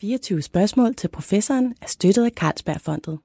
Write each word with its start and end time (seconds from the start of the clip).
24 0.00 0.42
spørgsmål 0.42 0.94
til 0.94 1.08
professoren 1.08 1.74
er 1.82 1.86
støttet 1.86 2.24
af 2.24 2.30
Carlsbergfondet. 2.30 3.18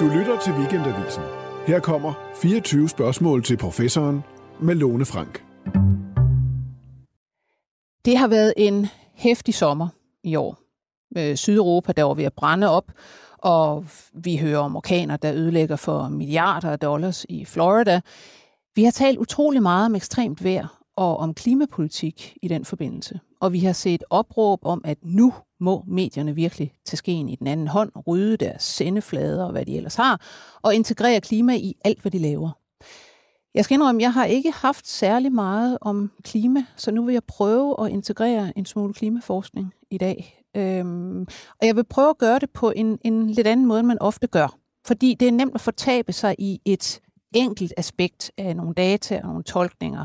Du 0.00 0.18
lytter 0.18 0.40
til 0.44 0.52
Weekendavisen. 0.52 1.22
Her 1.66 1.80
kommer 1.80 2.14
24 2.42 2.88
spørgsmål 2.88 3.44
til 3.44 3.56
professoren 3.56 4.20
med 4.60 4.74
Lone 4.74 5.04
Frank. 5.04 5.44
Det 8.04 8.16
har 8.16 8.28
været 8.28 8.54
en 8.56 8.86
hæftig 9.14 9.54
sommer 9.54 9.88
i 10.22 10.36
år. 10.36 10.58
Sydeuropa, 11.36 11.92
der 11.92 12.02
var 12.02 12.14
ved 12.14 12.24
at 12.24 12.32
brænde 12.32 12.70
op, 12.70 12.92
og 13.38 13.86
vi 14.14 14.36
hører 14.36 14.58
om 14.58 14.76
orkaner, 14.76 15.16
der 15.16 15.34
ødelægger 15.34 15.76
for 15.76 16.08
milliarder 16.08 16.70
af 16.70 16.78
dollars 16.78 17.26
i 17.28 17.44
Florida. 17.44 18.00
Vi 18.74 18.84
har 18.84 18.90
talt 18.90 19.18
utrolig 19.18 19.62
meget 19.62 19.86
om 19.86 19.94
ekstremt 19.94 20.44
vejr 20.44 20.75
og 20.96 21.16
om 21.16 21.34
klimapolitik 21.34 22.36
i 22.42 22.48
den 22.48 22.64
forbindelse. 22.64 23.20
Og 23.40 23.52
vi 23.52 23.60
har 23.60 23.72
set 23.72 24.04
opråb 24.10 24.60
om, 24.62 24.80
at 24.84 24.98
nu 25.02 25.32
må 25.60 25.84
medierne 25.86 26.34
virkelig 26.34 26.72
tage 26.84 26.96
skeen 26.96 27.28
i 27.28 27.36
den 27.36 27.46
anden 27.46 27.68
hånd, 27.68 27.92
rydde 28.06 28.36
deres 28.36 28.62
sendeflader 28.62 29.44
og 29.44 29.52
hvad 29.52 29.66
de 29.66 29.76
ellers 29.76 29.94
har, 29.94 30.20
og 30.62 30.74
integrere 30.74 31.20
klima 31.20 31.56
i 31.56 31.74
alt, 31.84 32.00
hvad 32.00 32.10
de 32.10 32.18
laver. 32.18 32.50
Jeg 33.54 33.64
skal 33.64 33.74
indrømme, 33.74 33.98
at 33.98 34.02
jeg 34.02 34.12
har 34.12 34.24
ikke 34.24 34.50
haft 34.50 34.88
særlig 34.88 35.32
meget 35.32 35.78
om 35.80 36.10
klima, 36.22 36.64
så 36.76 36.90
nu 36.90 37.04
vil 37.04 37.12
jeg 37.12 37.24
prøve 37.24 37.84
at 37.84 37.90
integrere 37.90 38.58
en 38.58 38.66
smule 38.66 38.94
klimaforskning 38.94 39.74
i 39.90 39.98
dag. 39.98 40.42
Øhm, 40.56 41.20
og 41.60 41.66
jeg 41.66 41.76
vil 41.76 41.84
prøve 41.84 42.10
at 42.10 42.18
gøre 42.18 42.38
det 42.38 42.50
på 42.50 42.72
en, 42.76 42.98
en 43.04 43.30
lidt 43.30 43.46
anden 43.46 43.66
måde, 43.66 43.80
end 43.80 43.86
man 43.86 43.98
ofte 44.02 44.26
gør. 44.26 44.58
Fordi 44.86 45.14
det 45.14 45.28
er 45.28 45.32
nemt 45.32 45.54
at 45.54 45.60
fortabe 45.60 46.12
sig 46.12 46.34
i 46.38 46.60
et 46.64 47.00
enkelt 47.34 47.72
aspekt 47.76 48.30
af 48.38 48.56
nogle 48.56 48.74
data 48.74 49.20
og 49.22 49.28
nogle 49.28 49.44
tolkninger. 49.44 50.04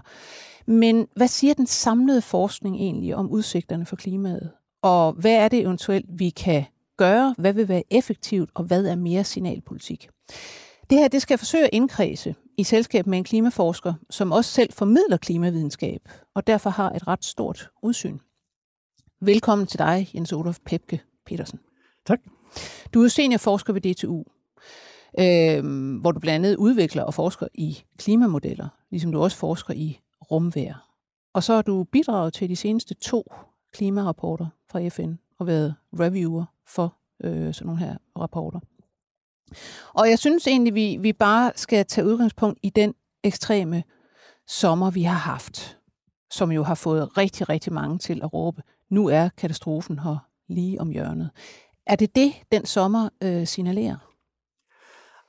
Men 0.71 1.07
hvad 1.15 1.27
siger 1.27 1.53
den 1.53 1.67
samlede 1.67 2.21
forskning 2.21 2.75
egentlig 2.75 3.15
om 3.15 3.29
udsigterne 3.29 3.85
for 3.85 3.95
klimaet? 3.95 4.51
Og 4.81 5.13
hvad 5.13 5.31
er 5.31 5.47
det 5.47 5.59
eventuelt, 5.59 6.05
vi 6.09 6.29
kan 6.29 6.63
gøre? 6.97 7.35
Hvad 7.37 7.53
vil 7.53 7.67
være 7.67 7.83
effektivt, 7.89 8.49
og 8.53 8.63
hvad 8.63 8.85
er 8.85 8.95
mere 8.95 9.23
signalpolitik? 9.23 10.09
Det 10.89 10.97
her 10.97 11.07
det 11.07 11.21
skal 11.21 11.33
jeg 11.33 11.39
forsøge 11.39 11.63
at 11.63 11.69
indkredse 11.73 12.35
i 12.57 12.63
selskab 12.63 13.07
med 13.07 13.17
en 13.17 13.23
klimaforsker, 13.23 13.93
som 14.09 14.31
også 14.31 14.51
selv 14.51 14.73
formidler 14.73 15.17
klimavidenskab, 15.17 16.09
og 16.35 16.47
derfor 16.47 16.69
har 16.69 16.89
et 16.89 17.07
ret 17.07 17.25
stort 17.25 17.69
udsyn. 17.83 18.17
Velkommen 19.21 19.67
til 19.67 19.79
dig, 19.79 20.09
Jens 20.15 20.33
Olof 20.33 20.59
Pepke 20.65 21.01
Petersen. 21.25 21.59
Tak. 22.05 22.19
Du 22.93 23.03
er 23.03 23.07
seniorforsker 23.07 23.73
ved 23.73 23.81
DTU, 23.81 24.23
øh, 25.19 25.99
hvor 26.01 26.11
du 26.11 26.19
blandt 26.19 26.45
andet 26.45 26.57
udvikler 26.57 27.03
og 27.03 27.13
forsker 27.13 27.47
i 27.53 27.83
klimamodeller, 27.97 28.67
ligesom 28.91 29.11
du 29.11 29.21
også 29.21 29.37
forsker 29.37 29.73
i 29.73 29.99
rumvejr. 30.31 30.91
Og 31.33 31.43
så 31.43 31.53
har 31.53 31.61
du 31.61 31.83
bidraget 31.83 32.33
til 32.33 32.49
de 32.49 32.55
seneste 32.55 32.93
to 32.93 33.33
klimarapporter 33.73 34.47
fra 34.71 34.87
FN 34.87 35.13
og 35.39 35.47
været 35.47 35.75
reviewer 35.99 36.45
for 36.67 36.97
øh, 37.23 37.53
sådan 37.53 37.65
nogle 37.65 37.79
her 37.79 37.97
rapporter. 38.19 38.59
Og 39.93 40.09
jeg 40.09 40.19
synes 40.19 40.47
egentlig, 40.47 40.75
vi, 40.75 40.97
vi 40.99 41.13
bare 41.13 41.51
skal 41.55 41.85
tage 41.85 42.07
udgangspunkt 42.07 42.59
i 42.63 42.69
den 42.69 42.93
ekstreme 43.23 43.83
sommer, 44.47 44.91
vi 44.91 45.03
har 45.03 45.17
haft, 45.17 45.77
som 46.31 46.51
jo 46.51 46.63
har 46.63 46.75
fået 46.75 47.17
rigtig, 47.17 47.49
rigtig 47.49 47.73
mange 47.73 47.97
til 47.97 48.19
at 48.23 48.33
råbe, 48.33 48.61
nu 48.89 49.07
er 49.07 49.29
katastrofen 49.37 49.99
her 49.99 50.17
lige 50.47 50.81
om 50.81 50.89
hjørnet. 50.89 51.29
Er 51.85 51.95
det 51.95 52.15
det, 52.15 52.33
den 52.51 52.65
sommer 52.65 53.09
øh, 53.23 53.47
signalerer? 53.47 54.10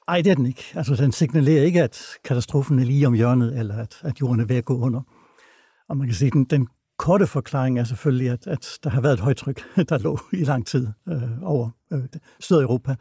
Nej, 0.09 0.23
det 0.23 0.31
er 0.31 0.35
den 0.35 0.47
ikke. 0.47 0.65
Altså, 0.75 0.95
den 0.95 1.13
signalerer 1.13 1.63
ikke, 1.63 1.83
at 1.83 2.03
katastrofen 2.25 2.79
er 2.79 2.85
lige 2.85 3.07
om 3.07 3.15
hjørnet, 3.15 3.59
eller 3.59 3.77
at, 3.77 4.01
at 4.03 4.21
jorden 4.21 4.41
er 4.41 4.45
ved 4.45 4.57
at 4.57 4.65
gå 4.65 4.79
under. 4.79 5.01
Og 5.89 5.97
man 5.97 6.07
kan 6.07 6.15
sige, 6.15 6.27
at 6.27 6.33
den, 6.33 6.45
den 6.45 6.69
korte 6.99 7.27
forklaring 7.27 7.79
er 7.79 7.85
selvfølgelig, 7.85 8.31
at, 8.31 8.47
at 8.47 8.79
der 8.85 8.91
har 8.91 9.01
været 9.01 9.15
et 9.15 9.21
højtryk, 9.21 9.63
der 9.89 9.99
lå 9.99 10.19
i 10.33 10.45
lang 10.45 10.67
tid 10.67 10.89
øh, 11.09 11.43
over 11.43 11.71
øh, 11.93 12.01
Sydeuropa. 12.41 12.95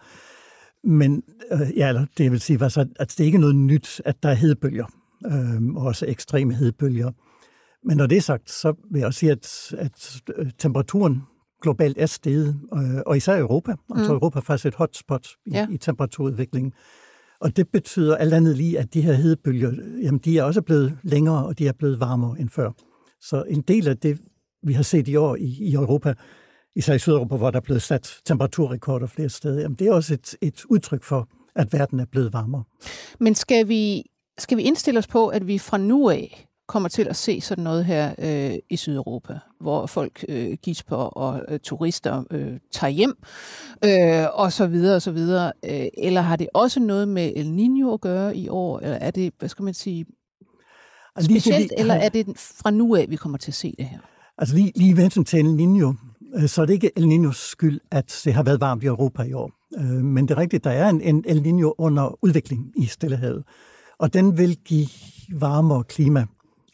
Men 0.83 1.23
øh, 1.51 1.77
ja, 1.77 1.87
eller 1.87 2.05
det 2.17 2.31
vil 2.31 2.41
sige, 2.41 2.63
altså, 2.63 2.85
at 2.99 3.13
det 3.17 3.27
er 3.27 3.39
noget 3.39 3.55
nyt, 3.55 4.01
at 4.05 4.23
der 4.23 4.29
er 4.29 4.33
hedebølger, 4.33 4.85
øh, 5.25 5.75
og 5.75 5.85
også 5.85 6.05
ekstreme 6.05 6.53
hedebølger. 6.53 7.11
Men 7.83 7.97
når 7.97 8.07
det 8.07 8.17
er 8.17 8.21
sagt, 8.21 8.51
så 8.51 8.73
vil 8.91 8.99
jeg 8.99 9.07
også 9.07 9.19
sige, 9.19 9.31
at, 9.31 9.73
at 9.77 10.21
øh, 10.37 10.51
temperaturen 10.57 11.21
globalt 11.61 11.97
er 11.99 12.05
steget, 12.05 12.59
øh, 12.73 13.01
og 13.05 13.17
især 13.17 13.35
i 13.35 13.39
Europa. 13.39 13.75
Altså 13.95 14.11
mm. 14.11 14.15
Europa 14.15 14.39
er 14.39 14.43
faktisk 14.43 14.65
et 14.65 14.75
hotspot 14.75 15.27
i, 15.45 15.51
ja. 15.51 15.67
i 15.71 15.77
temperaturudviklingen. 15.77 16.73
Og 17.41 17.57
det 17.57 17.67
betyder 17.69 18.17
alt 18.17 18.33
andet 18.33 18.57
lige, 18.57 18.79
at 18.79 18.93
de 18.93 19.01
her 19.01 19.13
hedebølger, 19.13 19.71
jamen 20.01 20.19
de 20.19 20.37
er 20.37 20.43
også 20.43 20.61
blevet 20.61 20.97
længere, 21.03 21.45
og 21.45 21.59
de 21.59 21.67
er 21.67 21.71
blevet 21.71 21.99
varmere 21.99 22.39
end 22.39 22.49
før. 22.49 22.71
Så 23.21 23.43
en 23.43 23.61
del 23.61 23.87
af 23.87 23.97
det, 23.97 24.21
vi 24.63 24.73
har 24.73 24.83
set 24.83 25.07
i 25.07 25.15
år 25.15 25.35
i, 25.35 25.57
i 25.59 25.73
Europa, 25.73 26.13
især 26.75 26.93
i 26.93 26.99
Sydeuropa, 26.99 27.35
hvor 27.35 27.51
der 27.51 27.57
er 27.57 27.63
blevet 27.63 27.81
sat 27.81 28.17
temperaturrekorder 28.25 29.07
flere 29.07 29.29
steder, 29.29 29.61
jamen 29.61 29.75
det 29.75 29.87
er 29.87 29.93
også 29.93 30.13
et, 30.13 30.35
et 30.41 30.65
udtryk 30.65 31.03
for, 31.03 31.27
at 31.55 31.73
verden 31.73 31.99
er 31.99 32.05
blevet 32.05 32.33
varmere. 32.33 32.63
Men 33.19 33.35
skal 33.35 33.67
vi, 33.67 34.03
skal 34.37 34.57
vi 34.57 34.63
indstille 34.63 34.97
os 34.97 35.07
på, 35.07 35.27
at 35.27 35.47
vi 35.47 35.57
fra 35.57 35.77
nu 35.77 36.09
af 36.09 36.47
kommer 36.71 36.89
til 36.89 37.07
at 37.09 37.15
se 37.15 37.41
sådan 37.41 37.63
noget 37.63 37.85
her 37.85 38.13
øh, 38.19 38.59
i 38.69 38.75
Sydeuropa, 38.75 39.39
hvor 39.59 39.85
folk 39.85 40.25
øh, 40.29 40.57
gisper 40.63 40.95
og 40.95 41.41
øh, 41.47 41.59
turister 41.59 42.23
øh, 42.31 42.59
tager 42.71 42.91
hjem, 42.91 43.13
øh, 43.85 44.25
og 44.33 44.53
så 44.53 44.67
videre 44.67 44.95
og 44.95 45.01
så 45.01 45.11
videre. 45.11 45.51
Øh, 45.65 45.87
eller 45.97 46.21
har 46.21 46.35
det 46.35 46.47
også 46.53 46.79
noget 46.79 47.07
med 47.07 47.33
El 47.35 47.45
Niño 47.45 47.93
at 47.93 48.01
gøre 48.01 48.37
i 48.37 48.49
år? 48.49 48.79
Eller 48.79 48.97
er 48.97 49.11
det, 49.11 49.33
hvad 49.39 49.49
skal 49.49 49.63
man 49.63 49.73
sige, 49.73 50.05
altså, 51.15 51.31
specielt, 51.31 51.59
lige, 51.59 51.79
eller 51.79 51.93
er 51.93 52.09
det 52.09 52.25
fra 52.37 52.71
nu 52.71 52.95
af, 52.95 53.05
vi 53.09 53.15
kommer 53.15 53.37
til 53.37 53.51
at 53.51 53.55
se 53.55 53.75
det 53.77 53.85
her? 53.85 53.99
Altså 54.37 54.55
lige, 54.55 54.71
lige 54.75 54.97
ved 54.97 55.25
til 55.25 55.39
El 55.39 55.45
Niño, 55.45 55.95
øh, 56.41 56.49
så 56.49 56.61
er 56.61 56.65
det 56.65 56.73
ikke 56.73 56.91
El 56.95 57.05
Niños 57.05 57.51
skyld, 57.51 57.79
at 57.91 58.21
det 58.25 58.33
har 58.33 58.43
været 58.43 58.61
varmt 58.61 58.83
i 58.83 58.85
Europa 58.85 59.23
i 59.23 59.33
år. 59.33 59.51
Øh, 59.79 59.85
men 59.85 60.27
det 60.27 60.31
er 60.33 60.37
rigtigt, 60.37 60.63
der 60.63 60.71
er 60.71 60.89
en, 60.89 61.01
en 61.01 61.23
El 61.27 61.39
Niño 61.39 61.73
under 61.77 62.23
udvikling 62.23 62.73
i 62.77 62.85
Stillehavet. 62.85 63.43
Og 63.99 64.13
den 64.13 64.37
vil 64.37 64.57
give 64.65 64.87
varmere 65.33 65.83
klima 65.83 66.25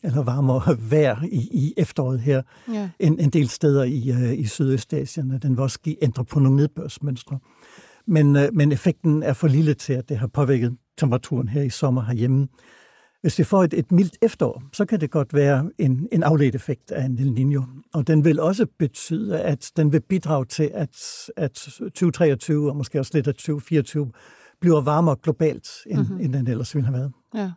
eller 0.08 0.24
varmere 0.24 0.78
vejr 0.92 1.24
i, 1.24 1.50
i 1.52 1.74
efteråret 1.78 2.20
her, 2.20 2.42
ja. 2.74 2.90
en, 3.00 3.20
en 3.20 3.30
del 3.30 3.50
steder 3.50 3.84
i, 3.84 4.12
uh, 4.12 4.40
i 4.40 4.46
Sydøstasien. 4.46 5.40
Den 5.42 5.52
vil 5.52 5.60
også 5.60 5.80
give 5.80 6.04
ændre 6.04 6.26
på 6.26 6.40
nogle 6.40 6.56
nedbørsmønstre. 6.56 7.40
Men, 8.08 8.36
uh, 8.36 8.42
men 8.54 8.72
effekten 8.72 9.24
er 9.24 9.34
for 9.34 9.48
lille 9.48 9.74
til, 9.74 9.94
at 9.94 10.10
det 10.10 10.18
har 10.18 10.28
påvirket 10.28 10.78
temperaturen 10.98 11.48
her 11.48 11.62
i 11.62 11.70
sommer 11.70 12.02
herhjemme. 12.02 12.48
Hvis 13.22 13.40
vi 13.40 13.44
får 13.44 13.64
et, 13.64 13.74
et 13.74 13.92
mildt 13.92 14.18
efterår, 14.22 14.64
så 14.74 14.86
kan 14.86 15.02
det 15.02 15.12
godt 15.12 15.34
være 15.34 15.72
en, 15.78 16.08
en 16.12 16.24
afledt 16.24 16.56
effekt 16.56 16.92
af 16.92 17.06
en 17.06 17.20
El 17.20 17.34
Niño. 17.38 17.90
Og 17.94 18.08
den 18.08 18.26
vil 18.26 18.40
også 18.40 18.66
betyde, 18.80 19.42
at 19.42 19.72
den 19.78 19.92
vil 19.92 20.02
bidrage 20.02 20.46
til, 20.46 20.72
at, 20.74 21.30
at 21.38 21.52
2023 21.52 22.70
og 22.70 22.76
måske 22.76 23.00
også 23.00 23.12
lidt 23.14 23.28
af 23.28 23.34
2024 23.34 24.12
bliver 24.62 24.82
varmere 24.82 25.16
globalt, 25.24 25.70
end, 25.88 26.00
mm-hmm. 26.00 26.20
end 26.20 26.34
den 26.34 26.48
ellers 26.48 26.76
ville 26.76 26.86
have 26.86 26.98
været. 26.98 27.12
Ja. 27.36 27.52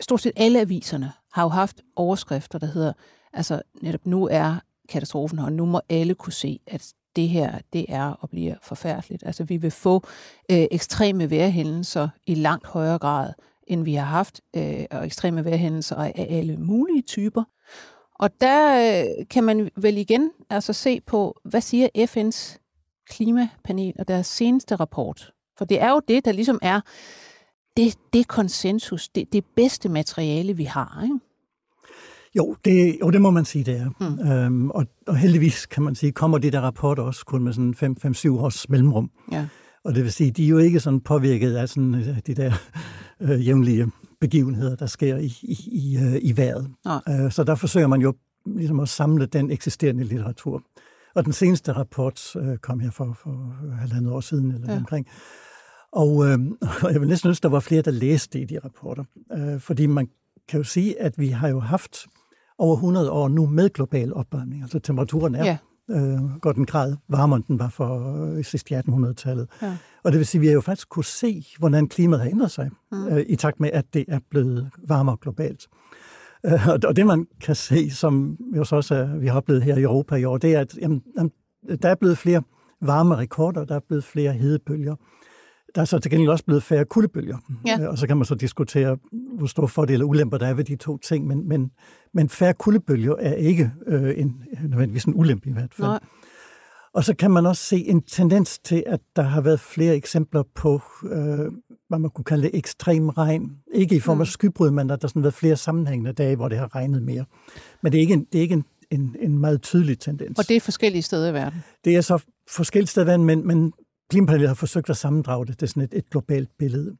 Stort 0.00 0.20
set 0.20 0.32
alle 0.36 0.60
aviserne 0.60 1.12
har 1.32 1.42
jo 1.42 1.48
haft 1.48 1.80
overskrifter, 1.96 2.58
der 2.58 2.66
hedder, 2.66 2.92
altså 3.32 3.62
netop 3.82 4.06
nu 4.06 4.28
er 4.30 4.56
katastrofen 4.88 5.38
her, 5.38 5.46
og 5.46 5.52
nu 5.52 5.66
må 5.66 5.80
alle 5.88 6.14
kunne 6.14 6.32
se, 6.32 6.60
at 6.66 6.92
det 7.16 7.28
her, 7.28 7.58
det 7.72 7.86
er 7.88 8.04
og 8.04 8.30
bliver 8.30 8.54
forfærdeligt. 8.62 9.22
Altså 9.26 9.44
vi 9.44 9.56
vil 9.56 9.70
få 9.70 10.04
øh, 10.50 10.66
ekstreme 10.70 11.30
vejrhændelser 11.30 12.08
i 12.26 12.34
langt 12.34 12.66
højere 12.66 12.98
grad, 12.98 13.32
end 13.66 13.84
vi 13.84 13.94
har 13.94 14.04
haft, 14.04 14.40
øh, 14.56 14.84
og 14.90 15.06
ekstreme 15.06 15.44
vejrhændelser 15.44 15.96
af 15.96 16.26
alle 16.30 16.56
mulige 16.56 17.02
typer. 17.02 17.44
Og 18.14 18.30
der 18.40 19.00
øh, 19.00 19.26
kan 19.30 19.44
man 19.44 19.70
vel 19.76 19.96
igen 19.96 20.30
altså 20.50 20.72
se 20.72 21.00
på, 21.00 21.40
hvad 21.44 21.60
siger 21.60 21.88
FN's 21.96 22.58
klimapanel 23.10 23.94
og 23.98 24.08
deres 24.08 24.26
seneste 24.26 24.76
rapport. 24.76 25.32
For 25.58 25.64
det 25.64 25.80
er 25.80 25.90
jo 25.90 26.00
det, 26.08 26.24
der 26.24 26.32
ligesom 26.32 26.58
er 26.62 26.80
det, 27.84 27.98
det 28.12 28.28
konsensus, 28.28 29.08
det, 29.08 29.32
det 29.32 29.44
bedste 29.56 29.88
materiale, 29.88 30.56
vi 30.56 30.64
har, 30.64 31.00
ikke? 31.02 31.18
Jo, 32.36 32.56
det, 32.64 32.96
jo, 33.00 33.10
det 33.10 33.20
må 33.20 33.30
man 33.30 33.44
sige, 33.44 33.64
det 33.64 33.76
er. 33.76 33.90
Mm. 34.00 34.30
Øhm, 34.30 34.70
og, 34.70 34.86
og 35.06 35.16
heldigvis, 35.16 35.66
kan 35.66 35.82
man 35.82 35.94
sige, 35.94 36.12
kommer 36.12 36.38
de 36.38 36.50
der 36.50 36.60
rapporter 36.60 37.02
også 37.02 37.24
kun 37.24 37.44
med 37.44 37.52
sådan 37.52 37.96
5-7 38.06 38.30
års 38.30 38.68
mellemrum. 38.68 39.10
Ja. 39.32 39.46
Og 39.84 39.94
det 39.94 40.02
vil 40.02 40.12
sige, 40.12 40.30
de 40.30 40.44
er 40.44 40.48
jo 40.48 40.58
ikke 40.58 40.80
sådan 40.80 41.00
påvirket 41.00 41.56
af 41.56 41.68
sådan 41.68 41.94
øh, 41.94 42.18
de 42.26 42.34
der 42.34 42.52
øh, 43.20 43.46
jævnlige 43.46 43.90
begivenheder, 44.20 44.76
der 44.76 44.86
sker 44.86 45.16
i, 45.16 45.32
i, 45.42 45.58
i, 45.72 45.98
øh, 45.98 46.18
i 46.22 46.36
vejret. 46.36 46.70
Ja. 46.86 47.24
Øh, 47.24 47.32
så 47.32 47.44
der 47.44 47.54
forsøger 47.54 47.86
man 47.86 48.00
jo 48.00 48.14
ligesom 48.46 48.80
at 48.80 48.88
samle 48.88 49.26
den 49.26 49.50
eksisterende 49.50 50.04
litteratur. 50.04 50.62
Og 51.14 51.24
den 51.24 51.32
seneste 51.32 51.72
rapport 51.72 52.36
øh, 52.36 52.56
kom 52.58 52.80
her 52.80 52.90
for, 52.90 53.18
for 53.22 53.54
halvandet 53.80 54.12
år 54.12 54.20
siden, 54.20 54.52
eller 54.52 54.72
ja. 54.72 54.78
omkring. 54.78 55.06
Og, 55.92 56.28
øh, 56.28 56.38
og 56.82 56.92
jeg 56.92 57.00
vil 57.00 57.08
næsten 57.08 57.28
ønske, 57.28 57.42
der 57.42 57.48
var 57.48 57.60
flere, 57.60 57.82
der 57.82 57.90
læste 57.90 58.38
det 58.38 58.44
i 58.44 58.54
de 58.54 58.58
rapporter. 58.64 59.04
Øh, 59.32 59.60
fordi 59.60 59.86
man 59.86 60.08
kan 60.48 60.60
jo 60.60 60.64
sige, 60.64 61.00
at 61.00 61.18
vi 61.18 61.28
har 61.28 61.48
jo 61.48 61.60
haft 61.60 62.06
over 62.58 62.74
100 62.74 63.10
år 63.10 63.28
nu 63.28 63.46
med 63.46 63.70
global 63.70 64.14
opvarmning. 64.14 64.62
Altså 64.62 64.78
temperaturen 64.78 65.34
er 65.34 65.44
ja. 65.44 65.58
øh, 65.96 66.36
godt 66.40 66.56
en 66.56 66.66
grad 66.66 66.96
varmere, 67.08 67.36
end 67.36 67.44
den 67.44 67.58
var 67.58 67.68
for 67.68 68.22
øh, 68.24 68.44
sidst 68.44 68.70
i 68.70 68.74
1800-tallet. 68.74 69.48
Ja. 69.62 69.76
Og 70.02 70.12
det 70.12 70.18
vil 70.18 70.26
sige, 70.26 70.38
at 70.38 70.42
vi 70.42 70.46
har 70.46 70.54
jo 70.54 70.60
faktisk 70.60 70.88
kunne 70.88 71.04
se, 71.04 71.44
hvordan 71.58 71.88
klimaet 71.88 72.22
har 72.22 72.30
ændret 72.30 72.50
sig, 72.50 72.70
mm. 72.92 73.08
øh, 73.08 73.24
i 73.28 73.36
takt 73.36 73.60
med, 73.60 73.70
at 73.72 73.94
det 73.94 74.04
er 74.08 74.18
blevet 74.30 74.70
varmere 74.88 75.16
globalt. 75.20 75.68
Øh, 76.46 76.68
og 76.84 76.96
det 76.96 77.06
man 77.06 77.26
kan 77.40 77.54
se, 77.54 77.90
som 77.90 78.36
jo 78.56 78.64
så 78.64 78.76
også 78.76 79.04
vi 79.20 79.26
har 79.26 79.36
oplevet 79.36 79.62
her 79.62 79.76
i 79.76 79.82
Europa 79.82 80.14
i 80.14 80.24
år, 80.24 80.38
det 80.38 80.54
er, 80.54 80.60
at 80.60 80.78
jamen, 80.80 81.02
der 81.82 81.88
er 81.88 81.94
blevet 81.94 82.18
flere 82.18 82.42
varme 82.80 83.16
rekorder, 83.16 83.64
der 83.64 83.74
er 83.74 83.80
blevet 83.88 84.04
flere 84.04 84.32
hedebølger. 84.32 84.94
Der 85.74 85.80
er 85.80 85.84
så 85.84 85.98
til 85.98 86.10
gengæld 86.10 86.30
også 86.30 86.44
blevet 86.44 86.62
færre 86.62 86.84
kuldebølger. 86.84 87.38
Ja. 87.66 87.88
Og 87.88 87.98
så 87.98 88.06
kan 88.06 88.16
man 88.16 88.24
så 88.24 88.34
diskutere, 88.34 88.98
hvor 89.38 89.46
store 89.46 89.68
fordele 89.68 90.04
og 90.04 90.08
ulemper 90.08 90.38
der 90.38 90.46
er 90.46 90.54
ved 90.54 90.64
de 90.64 90.76
to 90.76 90.98
ting, 90.98 91.26
men, 91.26 91.48
men, 91.48 91.70
men 92.14 92.28
færre 92.28 92.54
kuldebølger 92.54 93.14
er 93.18 93.34
ikke 93.34 93.70
øh, 93.86 94.14
en, 94.16 94.42
nødvendigvis 94.68 95.04
en 95.04 95.14
ulempe 95.14 95.48
i 95.48 95.52
hvert 95.52 95.74
fald. 95.74 95.88
Nej. 95.88 96.00
Og 96.94 97.04
så 97.04 97.14
kan 97.14 97.30
man 97.30 97.46
også 97.46 97.62
se 97.64 97.76
en 97.76 98.02
tendens 98.02 98.58
til, 98.58 98.84
at 98.86 99.00
der 99.16 99.22
har 99.22 99.40
været 99.40 99.60
flere 99.60 99.96
eksempler 99.96 100.42
på, 100.54 100.82
øh, 101.04 101.52
hvad 101.88 101.98
man 101.98 102.10
kunne 102.10 102.24
kalde 102.24 102.42
det, 102.42 102.50
ekstrem 102.54 103.08
regn. 103.08 103.56
Ikke 103.74 103.96
i 103.96 104.00
form 104.00 104.20
af 104.20 104.26
mm. 104.26 104.30
skybrud, 104.30 104.70
men 104.70 104.88
der 104.88 104.96
har 105.00 105.08
sådan 105.08 105.22
været 105.22 105.34
flere 105.34 105.56
sammenhængende 105.56 106.12
dage, 106.12 106.36
hvor 106.36 106.48
det 106.48 106.58
har 106.58 106.74
regnet 106.74 107.02
mere. 107.02 107.24
Men 107.82 107.92
det 107.92 107.98
er 107.98 108.02
ikke 108.02 108.14
en, 108.14 108.26
det 108.32 108.38
er 108.38 108.42
ikke 108.42 108.54
en, 108.54 108.64
en, 108.90 109.16
en 109.20 109.38
meget 109.38 109.62
tydelig 109.62 109.98
tendens. 109.98 110.38
Og 110.38 110.48
det 110.48 110.56
er 110.56 110.60
forskellige 110.60 111.02
steder 111.02 111.30
i 111.30 111.34
verden? 111.34 111.64
Det 111.84 111.96
er 111.96 112.00
så 112.00 112.22
forskellige 112.48 112.88
steder 112.88 113.06
i 113.06 113.10
verden, 113.10 113.26
men, 113.26 113.46
men 113.46 113.72
Klimapanelet 114.10 114.48
har 114.48 114.54
forsøgt 114.54 114.90
at 114.90 114.96
sammendrage 114.96 115.46
det. 115.46 115.60
Det 115.60 115.62
er 115.62 115.66
sådan 115.66 115.82
et, 115.82 115.94
et 115.94 116.10
globalt 116.10 116.50
billede. 116.58 116.96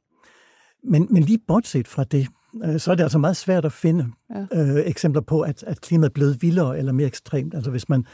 Men, 0.85 1.07
men 1.11 1.23
lige 1.23 1.39
bortset 1.49 1.89
fra 1.89 2.05
det, 2.05 2.29
øh, 2.65 2.81
så 2.81 2.91
er 2.91 2.95
det 2.95 3.03
altså 3.03 3.19
meget 3.19 3.37
svært 3.37 3.65
at 3.65 3.73
finde 3.73 4.07
ja. 4.35 4.47
øh, 4.53 4.87
eksempler 4.87 5.23
på, 5.23 5.41
at, 5.41 5.63
at 5.67 5.81
klimaet 5.81 6.11
er 6.11 6.13
blevet 6.13 6.43
vildere 6.43 6.79
eller 6.79 6.93
mere 6.93 7.07
ekstremt. 7.07 7.55
Altså 7.55 7.71
hvis 7.71 7.89
man 7.89 8.07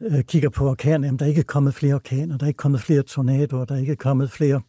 øh, 0.00 0.22
kigger 0.22 0.48
på 0.48 0.70
orkaner, 0.70 1.06
jamen, 1.08 1.18
der 1.18 1.24
er 1.24 1.28
ikke 1.28 1.42
kommet 1.42 1.74
flere 1.74 1.94
orkaner, 1.94 2.38
der 2.38 2.44
er 2.44 2.48
ikke 2.48 2.58
kommet 2.58 2.80
flere 2.80 3.02
tornadoer, 3.02 3.64
der 3.64 3.74
er 3.74 3.78
ikke 3.78 3.96
kommet 3.96 4.30
flere 4.30 4.60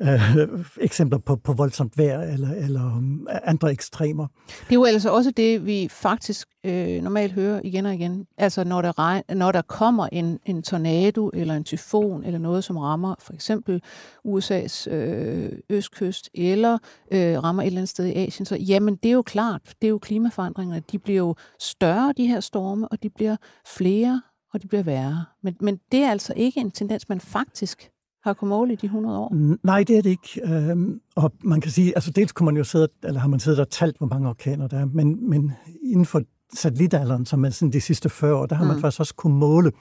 øh, 0.00 0.64
eksempler 0.80 1.18
på, 1.18 1.36
på 1.36 1.52
voldsomt 1.52 1.98
vejr 1.98 2.20
eller, 2.20 2.54
eller 2.54 2.96
um, 2.96 3.26
andre 3.44 3.72
ekstremer. 3.72 4.26
Det 4.46 4.70
er 4.70 4.74
jo 4.74 4.84
altså 4.84 5.10
også 5.10 5.30
det, 5.30 5.66
vi 5.66 5.88
faktisk 5.90 6.48
øh, 6.64 7.02
normalt 7.02 7.32
hører 7.32 7.60
igen 7.64 7.86
og 7.86 7.94
igen. 7.94 8.26
Altså 8.38 8.64
når 8.64 8.82
der, 8.82 8.98
regn, 8.98 9.22
når 9.28 9.52
der 9.52 9.62
kommer 9.62 10.08
en, 10.12 10.38
en 10.46 10.62
tornado 10.62 11.30
eller 11.34 11.54
en 11.54 11.64
tyfon 11.64 12.24
eller 12.24 12.38
noget, 12.38 12.64
som 12.64 12.76
rammer 12.76 13.14
for 13.18 13.32
eksempel 13.32 13.82
USA's 14.28 14.90
øh, 14.90 15.52
østkyst 15.70 16.30
eller 16.34 16.78
øh, 17.12 17.42
rammer 17.42 17.62
et 17.62 17.66
eller 17.66 17.78
andet 17.78 17.88
sted 17.88 18.06
i 18.06 18.12
Asien, 18.14 18.46
så 18.46 18.56
jamen 18.56 18.96
det 18.96 19.08
er 19.08 19.12
jo 19.12 19.22
klart, 19.22 19.60
det 19.64 19.86
er 19.86 19.90
jo 19.90 19.98
klimaforandringer. 19.98 20.80
De 20.80 20.98
bliver 20.98 21.18
jo 21.18 21.34
større, 21.60 22.14
de 22.16 22.26
her 22.26 22.40
storme, 22.40 22.88
og 22.88 23.02
de 23.02 23.10
bliver 23.10 23.36
flere 23.66 24.22
og 24.52 24.62
de 24.62 24.68
bliver 24.68 24.82
værre. 24.82 25.24
Men, 25.42 25.56
men 25.60 25.80
det 25.92 26.00
er 26.00 26.10
altså 26.10 26.32
ikke 26.36 26.60
en 26.60 26.70
tendens, 26.70 27.08
man 27.08 27.20
faktisk 27.20 27.90
har 28.30 28.34
kunnet 28.34 28.48
måle 28.48 28.72
i 28.72 28.76
de 28.76 28.86
100 28.86 29.18
år? 29.18 29.56
Nej, 29.66 29.82
det 29.82 29.98
er 29.98 30.02
det 30.02 30.10
ikke. 30.10 30.40
Øhm, 30.44 31.00
og 31.16 31.32
man 31.44 31.60
kan 31.60 31.70
sige, 31.70 31.92
altså 31.96 32.10
dels 32.10 32.32
kunne 32.32 32.44
man 32.44 32.56
jo 32.56 32.64
sidde, 32.64 32.88
eller 33.02 33.20
har 33.20 33.28
man 33.28 33.40
siddet 33.40 33.60
og 33.60 33.70
talt, 33.70 33.98
hvor 33.98 34.06
mange 34.06 34.28
orkaner 34.28 34.68
der 34.68 34.78
er, 34.78 34.84
men, 34.84 35.30
men 35.30 35.52
inden 35.82 36.06
for 36.06 36.22
satellitalderen, 36.54 37.26
som 37.26 37.44
er 37.44 37.50
sådan 37.50 37.72
de 37.72 37.80
sidste 37.80 38.08
40 38.08 38.34
år, 38.34 38.46
der 38.46 38.56
har 38.56 38.64
mm. 38.64 38.68
man 38.68 38.80
faktisk 38.80 39.00
også 39.00 39.14
kunne 39.14 39.38
måle 39.38 39.72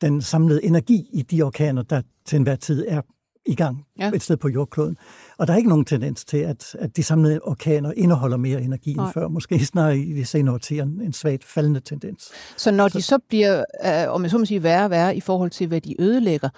den 0.00 0.22
samlede 0.22 0.64
energi 0.64 1.08
i 1.12 1.22
de 1.22 1.42
orkaner, 1.42 1.82
der 1.82 2.02
til 2.26 2.36
enhver 2.36 2.56
tid 2.56 2.84
er 2.88 3.00
i 3.46 3.54
gang 3.54 3.84
ja. 3.98 4.10
et 4.14 4.22
sted 4.22 4.36
på 4.36 4.48
jordkloden. 4.48 4.96
Og 5.38 5.46
der 5.46 5.52
er 5.52 5.56
ikke 5.56 5.68
nogen 5.68 5.84
tendens 5.84 6.24
til, 6.24 6.38
at, 6.38 6.76
at 6.78 6.96
de 6.96 7.02
samlede 7.02 7.40
orkaner 7.42 7.92
indeholder 7.96 8.36
mere 8.36 8.62
energi 8.62 8.90
end 8.90 8.96
Nej. 8.96 9.12
før. 9.12 9.28
Måske 9.28 9.64
snarere 9.64 9.98
i 9.98 10.12
de 10.12 10.24
senere 10.24 10.54
årtier 10.54 10.82
en 10.82 11.12
svagt 11.12 11.44
faldende 11.44 11.80
tendens. 11.80 12.30
Så 12.56 12.70
når 12.70 12.88
så, 12.88 12.98
de 12.98 13.02
så 13.02 13.18
bliver, 13.28 13.64
øh, 13.84 14.14
om 14.14 14.22
jeg 14.22 14.30
så 14.30 14.38
må 14.38 14.44
sige, 14.44 14.62
værre 14.62 14.84
og 14.84 14.90
værre 14.90 15.16
i 15.16 15.20
forhold 15.20 15.50
til, 15.50 15.66
hvad 15.66 15.80
de 15.80 16.00
ødelægger, 16.02 16.48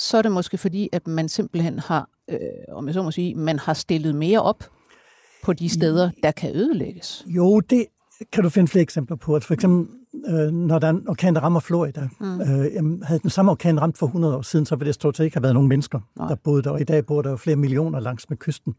så 0.00 0.18
er 0.18 0.22
det 0.22 0.32
måske 0.32 0.58
fordi, 0.58 0.88
at 0.92 1.06
man 1.06 1.28
simpelthen 1.28 1.78
har, 1.78 2.08
øh, 2.30 2.38
om 2.72 2.86
jeg 2.86 2.94
så 2.94 3.02
må 3.02 3.10
sige, 3.10 3.34
man 3.34 3.58
har 3.58 3.74
stillet 3.74 4.14
mere 4.14 4.42
op 4.42 4.64
på 5.42 5.52
de 5.52 5.68
steder, 5.68 6.10
der 6.22 6.30
kan 6.30 6.56
ødelægges. 6.56 7.24
Jo, 7.26 7.60
det 7.60 7.86
kan 8.32 8.42
du 8.42 8.48
finde 8.48 8.68
flere 8.68 8.82
eksempler 8.82 9.16
på. 9.16 9.36
At 9.36 9.44
for 9.44 9.54
eksempel, 9.54 9.94
øh, 10.28 10.52
når 10.52 10.78
der 10.78 10.86
er 10.86 10.90
en 10.90 11.08
orkan, 11.08 11.34
der 11.34 11.40
rammer 11.40 11.60
Florida, 11.60 12.08
mm. 12.20 12.40
øh, 12.40 12.74
jamen, 12.74 13.02
havde 13.02 13.20
den 13.20 13.30
samme 13.30 13.50
orkan 13.50 13.80
ramt 13.80 13.98
for 13.98 14.06
100 14.06 14.36
år 14.36 14.42
siden, 14.42 14.66
så 14.66 14.76
ville 14.76 14.86
det 14.86 14.94
stort 14.94 15.16
set 15.16 15.24
ikke 15.24 15.36
have 15.36 15.42
været 15.42 15.54
nogen 15.54 15.68
mennesker, 15.68 16.00
Nej. 16.16 16.28
der 16.28 16.34
boede 16.34 16.62
der. 16.62 16.70
Og 16.70 16.80
i 16.80 16.84
dag 16.84 17.06
bor 17.06 17.22
der 17.22 17.30
jo 17.30 17.36
flere 17.36 17.56
millioner 17.56 18.00
langs 18.00 18.30
med 18.30 18.38
kysten. 18.38 18.74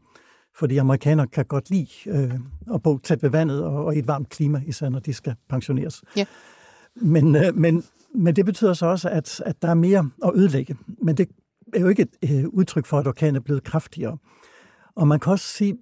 Fordi 0.56 0.78
amerikanere 0.78 1.28
kan 1.28 1.46
godt 1.46 1.70
lide 1.70 1.88
øh, 2.08 2.34
at 2.74 2.82
bo 2.82 2.98
tæt 2.98 3.24
ved 3.24 3.30
vandet 3.30 3.64
og, 3.64 3.86
og 3.86 3.96
i 3.96 4.00
et 4.00 4.08
varmt 4.08 4.30
klima, 4.30 4.62
især 4.68 4.90
når 4.90 5.00
de 5.00 5.14
skal 5.14 5.36
pensioneres. 5.50 6.02
Ja. 6.18 6.26
Men, 6.96 7.36
øh, 7.36 7.56
men 7.56 7.84
men 8.16 8.36
det 8.36 8.46
betyder 8.46 8.74
så 8.74 8.86
også, 8.86 9.10
at, 9.10 9.42
at 9.46 9.62
der 9.62 9.68
er 9.68 9.74
mere 9.74 10.10
at 10.26 10.32
ødelægge. 10.36 10.78
Men 11.04 11.18
det 11.18 11.30
er 11.74 11.80
jo 11.80 11.88
ikke 11.88 12.08
et 12.22 12.32
øh, 12.32 12.48
udtryk 12.48 12.86
for, 12.86 13.00
at 13.00 13.08
orkanen 13.08 13.36
er 13.36 13.40
blevet 13.40 13.64
kraftigere. 13.64 14.18
Og 14.96 15.08
man 15.08 15.20
kan 15.20 15.32
også 15.32 15.46
sige, 15.46 15.78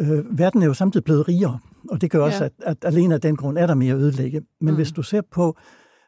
øh, 0.00 0.38
verden 0.38 0.62
er 0.62 0.66
jo 0.66 0.74
samtidig 0.74 1.04
blevet 1.04 1.28
rigere, 1.28 1.58
og 1.90 2.00
det 2.00 2.10
gør 2.10 2.24
også, 2.24 2.44
ja. 2.44 2.44
at, 2.44 2.76
at 2.84 2.94
alene 2.94 3.14
af 3.14 3.20
den 3.20 3.36
grund 3.36 3.58
er 3.58 3.66
der 3.66 3.74
mere 3.74 3.94
at 3.94 4.00
ødelægge. 4.00 4.42
Men 4.60 4.70
mm. 4.70 4.74
hvis 4.76 4.92
du 4.92 5.02
ser 5.02 5.20
på, 5.30 5.56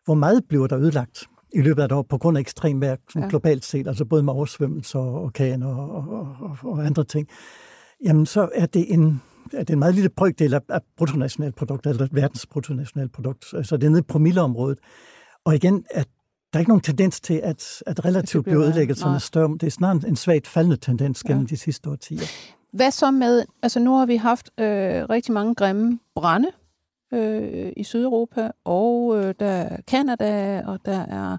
hvor 0.05 0.15
meget 0.15 0.45
bliver 0.49 0.67
der 0.67 0.79
ødelagt 0.79 1.27
i 1.55 1.61
løbet 1.61 1.83
af 1.83 1.87
et 1.87 1.93
år 1.93 2.03
på 2.03 2.19
grund 2.19 2.37
af 2.37 2.41
ekstrem 2.41 2.81
vejr, 2.81 2.97
ja. 3.17 3.29
globalt 3.29 3.65
set, 3.65 3.89
altså 3.89 4.05
både 4.05 4.23
med 4.23 4.33
oversvømmelser 4.33 4.99
og 4.99 5.23
orkaner 5.23 5.67
og, 5.67 6.09
og, 6.09 6.37
og, 6.41 6.57
og 6.63 6.87
andre 6.87 7.05
ting, 7.05 7.29
jamen 8.05 8.27
så 8.27 8.49
er 8.55 8.67
det 8.67 8.93
en, 8.93 9.23
er 9.53 9.65
det 9.65 9.71
en 9.71 9.79
meget 9.79 9.95
lille 9.95 10.11
brøkdel 10.11 10.55
af, 10.55 10.61
af 10.69 10.81
bruttonationalprodukt, 10.97 11.87
eller 11.87 12.09
verdens 12.13 12.47
bruttonationalprodukt, 12.47 13.45
så 13.45 13.77
det 13.77 13.85
er 13.87 13.91
nede 13.91 14.01
i 14.01 14.09
promilleområdet. 14.09 14.79
Og 15.51 15.57
igen, 15.57 15.85
at 15.91 16.09
der 16.53 16.59
er 16.59 16.61
ikke 16.61 16.71
nogen 16.71 16.81
tendens 16.81 17.21
til, 17.21 17.41
at, 17.43 17.83
at 17.87 18.05
relativt 18.05 18.45
bliver 18.45 18.63
ødelægget 18.63 18.99
som 18.99 19.15
er 19.15 19.19
større. 19.19 19.53
Det 19.53 19.63
er 19.63 19.71
snarere 19.71 20.09
en 20.09 20.17
svagt 20.17 20.47
faldende 20.47 20.77
tendens 20.77 21.23
gennem 21.23 21.45
ja. 21.45 21.49
de 21.49 21.57
sidste 21.57 21.91
årtier. 21.91 22.21
Hvad 22.73 22.91
så 22.91 23.11
med, 23.11 23.45
altså 23.63 23.81
nu 23.81 23.97
har 23.97 24.07
vi 24.07 24.17
haft 24.17 24.51
øh, 24.61 24.67
rigtig 25.11 25.33
mange 25.33 25.55
grimme 25.55 25.99
brænde 26.15 26.49
øh, 27.13 27.73
i 27.77 27.85
Sydeuropa, 27.85 28.51
og 28.65 29.17
øh, 29.17 29.35
der 29.41 29.47
er 29.47 29.77
Kanada, 29.89 30.63
og 30.67 30.79
der 30.85 30.99
er 30.99 31.33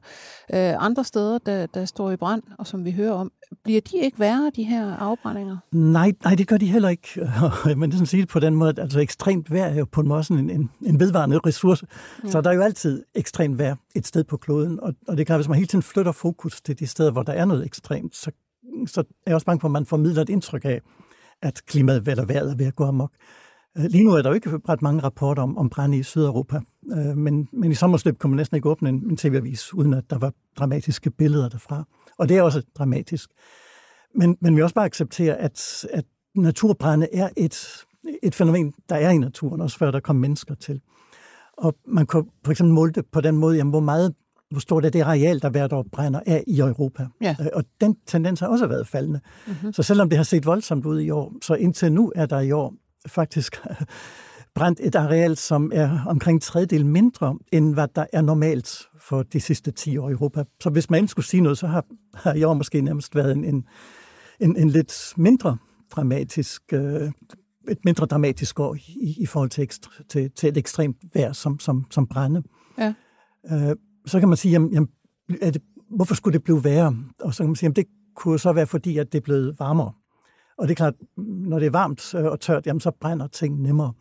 øh, 0.54 0.86
andre 0.86 1.04
steder, 1.04 1.38
der, 1.38 1.66
der 1.66 1.86
står 1.86 2.12
i 2.12 2.16
brand, 2.16 2.44
og 2.58 2.68
som 2.68 2.86
vi 2.86 2.92
hører 2.92 3.12
om. 3.12 3.32
Bliver 3.64 3.82
de 3.82 3.98
ikke 3.98 4.20
værre, 4.20 4.52
de 4.56 4.64
her 4.64 4.96
afbrændinger? 4.96 5.58
Nej, 5.72 6.14
nej 6.24 6.36
det 6.36 6.48
gør 6.48 6.58
de 6.58 6.66
heller 6.66 6.90
ikke. 6.90 7.30
Men 7.78 7.90
det 7.90 7.94
sådan 7.94 8.06
sige 8.06 8.26
på 8.26 8.40
den 8.40 8.56
måde, 8.56 8.70
at 8.70 8.80
altså, 8.80 9.00
ekstremt 9.00 9.52
vejr 9.52 9.66
er 9.66 9.76
jo 9.76 9.86
på 9.92 10.02
en 10.02 10.08
måde 10.08 10.24
sådan 10.24 10.50
en, 10.50 10.50
en, 10.50 10.70
en 10.86 11.00
vedvarende 11.00 11.40
ressource. 11.46 11.86
Ja. 12.24 12.30
Så 12.30 12.42
der 12.42 12.50
er 12.50 12.54
jo 12.54 12.62
altid 12.62 13.04
ekstremt 13.16 13.58
vejr 13.58 13.76
et 13.96 14.08
sted 14.08 14.24
på 14.24 14.38
kloden, 14.38 14.80
og, 14.80 14.94
og 15.08 15.18
det 15.18 15.26
klart, 15.26 15.40
hvis 15.40 15.48
man 15.48 15.58
hele 15.58 15.68
tiden 15.68 15.84
flytter 15.84 16.12
fokus 16.12 16.62
til 16.62 16.80
de 16.80 16.88
steder, 16.88 17.12
hvor 17.12 17.24
der 17.24 17.34
er 17.34 17.46
noget 17.46 17.66
ekstremt, 17.66 18.16
så, 18.16 18.32
så 18.88 19.02
er 19.02 19.06
jeg 19.28 19.36
også 19.36 19.46
bange 19.46 19.60
for, 19.60 19.68
at 19.68 19.72
man 19.72 19.86
formidler 19.86 20.22
et 20.22 20.30
indtryk 20.30 20.66
af, 20.66 20.82
at 21.42 21.66
klimaet 21.66 22.08
eller 22.08 22.26
vejret 22.26 22.52
er 22.52 22.56
ved 22.56 22.66
at 22.66 22.76
gå 22.76 22.86
amok. 22.86 23.12
Øh, 23.78 23.84
lige 23.84 24.04
nu 24.04 24.12
er 24.12 24.22
der 24.22 24.30
jo 24.30 24.34
ikke 24.34 24.60
ret 24.70 24.82
mange 24.82 25.04
rapporter 25.04 25.44
om, 25.44 25.58
om 25.58 25.70
brænde 25.70 25.98
i 25.98 26.04
Sydeuropa, 26.04 26.60
øh, 26.92 27.18
men, 27.18 27.48
men 27.54 27.72
i 27.72 27.76
sommersløb 27.76 28.20
kunne 28.20 28.30
man 28.30 28.38
næsten 28.38 28.56
ikke 28.56 28.70
åbne 28.70 28.90
en, 28.90 28.96
en 29.10 29.18
tv-avis, 29.18 29.74
uden 29.74 29.94
at 29.94 30.04
der 30.10 30.18
var 30.18 30.34
dramatiske 30.58 31.12
billeder 31.12 31.50
derfra. 31.50 31.84
Og 32.18 32.30
det 32.30 32.38
er 32.38 32.42
også 32.42 32.62
dramatisk. 32.78 33.30
Men, 34.16 34.38
men 34.42 34.56
vi 34.56 34.62
også 34.62 34.76
bare 34.76 34.86
acceptere, 34.86 35.36
at, 35.38 35.86
at 35.92 36.06
naturbrænde 36.36 37.08
er 37.14 37.30
et, 37.38 37.86
et 38.24 38.36
fænomen, 38.36 38.74
der 38.90 38.96
er 38.96 39.10
i 39.10 39.18
naturen, 39.18 39.62
også 39.62 39.78
før 39.78 39.92
der 39.92 40.00
kom 40.00 40.16
mennesker 40.16 40.56
til. 40.56 40.82
Og 41.58 41.76
man 41.88 42.06
kan 42.06 42.26
for 42.46 42.52
eksempel 42.52 42.74
måle 42.74 42.92
det 42.92 43.06
på 43.12 43.22
den 43.22 43.38
måde, 43.38 43.58
jamen, 43.58 43.72
hvor 43.72 43.80
meget 43.80 44.14
hvor 44.52 44.60
stort 44.60 44.86
er 44.86 44.90
det 44.90 45.02
areal, 45.02 45.42
der 45.42 45.50
hvert 45.50 45.74
år 45.74 45.86
brænder 45.92 46.20
af 46.26 46.44
i 46.48 46.60
Europa. 46.60 47.08
Ja. 47.22 47.36
Øh, 47.42 47.48
og 47.54 47.64
den 47.82 47.98
tendens 48.06 48.40
har 48.40 48.48
også 48.48 48.68
været 48.68 48.88
faldende. 48.88 49.20
Mm-hmm. 49.48 49.74
Så 49.74 49.84
selvom 49.84 50.10
det 50.10 50.18
har 50.18 50.24
set 50.24 50.46
voldsomt 50.46 50.86
ud 50.86 51.02
i 51.02 51.10
år, 51.10 51.34
så 51.42 51.54
indtil 51.54 51.92
nu 51.92 52.12
er 52.16 52.26
der 52.26 52.40
i 52.40 52.52
år 52.52 52.74
faktisk 53.08 53.62
brændt 54.56 54.80
et 54.84 54.96
areal, 54.96 55.38
som 55.38 55.72
er 55.74 56.06
omkring 56.08 56.42
tredjedel 56.42 56.86
mindre, 56.86 57.38
end 57.52 57.74
hvad 57.74 57.88
der 57.96 58.06
er 58.14 58.22
normalt 58.22 58.88
for 58.98 59.24
de 59.24 59.40
sidste 59.40 59.72
10 59.72 59.98
år 59.98 60.10
i 60.10 60.12
Europa. 60.12 60.44
Så 60.62 60.70
hvis 60.70 60.90
man 60.90 61.08
skulle 61.08 61.26
sige 61.26 61.42
noget, 61.42 61.58
så 61.58 61.68
har, 61.68 61.86
har 62.14 62.46
år 62.46 62.54
måske 62.54 62.82
nærmest 62.82 63.16
været 63.16 63.32
en, 63.32 63.46
en, 63.46 63.66
en, 64.40 64.58
en 64.58 64.70
lidt 64.70 65.14
mindre 65.18 65.58
dramatisk, 65.92 66.74
øh, 66.74 67.12
et 67.70 67.86
mindre 67.86 68.06
dramatisk 68.06 68.60
år 68.60 68.76
i, 68.76 69.16
i 69.18 69.26
forhold 69.26 69.50
til, 69.50 69.64
ekstra, 69.64 69.92
til, 70.10 70.32
til 70.32 70.50
et 70.50 70.58
ekstremt 70.58 70.98
vejr 71.14 71.34
som, 71.34 71.60
som, 71.60 71.86
som 71.92 72.08
brænde. 72.08 72.44
Ja. 72.78 72.94
Øh, 73.52 73.76
så 74.06 74.20
kan 74.20 74.30
man 74.30 74.38
sige, 74.38 74.52
jamen, 74.52 74.74
jamen, 74.74 74.90
er 75.42 75.52
det, 75.52 75.62
hvorfor 75.96 76.16
skulle 76.16 76.34
det 76.34 76.44
blive 76.44 76.64
værre? 76.64 76.96
Og 77.20 77.34
så 77.34 77.44
kan 77.44 77.50
man 77.50 77.56
sige, 77.56 77.68
jamen, 77.68 77.76
det 77.76 77.86
kunne 78.16 78.40
så 78.40 78.54
være 78.54 78.68
fordi, 78.68 78.98
at 78.98 79.12
det 79.12 79.18
er 79.18 79.24
blevet 79.24 79.56
varmere. 79.60 79.92
Og 80.62 80.68
det 80.68 80.74
er 80.74 80.76
klart, 80.76 80.94
når 81.18 81.60
det 81.60 81.66
er 81.66 81.72
varmt 81.72 82.14
og 82.14 82.40
tørt, 82.40 82.68
jamen, 82.68 82.80
så 82.80 82.92
brænder 82.92 83.28
ting 83.28 83.62
nemmere. 83.62 83.94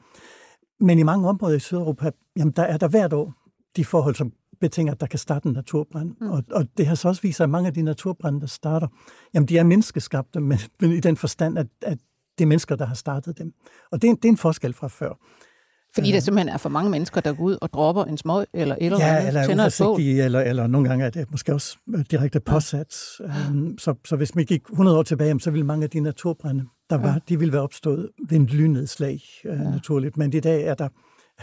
Men 0.81 0.99
i 0.99 1.03
mange 1.03 1.29
områder 1.29 1.57
i 1.57 1.59
Sydeuropa, 1.59 2.11
jamen, 2.37 2.53
der 2.53 2.63
er 2.63 2.77
der 2.77 2.89
hvert 2.89 3.13
år 3.13 3.35
de 3.77 3.85
forhold, 3.85 4.15
som 4.15 4.33
betinger, 4.61 4.93
at 4.93 5.01
der 5.01 5.07
kan 5.07 5.19
starte 5.19 5.47
en 5.47 5.53
naturbrand. 5.53 6.17
Mm. 6.21 6.31
Og, 6.31 6.43
og 6.51 6.67
det 6.77 6.87
har 6.87 6.95
så 6.95 7.09
også 7.09 7.23
vist 7.23 7.37
sig, 7.37 7.45
at 7.45 7.51
mange 7.51 7.67
af 7.67 7.75
de 7.75 7.83
naturbrænde, 7.83 8.41
der 8.41 8.47
starter, 8.47 8.87
jamen 9.35 9.49
de 9.49 9.59
er 9.59 9.65
menneskeskabte, 9.65 10.41
men, 10.41 10.59
men 10.81 10.93
i 10.93 11.01
den 11.01 11.17
forstand, 11.17 11.59
at, 11.59 11.67
at 11.83 11.99
det 12.39 12.45
er 12.45 12.49
mennesker, 12.49 12.77
der 12.77 12.87
har 12.87 12.95
startet 12.95 13.39
dem. 13.39 13.53
Og 13.91 14.03
det 14.03 14.11
er, 14.11 14.15
det 14.15 14.25
er 14.25 14.29
en 14.29 14.37
forskel 14.37 14.73
fra 14.73 14.89
før. 14.89 15.13
Fordi 15.95 16.13
der 16.13 16.21
simpelthen 16.21 16.49
er 16.49 16.57
for 16.59 16.69
mange 16.69 16.91
mennesker, 16.91 17.21
der 17.21 17.33
går 17.33 17.45
ud 17.45 17.59
og 17.61 17.73
dropper 17.73 18.05
en 18.05 18.19
smøg 18.19 18.47
eller 18.55 18.77
eller 18.81 18.99
Ja, 19.01 19.15
andet, 19.17 19.29
eller 19.29 19.47
tænder 19.47 19.67
et 19.67 19.75
bål. 19.79 20.01
eller, 20.01 20.41
eller 20.41 20.67
nogle 20.67 20.89
gange 20.89 21.05
er 21.05 21.11
det 21.11 21.31
måske 21.31 21.55
også 21.55 21.77
øh, 21.95 22.05
direkte 22.11 22.41
påsat. 22.41 22.95
Um, 23.51 23.79
så, 23.79 23.95
så 24.05 24.17
hvis 24.17 24.35
man 24.35 24.45
gik 24.45 24.63
100 24.71 24.99
år 24.99 25.03
tilbage, 25.03 25.41
så 25.41 25.51
ville 25.51 25.67
mange 25.67 25.85
af 25.85 25.91
de 25.91 26.01
naturbrænde, 26.01 26.65
der 26.91 26.97
var, 26.97 27.21
de 27.29 27.39
ville 27.39 27.53
være 27.53 27.63
opstået 27.63 28.09
ved 28.29 28.39
en 28.39 28.47
lynnedslag 28.47 29.21
uh, 29.45 29.59
naturligt. 29.59 30.17
Men 30.17 30.33
i 30.33 30.41
dag 30.41 30.63
er 30.65 30.75
der, 30.75 30.89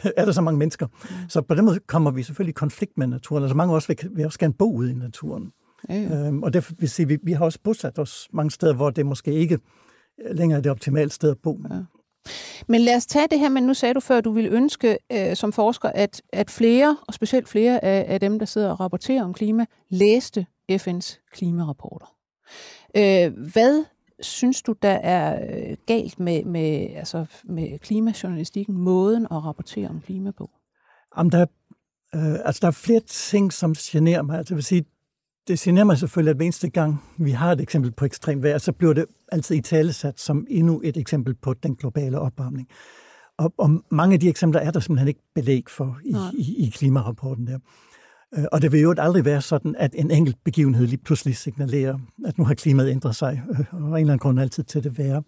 er 0.18 0.26
der 0.26 0.32
så 0.32 0.42
mange 0.42 0.58
mennesker. 0.58 0.88
Så 1.30 1.42
på 1.42 1.56
den 1.56 1.66
måde 1.66 1.80
kommer 1.88 2.12
vi 2.12 2.24
selvfølgelig 2.24 2.52
i 2.52 2.60
konflikt 2.60 2.98
med 2.98 3.08
naturen. 3.08 3.44
Altså 3.44 3.58
mange 3.58 3.72
af 3.74 3.78
os 3.78 3.90
vil, 3.90 3.98
vil 4.16 4.26
også 4.26 4.40
gerne 4.40 4.54
bo 4.54 4.72
ude 4.74 4.92
i 4.92 4.94
naturen. 4.94 5.52
Ja, 5.90 5.96
ja. 6.02 6.28
Um, 6.30 6.44
og 6.44 6.54
derfor 6.54 6.74
vil 6.80 6.90
sige, 6.90 7.08
vi, 7.08 7.18
vi 7.24 7.32
har 7.32 7.46
også 7.46 7.60
bosat 7.64 8.00
os 8.00 8.28
mange 8.34 8.52
steder, 8.52 8.74
hvor 8.74 8.90
det 8.90 9.06
måske 9.06 9.34
ikke 9.34 9.60
længere 10.32 10.58
er 10.58 10.62
det 10.62 10.72
optimale 10.72 11.10
sted 11.12 11.32
at 11.32 11.38
bo. 11.44 11.62
Ja. 11.70 11.76
Men 12.68 12.82
lad 12.82 12.96
os 12.96 13.06
tage 13.06 13.28
det 13.32 13.40
her, 13.40 13.50
men 13.50 13.64
nu 13.64 13.74
sagde 13.74 13.94
du 13.94 14.00
før, 14.00 14.18
at 14.18 14.24
du 14.24 14.32
ville 14.32 14.50
ønske 14.50 14.98
øh, 15.12 15.36
som 15.36 15.54
forsker, 15.54 15.90
at, 15.90 16.22
at 16.34 16.52
flere, 16.52 16.98
og 17.08 17.14
specielt 17.14 17.50
flere 17.50 17.84
af, 17.84 18.06
af 18.08 18.20
dem, 18.20 18.40
der 18.40 18.46
sidder 18.46 18.70
og 18.70 18.80
rapporterer 18.80 19.24
om 19.24 19.34
klima, 19.34 19.66
læste 19.90 20.46
FN's 20.72 21.30
klimarapporter. 21.32 22.16
Øh, 22.98 23.52
hvad 23.52 23.86
synes 24.20 24.62
du, 24.62 24.76
der 24.82 24.90
er 24.90 25.40
øh, 25.50 25.78
galt 25.86 26.20
med, 26.20 26.44
med, 26.44 26.88
altså, 26.96 27.26
med 27.44 27.80
klimajournalistikken, 27.80 28.78
måden 28.78 29.24
at 29.24 29.44
rapportere 29.46 29.88
om 29.90 30.02
klima 30.02 30.32
på? 30.32 30.50
Jamen, 31.18 31.32
der, 31.32 31.46
øh, 32.16 32.36
altså, 32.46 32.60
der 32.62 32.68
er 32.68 32.72
flere 32.72 33.00
ting, 33.00 33.54
som 33.54 33.74
generer 33.80 34.22
mig. 34.22 34.38
Altså, 34.38 34.54
jeg 34.54 34.56
vil 34.56 34.64
sige, 34.64 34.86
det 35.48 35.60
generer 35.60 35.86
mig 35.86 35.98
selvfølgelig, 35.98 36.30
at 36.32 36.36
hver 36.36 36.46
eneste 36.46 36.70
gang, 36.70 37.04
vi 37.18 37.32
har 37.32 37.52
et 37.52 37.62
eksempel 37.62 37.92
på 37.92 38.06
ekstrem 38.06 38.44
vejr, 38.44 38.58
så 38.58 38.72
bliver 38.72 38.94
det 38.94 39.06
altid 39.32 39.56
i 39.56 39.62
talesat 39.62 40.20
som 40.20 40.48
endnu 40.50 40.82
et 40.84 40.98
eksempel 40.98 41.36
på 41.36 41.54
den 41.54 41.76
globale 41.76 42.20
opvarmning. 42.20 42.68
Og, 43.38 43.54
og 43.58 43.84
mange 43.92 44.14
af 44.14 44.20
de 44.20 44.30
eksempler 44.30 44.62
er 44.62 44.72
der 44.72 44.80
simpelthen 44.80 45.08
ikke 45.08 45.24
belæg 45.36 45.64
for 45.70 46.00
i, 46.06 46.16
i, 46.38 46.68
i 46.68 46.70
klimarapporten 46.70 47.48
der. 47.48 47.60
Øh, 48.38 48.46
Og 48.52 48.62
det 48.62 48.72
vil 48.72 48.82
jo 48.82 48.96
aldrig 48.98 49.26
være 49.26 49.42
sådan, 49.42 49.76
at 49.78 49.92
en 49.96 50.12
enkelt 50.12 50.38
begivenhed 50.44 50.88
lige 50.88 51.04
pludselig 51.04 51.38
signalerer, 51.38 52.00
at 52.26 52.38
nu 52.38 52.44
har 52.44 52.54
klimaet 52.54 52.90
ændret 52.90 53.16
sig, 53.16 53.42
øh, 53.50 53.60
og 53.60 53.80
af 53.80 53.82
en 53.82 53.82
eller 53.82 53.98
anden 53.98 54.20
grund 54.20 54.40
altid 54.40 54.64
til 54.64 54.84
det 54.84 54.98
værre. 54.98 55.24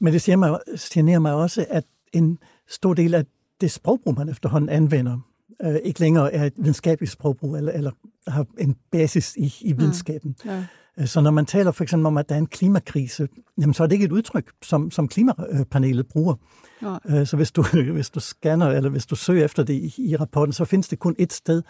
Men 0.00 0.12
det 0.12 0.22
siger 0.22 0.36
mig, 0.36 0.58
generer 0.92 1.18
mig 1.18 1.34
også, 1.34 1.66
at 1.70 1.84
en 2.12 2.38
stor 2.68 2.94
del 2.94 3.14
af 3.14 3.24
det 3.60 3.70
sprogbrug, 3.70 4.14
man 4.14 4.28
efterhånden 4.28 4.70
anvender, 4.70 5.18
øh, 5.64 5.76
ikke 5.84 6.00
længere 6.00 6.32
er 6.34 6.44
et 6.44 6.52
videnskabeligt 6.56 7.12
sprogbrug, 7.12 7.56
eller, 7.56 7.72
eller 7.72 7.90
har 8.26 8.46
en 8.58 8.76
basis 8.92 9.34
i, 9.36 9.54
i 9.60 9.72
videnskaben. 9.72 10.36
Ja. 10.44 10.64
Øh, 10.98 11.06
Så 11.06 11.20
når 11.20 11.30
man 11.30 11.46
taler 11.46 11.70
for 11.70 11.82
eksempel 11.82 12.06
om, 12.06 12.16
at 12.18 12.28
der 12.28 12.34
er 12.34 12.38
en 12.38 12.46
klimakrise, 12.46 13.28
jamen 13.60 13.74
så 13.74 13.82
er 13.82 13.86
det 13.86 13.92
ikke 13.94 14.04
et 14.04 14.12
udtryk, 14.12 14.50
som, 14.62 14.90
som 14.90 15.08
klimapanelet 15.08 16.06
bruger. 16.08 16.34
Nej. 16.82 16.98
Øh, 17.08 17.26
Så 17.26 17.36
hvis 17.36 17.52
du, 17.52 17.62
hvis 17.92 18.10
du 18.10 18.20
scanner, 18.20 18.66
eller 18.66 18.90
hvis 18.90 19.06
du 19.06 19.16
søger 19.16 19.44
efter 19.44 19.62
det 19.62 19.74
i, 19.74 19.94
i 19.98 20.16
rapporten, 20.16 20.52
så 20.52 20.64
findes 20.64 20.88
det 20.88 20.98
kun 20.98 21.16
ét 21.20 21.26
sted. 21.30 21.62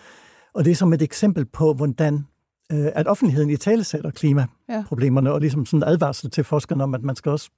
Og 0.54 0.64
det 0.64 0.70
er 0.70 0.74
som 0.74 0.92
et 0.92 1.02
eksempel 1.02 1.44
på, 1.44 1.74
hvordan 1.74 2.26
øh, 2.72 2.86
at 2.94 3.06
offentligheden 3.06 3.50
i 3.50 3.56
tale 3.56 3.84
sætter 3.84 4.10
klimaproblemerne, 4.10 5.32
og 5.32 5.40
ligesom 5.40 5.66
sådan 5.66 5.78
en 5.82 5.88
advarsel 5.88 6.30
til 6.30 6.44
forskerne 6.44 6.82
om, 6.82 6.94
at 6.94 7.02
man 7.02 7.16
skal 7.16 7.32
også 7.32 7.50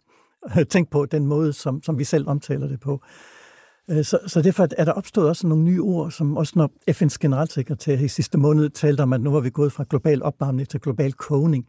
tænke 0.71 0.91
på 0.91 1.07
den 1.07 1.27
måde, 1.27 1.53
som, 1.53 1.83
som 1.83 1.99
vi 1.99 2.05
selv 2.05 2.29
omtaler 2.29 2.69
det 2.69 2.81
på. 2.81 3.01
Øh, 3.91 4.05
Så, 4.05 4.19
så 4.27 4.43
derfor 4.43 4.69
er 4.79 4.85
der 4.85 4.93
opstået 4.93 5.29
også 5.29 5.47
nogle 5.47 5.65
nye 5.65 5.81
ord, 5.83 6.11
som 6.11 6.37
også 6.37 6.53
når 6.57 6.71
FN's 6.91 7.17
generalsekretær 7.21 7.97
i 7.99 8.09
sidste 8.09 8.39
måned 8.39 8.71
talte 8.71 9.01
om, 9.01 9.13
at 9.13 9.21
nu 9.21 9.31
var 9.31 9.41
vi 9.41 9.51
gået 9.51 9.73
fra 9.73 9.85
global 9.91 10.23
opvarmning 10.23 10.69
til 10.69 10.81
global 10.81 11.13
kogning. 11.13 11.67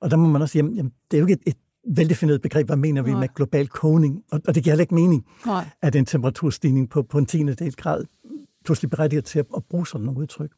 Og 0.00 0.10
der 0.10 0.16
må 0.16 0.28
man 0.28 0.42
også 0.42 0.52
sige, 0.52 0.60
jamen, 0.62 0.74
jamen 0.76 0.92
det 1.10 1.16
er 1.16 1.20
jo 1.20 1.26
ikke 1.26 1.40
et, 1.46 1.52
et 1.54 1.96
veldefineret 1.96 2.42
begreb, 2.42 2.66
hvad 2.66 2.76
mener 2.76 3.02
vi 3.02 3.10
Nej. 3.10 3.20
med 3.20 3.28
global 3.34 3.68
kogning? 3.68 4.22
Og, 4.32 4.40
og 4.48 4.54
det 4.54 4.62
giver 4.64 4.72
heller 4.72 4.82
ikke 4.82 4.94
mening, 4.94 5.26
Nej. 5.46 5.68
at 5.82 5.96
en 5.96 6.06
temperaturstigning 6.06 6.90
på, 6.90 7.02
på 7.02 7.18
en 7.18 7.26
tiende 7.26 7.54
del 7.54 7.74
grad 7.76 8.04
pludselig 8.64 8.90
berettiger 8.90 9.20
til 9.22 9.38
at, 9.38 9.46
at 9.56 9.62
bruge 9.70 9.86
sådan 9.86 10.04
nogle 10.04 10.20
udtryk. 10.20 10.50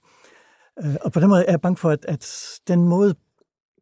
Øh, 0.84 0.94
Og 1.00 1.12
på 1.12 1.20
den 1.20 1.28
måde 1.28 1.44
er 1.44 1.52
jeg 1.52 1.60
bange 1.60 1.76
for, 1.76 1.90
at, 1.90 2.04
at 2.08 2.36
den 2.68 2.88
måde 2.88 3.14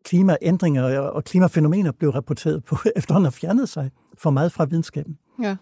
klimaændringer 0.05 0.83
og- 0.99 1.13
og 1.13 1.25
klimafænomener 1.25 1.93
blev 1.93 2.11
rapporteret 2.11 2.65
på, 2.65 2.77
efterhånden 2.97 3.25
har 3.27 3.31
fjernet 3.31 3.69
sig 3.69 3.91
for 4.19 4.31
meget 4.31 4.53
fra 4.53 4.65
videnskaben. 4.65 5.19
Ja. 5.43 5.57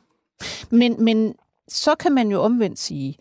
Men, 0.70 1.04
men 1.04 1.34
så 1.68 1.94
kan 1.94 2.12
man 2.12 2.30
jo 2.30 2.40
omvendt 2.42 2.78
sige, 2.78 3.16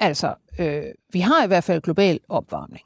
altså, 0.00 0.34
øh, 0.58 0.82
vi 1.12 1.20
har 1.20 1.44
i 1.44 1.46
hvert 1.46 1.64
fald 1.64 1.82
global 1.82 2.20
opvarmning, 2.28 2.84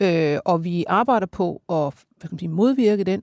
øh, 0.00 0.38
og 0.44 0.64
vi 0.64 0.84
arbejder 0.88 1.26
på 1.26 1.62
at 1.68 1.94
hvad 2.18 2.28
kan 2.28 2.34
man 2.34 2.38
sige, 2.38 2.48
modvirke 2.48 3.04
den, 3.04 3.22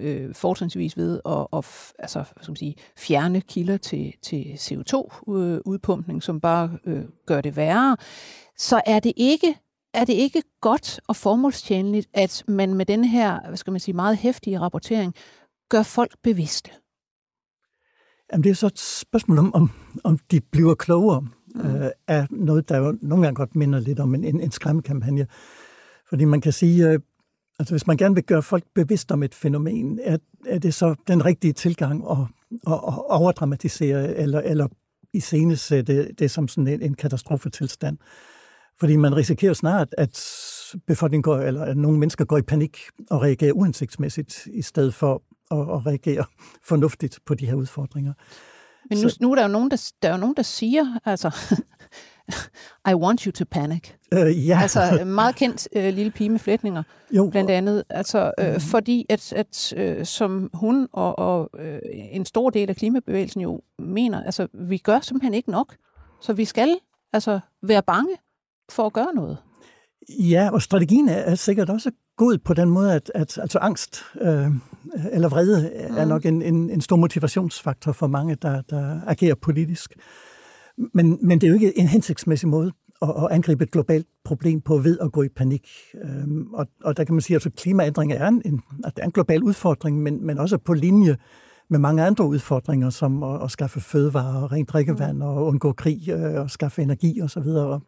øh, 0.00 0.34
fortrinsvis 0.34 0.96
ved 0.96 1.20
at, 1.26 1.46
at 1.52 1.92
altså, 1.98 2.18
hvad 2.18 2.42
skal 2.42 2.50
man 2.50 2.56
sige, 2.56 2.74
fjerne 2.96 3.40
kilder 3.40 3.76
til, 3.76 4.14
til 4.22 4.44
CO2-udpumpning, 4.44 6.16
øh, 6.16 6.22
som 6.22 6.40
bare 6.40 6.78
øh, 6.84 7.04
gør 7.26 7.40
det 7.40 7.56
værre. 7.56 7.96
Så 8.56 8.80
er 8.86 9.00
det 9.00 9.12
ikke 9.16 9.54
er 9.94 10.04
det 10.04 10.12
ikke 10.12 10.42
godt 10.60 11.00
og 11.08 11.16
formålstjenligt, 11.16 12.08
at 12.14 12.44
man 12.48 12.74
med 12.74 12.86
den 12.86 13.04
her, 13.04 13.40
hvad 13.46 13.56
skal 13.56 13.70
man 13.70 13.80
sige, 13.80 13.94
meget 13.94 14.16
hæftige 14.16 14.60
rapportering, 14.60 15.14
gør 15.68 15.82
folk 15.82 16.16
bevidste? 16.22 16.70
Jamen, 18.32 18.44
det 18.44 18.50
er 18.50 18.54
så 18.54 18.66
et 18.66 18.78
spørgsmål 18.78 19.38
om, 19.38 19.54
om, 19.54 19.70
om 20.04 20.18
de 20.30 20.40
bliver 20.40 20.74
klogere 20.74 21.26
mm. 21.54 21.60
øh, 21.60 21.90
af 22.08 22.26
noget, 22.30 22.68
der 22.68 22.78
jo 22.78 22.98
nogle 23.02 23.24
gange 23.24 23.36
godt 23.36 23.56
minder 23.56 23.80
lidt 23.80 24.00
om 24.00 24.14
en, 24.14 24.24
en, 24.24 24.40
en 24.40 24.50
skræmmekampagne. 24.50 25.26
Fordi 26.08 26.24
man 26.24 26.40
kan 26.40 26.52
sige, 26.52 26.88
øh, 26.88 26.98
altså 27.58 27.74
hvis 27.74 27.86
man 27.86 27.96
gerne 27.96 28.14
vil 28.14 28.24
gøre 28.24 28.42
folk 28.42 28.64
bevidst 28.74 29.12
om 29.12 29.22
et 29.22 29.34
fænomen, 29.34 30.00
er, 30.02 30.18
er 30.46 30.58
det 30.58 30.74
så 30.74 30.94
den 31.08 31.24
rigtige 31.24 31.52
tilgang 31.52 32.04
at, 32.10 32.18
at, 32.66 32.72
at 32.72 32.98
overdramatisere 33.08 34.16
eller, 34.16 34.40
eller 34.40 34.66
iscenesætte 35.12 36.12
det 36.12 36.30
som 36.30 36.48
sådan 36.48 36.68
en, 36.68 36.82
en 36.82 36.94
katastrofetilstand. 36.94 37.98
Fordi 38.80 38.96
man 38.96 39.16
risikerer 39.16 39.52
snart, 39.52 39.94
at 39.98 40.24
befolkningen 40.86 41.22
går, 41.22 41.36
eller 41.36 41.62
at 41.64 41.76
nogle 41.76 41.98
mennesker 41.98 42.24
går 42.24 42.38
i 42.38 42.42
panik 42.42 42.78
og 43.10 43.22
reagerer 43.22 43.52
uhensigtsmæssigt, 43.52 44.46
i 44.46 44.62
stedet 44.62 44.94
for 44.94 45.22
at, 45.50 45.58
at 45.58 45.86
reagere 45.86 46.24
fornuftigt 46.64 47.18
på 47.26 47.34
de 47.34 47.46
her 47.46 47.54
udfordringer. 47.54 48.12
Men 48.90 48.98
nu, 48.98 49.08
Så- 49.08 49.18
nu 49.20 49.30
er 49.30 49.34
der 49.34 49.42
jo 49.42 49.48
nogen, 49.48 49.70
der, 49.70 49.92
der, 50.02 50.08
er 50.08 50.12
jo 50.12 50.18
nogen, 50.18 50.36
der 50.36 50.42
siger, 50.42 50.98
altså, 51.04 51.30
I 52.90 52.94
want 52.94 53.20
you 53.22 53.32
to 53.32 53.44
panic. 53.50 53.90
Øh, 54.12 54.48
ja, 54.48 54.58
Altså, 54.62 55.04
meget 55.06 55.34
kendt 55.36 55.68
øh, 55.76 55.94
lille 55.94 56.10
pige 56.12 56.30
med 56.30 56.38
flætninger, 56.38 56.82
jo, 57.10 57.28
blandt 57.30 57.50
andet. 57.50 57.84
Altså, 57.90 58.32
øh, 58.40 58.60
fordi 58.60 59.06
at, 59.08 59.32
at 59.32 59.72
øh, 59.76 60.06
som 60.06 60.50
hun 60.54 60.88
og, 60.92 61.18
og 61.18 61.50
øh, 61.58 61.78
en 61.92 62.24
stor 62.24 62.50
del 62.50 62.68
af 62.70 62.76
klimabevægelsen 62.76 63.40
jo 63.40 63.60
mener, 63.78 64.24
altså, 64.24 64.48
vi 64.54 64.78
gør 64.78 65.00
simpelthen 65.00 65.34
ikke 65.34 65.50
nok. 65.50 65.76
Så 66.20 66.32
vi 66.32 66.44
skal 66.44 66.76
altså 67.12 67.40
være 67.62 67.82
bange 67.82 68.16
for 68.70 68.86
at 68.86 68.92
gøre 68.92 69.14
noget. 69.14 69.38
Ja, 70.08 70.50
og 70.52 70.62
strategien 70.62 71.08
er, 71.08 71.14
er 71.14 71.34
sikkert 71.34 71.70
også 71.70 71.90
god 72.18 72.38
på 72.38 72.54
den 72.54 72.70
måde, 72.70 72.94
at, 72.94 73.12
at 73.14 73.38
altså 73.38 73.58
angst 73.58 74.02
øh, 74.20 74.46
eller 75.12 75.28
vrede 75.28 75.72
er 75.74 76.04
nok 76.04 76.26
en, 76.26 76.42
en, 76.42 76.70
en 76.70 76.80
stor 76.80 76.96
motivationsfaktor 76.96 77.92
for 77.92 78.06
mange, 78.06 78.34
der, 78.34 78.62
der 78.70 79.00
agerer 79.06 79.34
politisk. 79.34 79.94
Men, 80.94 81.18
men 81.22 81.40
det 81.40 81.46
er 81.46 81.48
jo 81.48 81.54
ikke 81.54 81.78
en 81.78 81.86
hensigtsmæssig 81.86 82.48
måde 82.48 82.72
at, 83.02 83.08
at 83.08 83.28
angribe 83.30 83.64
et 83.64 83.70
globalt 83.70 84.06
problem 84.24 84.60
på 84.60 84.78
ved 84.78 84.98
at 84.98 85.12
gå 85.12 85.22
i 85.22 85.28
panik. 85.28 85.68
Øhm, 86.04 86.54
og, 86.54 86.66
og 86.84 86.96
der 86.96 87.04
kan 87.04 87.14
man 87.14 87.22
sige, 87.22 87.34
at 87.34 87.46
altså, 87.46 87.62
klimaændringer 87.62 88.16
er 88.16 88.28
en, 88.28 88.42
en, 88.44 88.60
at 88.84 88.96
det 88.96 89.02
er 89.02 89.06
en 89.06 89.12
global 89.12 89.42
udfordring, 89.42 90.02
men, 90.02 90.26
men 90.26 90.38
også 90.38 90.58
på 90.58 90.74
linje 90.74 91.16
med 91.70 91.78
mange 91.78 92.02
andre 92.02 92.26
udfordringer, 92.26 92.90
som 92.90 93.22
at, 93.22 93.44
at 93.44 93.50
skaffe 93.50 93.80
fødevarer, 93.80 94.52
rent 94.52 94.68
drikkevand 94.68 95.22
og 95.22 95.46
undgå 95.46 95.72
krig 95.72 96.08
øh, 96.08 96.40
og 96.40 96.50
skaffe 96.50 96.82
energi 96.82 97.22
osv., 97.22 97.38
og, 97.38 97.70
og 97.70 97.82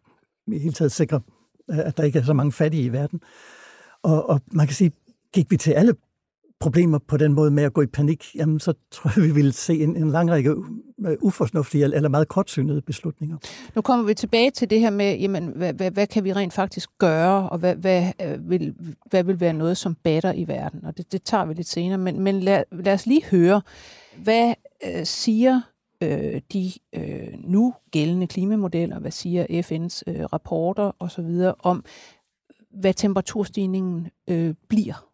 i 0.47 0.59
hele 0.59 0.73
taget 0.73 0.91
sikre, 0.91 1.21
øh, 1.71 1.79
at 1.79 1.97
der 1.97 2.03
ikke 2.03 2.19
er 2.19 2.23
så 2.23 2.33
mange 2.33 2.51
fattige 2.51 2.83
i 2.83 2.91
verden. 2.91 3.21
Og, 4.03 4.29
og 4.29 4.41
man 4.51 4.67
kan 4.67 4.75
sige, 4.75 4.91
gik 5.33 5.51
vi 5.51 5.57
til 5.57 5.71
alle 5.71 5.93
problemer 6.61 6.99
på 7.07 7.17
den 7.17 7.33
måde 7.33 7.51
med 7.51 7.63
at 7.63 7.73
gå 7.73 7.81
i 7.81 7.85
panik, 7.85 8.35
jamen 8.35 8.59
så 8.59 8.73
tror 8.91 9.11
jeg, 9.15 9.23
vi 9.23 9.31
ville 9.31 9.51
se 9.51 9.83
en, 9.83 9.95
en 9.95 10.11
lang 10.11 10.31
række 10.31 10.49
øh, 10.49 10.55
ufornuftige 10.57 11.21
uforsnuftige 11.21 11.83
eller 11.83 12.09
meget 12.09 12.27
kortsynede 12.27 12.81
beslutninger. 12.81 13.37
Nu 13.75 13.81
kommer 13.81 14.05
vi 14.05 14.13
tilbage 14.13 14.51
til 14.51 14.69
det 14.69 14.79
her 14.79 14.89
med, 14.89 15.17
jamen, 15.17 15.47
hvad, 15.55 15.73
hvad, 15.73 15.91
hvad 15.91 16.07
kan 16.07 16.23
vi 16.23 16.33
rent 16.33 16.53
faktisk 16.53 16.89
gøre, 16.97 17.49
og 17.49 17.57
hvad, 17.57 17.75
hvad, 17.75 18.11
øh, 18.21 18.49
vil, 18.49 18.75
hvad 19.09 19.23
vil 19.23 19.39
være 19.39 19.53
noget, 19.53 19.77
som 19.77 19.95
batter 19.95 20.33
i 20.33 20.47
verden? 20.47 20.85
Og 20.85 20.97
det, 20.97 21.11
det 21.11 21.23
tager 21.23 21.45
vi 21.45 21.53
lidt 21.53 21.67
senere, 21.67 21.97
men, 21.97 22.19
men 22.19 22.39
lad, 22.39 22.63
lad 22.71 22.93
os 22.93 23.05
lige 23.05 23.23
høre, 23.23 23.61
hvad 24.17 24.53
øh, 24.85 25.05
siger 25.05 25.61
øh, 26.03 26.41
de 26.53 26.71
øh, 26.95 27.27
nu 27.43 27.73
gældende 27.91 28.27
klimamodeller, 28.27 28.99
hvad 28.99 29.11
siger 29.11 29.45
FN's 29.45 30.01
øh, 30.07 30.25
rapporter 30.25 30.91
osv. 30.99 31.51
om, 31.59 31.83
hvad 32.73 32.93
temperaturstigningen 32.93 34.07
øh, 34.29 34.53
bliver? 34.69 35.07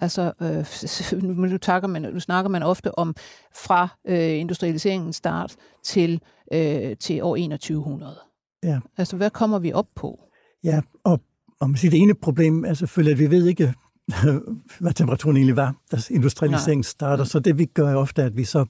Altså, 0.00 0.32
øh, 0.42 1.22
nu, 1.22 1.58
takker 1.58 1.88
man, 1.88 2.02
nu 2.02 2.20
snakker 2.20 2.48
man 2.48 2.62
ofte 2.62 2.98
om 2.98 3.14
fra 3.54 3.88
øh, 4.08 4.40
industrialiseringens 4.40 5.16
start 5.16 5.56
til, 5.84 6.20
øh, 6.52 6.96
til 6.96 7.22
år 7.22 7.36
2100. 7.36 8.18
Ja. 8.62 8.80
Altså, 8.96 9.16
hvad 9.16 9.30
kommer 9.30 9.58
vi 9.58 9.72
op 9.72 9.88
på? 9.94 10.20
Ja, 10.64 10.80
og, 11.04 11.20
og 11.60 11.70
man 11.70 11.76
siger, 11.76 11.90
det 11.90 12.00
ene 12.00 12.14
problem 12.14 12.64
er 12.64 12.74
selvfølgelig, 12.74 13.12
at 13.12 13.18
vi 13.18 13.36
ved 13.36 13.46
ikke, 13.46 13.74
hvad 14.80 14.92
temperaturen 14.92 15.36
egentlig 15.36 15.56
var, 15.56 15.74
da 15.92 15.96
industrialiseringen 16.10 16.84
starter. 16.84 17.24
Så 17.24 17.38
det 17.38 17.58
vi 17.58 17.64
gør 17.64 17.88
er 17.88 17.96
ofte, 17.96 18.22
at 18.22 18.36
vi 18.36 18.44
så 18.44 18.64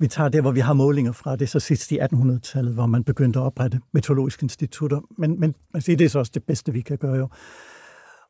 vi 0.00 0.08
tager 0.08 0.28
det, 0.28 0.40
hvor 0.40 0.50
vi 0.50 0.60
har 0.60 0.72
målinger 0.72 1.12
fra, 1.12 1.32
det 1.32 1.42
er 1.42 1.46
så 1.46 1.60
sidst 1.60 1.92
i 1.92 1.98
1800-tallet, 1.98 2.74
hvor 2.74 2.86
man 2.86 3.04
begyndte 3.04 3.38
at 3.38 3.42
oprette 3.42 3.80
meteorologiske 3.92 4.42
institutter. 4.44 5.00
Men, 5.18 5.40
men 5.40 5.54
man 5.72 5.82
siger, 5.82 5.96
det 5.96 6.04
er 6.04 6.08
så 6.08 6.18
også 6.18 6.32
det 6.34 6.44
bedste, 6.44 6.72
vi 6.72 6.80
kan 6.80 6.98
gøre 6.98 7.16
jo. 7.16 7.28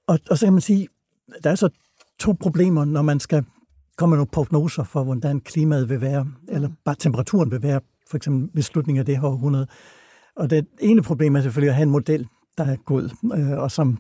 Og, 0.07 0.19
og 0.31 0.39
så 0.39 0.47
kan 0.47 0.53
man 0.53 0.63
sige, 0.63 0.89
der 1.45 1.51
er 1.51 1.55
så 1.55 1.69
to 2.19 2.37
problemer, 2.41 2.85
når 2.85 3.03
man 3.03 3.21
skal 3.21 3.45
komme 3.97 4.11
med 4.11 4.19
nogle 4.19 4.31
prognoser 4.33 4.85
for, 4.85 5.05
hvordan 5.05 5.41
klimaet 5.41 5.89
vil 5.89 6.01
være, 6.01 6.27
eller 6.49 6.69
bare 6.85 6.95
temperaturen 6.99 7.51
vil 7.51 7.63
være, 7.63 7.81
for 8.11 8.17
eksempel 8.17 8.51
ved 8.55 8.63
slutningen 8.63 9.01
af 9.01 9.07
det 9.07 9.17
her 9.17 9.25
århundrede. 9.25 9.67
Og 10.37 10.51
det 10.51 10.67
ene 10.81 11.03
problem 11.03 11.37
er 11.37 11.41
selvfølgelig 11.41 11.69
at 11.69 11.75
have 11.75 11.83
en 11.83 11.91
model, 11.91 12.27
der 12.59 12.65
er 12.65 12.77
god, 12.77 13.11
øh, 13.37 13.59
og 13.59 13.71
som, 13.71 13.99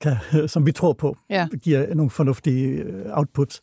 kan, 0.00 0.16
som 0.54 0.66
vi 0.66 0.72
tror 0.72 0.92
på, 0.92 1.16
ja. 1.30 1.48
giver 1.62 1.94
nogle 1.94 2.10
fornuftige 2.10 2.68
øh, 2.68 3.18
outputs. 3.18 3.62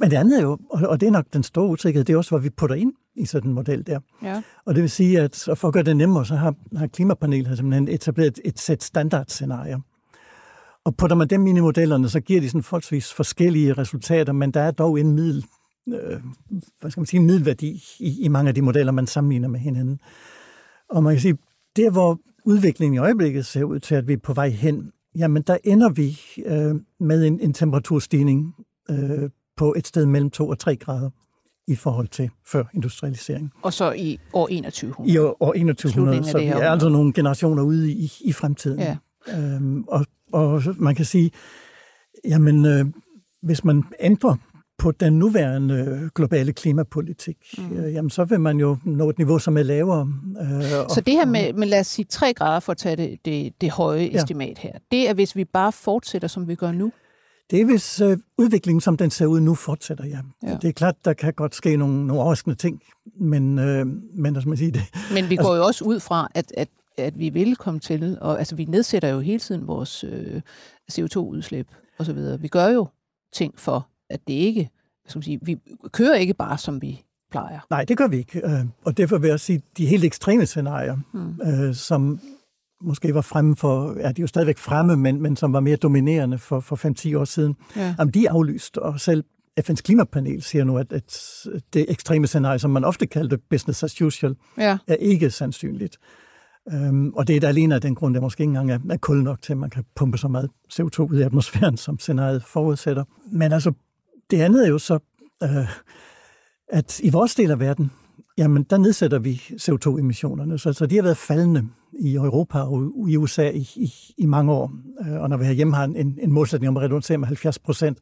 Men 0.00 0.10
det 0.10 0.16
andet 0.16 0.38
er 0.38 0.42
jo, 0.42 0.58
og 0.70 1.00
det 1.00 1.06
er 1.06 1.10
nok 1.10 1.26
den 1.32 1.42
store 1.42 1.68
usikkerhed, 1.68 2.04
det 2.04 2.12
er 2.12 2.16
også, 2.16 2.30
hvad 2.30 2.40
vi 2.40 2.50
putter 2.50 2.76
ind 2.76 2.92
i 3.14 3.26
sådan 3.26 3.50
en 3.50 3.54
model 3.54 3.86
der. 3.86 4.00
Ja. 4.22 4.42
Og 4.64 4.74
det 4.74 4.82
vil 4.82 4.90
sige, 4.90 5.20
at 5.20 5.48
for 5.54 5.68
at 5.68 5.74
gøre 5.74 5.82
det 5.82 5.96
nemmere, 5.96 6.26
så 6.26 6.34
har, 6.34 6.54
har 6.76 6.86
Klimapanelet 6.86 7.56
simpelthen 7.56 7.88
etableret 7.88 8.28
et, 8.28 8.40
et 8.44 8.58
sæt 8.58 8.82
standardscenarier. 8.82 9.78
Og 10.84 10.96
putter 10.96 11.16
man 11.16 11.28
dem 11.28 11.46
ind 11.46 11.58
i 11.58 11.60
modellerne, 11.60 12.08
så 12.08 12.20
giver 12.20 12.40
de 12.40 12.48
sådan 12.48 12.62
forholdsvis 12.62 13.12
forskellige 13.12 13.72
resultater, 13.72 14.32
men 14.32 14.50
der 14.50 14.60
er 14.60 14.70
dog 14.70 15.00
en 15.00 15.12
middel, 15.12 15.44
øh, 15.88 16.20
hvad 16.80 16.90
skal 16.90 17.00
man 17.00 17.06
sige, 17.06 17.20
en 17.20 17.26
middelværdi 17.26 17.84
i, 17.98 18.24
i 18.24 18.28
mange 18.28 18.48
af 18.48 18.54
de 18.54 18.62
modeller, 18.62 18.92
man 18.92 19.06
sammenligner 19.06 19.48
med 19.48 19.60
hinanden. 19.60 20.00
Og 20.90 21.02
man 21.02 21.14
kan 21.14 21.20
sige, 21.20 21.38
der 21.76 21.90
hvor 21.90 22.20
udviklingen 22.44 22.94
i 22.94 22.98
øjeblikket 22.98 23.46
ser 23.46 23.64
ud 23.64 23.78
til, 23.78 23.94
at 23.94 24.08
vi 24.08 24.12
er 24.12 24.16
på 24.16 24.32
vej 24.32 24.48
hen, 24.48 24.92
jamen 25.16 25.42
der 25.42 25.56
ender 25.64 25.88
vi 25.88 26.20
øh, 26.46 26.74
med 27.00 27.26
en, 27.26 27.40
en 27.40 27.52
temperaturstigning 27.52 28.54
øh, 28.90 29.30
på 29.56 29.74
et 29.76 29.86
sted 29.86 30.06
mellem 30.06 30.30
2 30.30 30.48
og 30.48 30.58
3 30.58 30.76
grader 30.76 31.10
i 31.68 31.74
forhold 31.74 32.08
til 32.08 32.30
før 32.46 32.64
industrialisering. 32.74 33.52
Og 33.62 33.72
så 33.72 33.92
i 33.92 34.18
år 34.32 34.46
2100? 34.46 35.12
I 35.12 35.18
år, 35.18 35.36
år 35.40 35.52
2100, 35.52 36.24
så 36.24 36.38
vi 36.38 36.44
er 36.44 36.70
altså 36.70 36.88
nogle 36.88 37.12
generationer 37.12 37.62
ude 37.62 37.92
i, 37.92 38.12
i 38.20 38.32
fremtiden. 38.32 38.80
Ja. 38.80 38.96
Øhm, 39.28 39.84
og, 39.88 40.06
og 40.32 40.62
man 40.76 40.94
kan 40.94 41.04
sige, 41.04 41.30
jamen, 42.24 42.66
øh, 42.66 42.86
hvis 43.42 43.64
man 43.64 43.82
ændrer 44.00 44.36
på 44.78 44.92
den 44.92 45.18
nuværende 45.18 46.10
globale 46.14 46.52
klimapolitik, 46.52 47.36
mm. 47.58 47.76
øh, 47.76 47.94
jamen 47.94 48.10
så 48.10 48.24
vil 48.24 48.40
man 48.40 48.60
jo 48.60 48.76
nå 48.84 49.10
et 49.10 49.18
niveau, 49.18 49.38
som 49.38 49.58
er 49.58 49.62
lavere. 49.62 50.12
Øh, 50.40 50.62
så 50.88 51.02
det 51.06 51.14
her 51.14 51.24
med, 51.24 51.52
med, 51.52 51.66
lad 51.66 51.80
os 51.80 51.86
sige, 51.86 52.04
3 52.04 52.34
grader 52.34 52.60
for 52.60 52.72
at 52.72 52.78
tage 52.78 52.96
det, 52.96 53.18
det, 53.24 53.60
det 53.60 53.70
høje 53.70 54.10
ja. 54.12 54.18
estimat 54.18 54.58
her, 54.58 54.72
det 54.90 55.08
er, 55.08 55.14
hvis 55.14 55.36
vi 55.36 55.44
bare 55.44 55.72
fortsætter, 55.72 56.28
som 56.28 56.48
vi 56.48 56.54
gør 56.54 56.72
nu? 56.72 56.92
Det 57.50 57.60
er, 57.60 57.64
hvis 57.64 58.00
øh, 58.00 58.18
udviklingen, 58.38 58.80
som 58.80 58.96
den 58.96 59.10
ser 59.10 59.26
ud 59.26 59.40
nu, 59.40 59.54
fortsætter, 59.54 60.04
ja. 60.04 60.18
ja. 60.42 60.56
Det 60.62 60.68
er 60.68 60.72
klart, 60.72 60.94
der 61.04 61.12
kan 61.12 61.32
godt 61.32 61.54
ske 61.54 61.76
nogle, 61.76 62.06
nogle 62.06 62.22
overraskende 62.22 62.56
ting, 62.56 62.82
men, 63.16 63.58
øh, 63.58 63.86
men 64.14 64.36
altså, 64.36 64.48
man 64.48 64.58
siger 64.58 64.72
det. 64.72 64.82
Men 65.14 65.30
vi 65.30 65.36
går 65.36 65.42
altså, 65.42 65.56
jo 65.56 65.64
også 65.64 65.84
ud 65.84 66.00
fra, 66.00 66.28
at, 66.34 66.52
at, 66.56 66.68
at 66.98 67.18
vi 67.18 67.28
vil 67.28 67.56
komme 67.56 67.80
til, 67.80 68.18
og 68.20 68.38
altså, 68.38 68.56
vi 68.56 68.64
nedsætter 68.64 69.08
jo 69.08 69.20
hele 69.20 69.38
tiden 69.38 69.66
vores 69.66 70.04
øh, 70.04 70.40
CO2-udslip 70.92 71.66
osv. 71.98 72.18
Vi 72.42 72.48
gør 72.48 72.68
jo 72.68 72.88
ting 73.32 73.54
for, 73.56 73.88
at 74.10 74.20
det 74.28 74.34
ikke, 74.34 74.70
skal 75.06 75.18
man 75.18 75.22
sige, 75.22 75.38
vi 75.42 75.58
kører 75.92 76.14
ikke 76.14 76.34
bare, 76.34 76.58
som 76.58 76.82
vi 76.82 77.04
plejer. 77.30 77.60
Nej, 77.70 77.84
det 77.84 77.96
gør 77.96 78.08
vi 78.08 78.16
ikke. 78.16 78.46
Øh, 78.46 78.64
og 78.84 78.96
derfor 78.96 79.18
vil 79.18 79.28
jeg 79.28 79.40
sige, 79.40 79.62
de 79.76 79.86
helt 79.86 80.04
ekstreme 80.04 80.46
scenarier, 80.46 80.96
mm. 81.12 81.40
øh, 81.40 81.74
som 81.74 82.20
måske 82.84 83.14
var 83.14 83.20
fremme 83.20 83.56
for, 83.56 83.94
ja, 83.96 84.08
de 84.08 84.08
er 84.08 84.14
jo 84.20 84.26
stadigvæk 84.26 84.58
fremme, 84.58 84.96
men, 84.96 85.22
men 85.22 85.36
som 85.36 85.52
var 85.52 85.60
mere 85.60 85.76
dominerende 85.76 86.38
for, 86.38 86.60
for 86.60 87.12
5-10 87.14 87.18
år 87.18 87.24
siden, 87.24 87.56
ja. 87.76 87.94
jamen, 87.98 88.14
de 88.14 88.26
er 88.26 88.32
aflyst, 88.32 88.76
og 88.76 89.00
selv 89.00 89.24
FN's 89.60 89.82
klimapanel 89.82 90.42
siger 90.42 90.64
nu, 90.64 90.78
at, 90.78 90.92
at 90.92 91.20
det 91.74 91.86
ekstreme 91.88 92.26
scenarie, 92.26 92.58
som 92.58 92.70
man 92.70 92.84
ofte 92.84 93.06
kaldte 93.06 93.38
business 93.38 93.82
as 93.82 94.02
usual, 94.02 94.36
ja. 94.58 94.78
er 94.86 94.94
ikke 94.94 95.30
sandsynligt. 95.30 95.98
Um, 96.72 97.14
og 97.14 97.28
det 97.28 97.36
er 97.36 97.40
da 97.40 97.46
alene 97.46 97.74
af 97.74 97.80
den 97.80 97.94
grund, 97.94 98.14
der 98.14 98.20
måske 98.20 98.42
ikke 98.42 98.50
engang 98.50 98.70
er, 98.70 98.78
er 98.94 98.96
kul 98.96 99.22
nok 99.22 99.42
til, 99.42 99.52
at 99.52 99.58
man 99.58 99.70
kan 99.70 99.84
pumpe 99.96 100.18
så 100.18 100.28
meget 100.28 100.50
CO2 100.72 101.00
ud 101.00 101.18
i 101.18 101.22
atmosfæren, 101.22 101.76
som 101.76 101.98
scenariet 101.98 102.44
forudsætter. 102.44 103.04
Men 103.32 103.52
altså, 103.52 103.72
det 104.30 104.40
andet 104.40 104.66
er 104.66 104.70
jo 104.70 104.78
så, 104.78 104.98
uh, 105.44 105.68
at 106.68 107.00
i 107.00 107.10
vores 107.10 107.34
del 107.34 107.50
af 107.50 107.60
verden, 107.60 107.90
jamen 108.38 108.62
der 108.62 108.78
nedsætter 108.78 109.18
vi 109.18 109.42
CO2-emissionerne, 109.52 110.58
så, 110.58 110.72
så 110.72 110.86
de 110.86 110.94
har 110.94 111.02
været 111.02 111.16
faldende 111.16 111.68
i 111.92 112.14
Europa 112.14 112.58
og 112.58 113.08
i 113.08 113.16
USA 113.16 113.50
i, 113.50 113.68
i, 113.76 113.92
i 114.18 114.26
mange 114.26 114.52
år. 114.52 114.72
Øh, 115.06 115.20
og 115.20 115.30
når 115.30 115.36
vi 115.36 115.44
herhjemme 115.44 115.74
har 115.74 115.84
en, 115.84 116.18
en 116.22 116.32
målsætning 116.32 116.68
om 116.68 116.76
at 116.76 116.82
reducere 116.82 117.18
med 117.18 117.26
70 117.26 117.58
procent, 117.58 117.98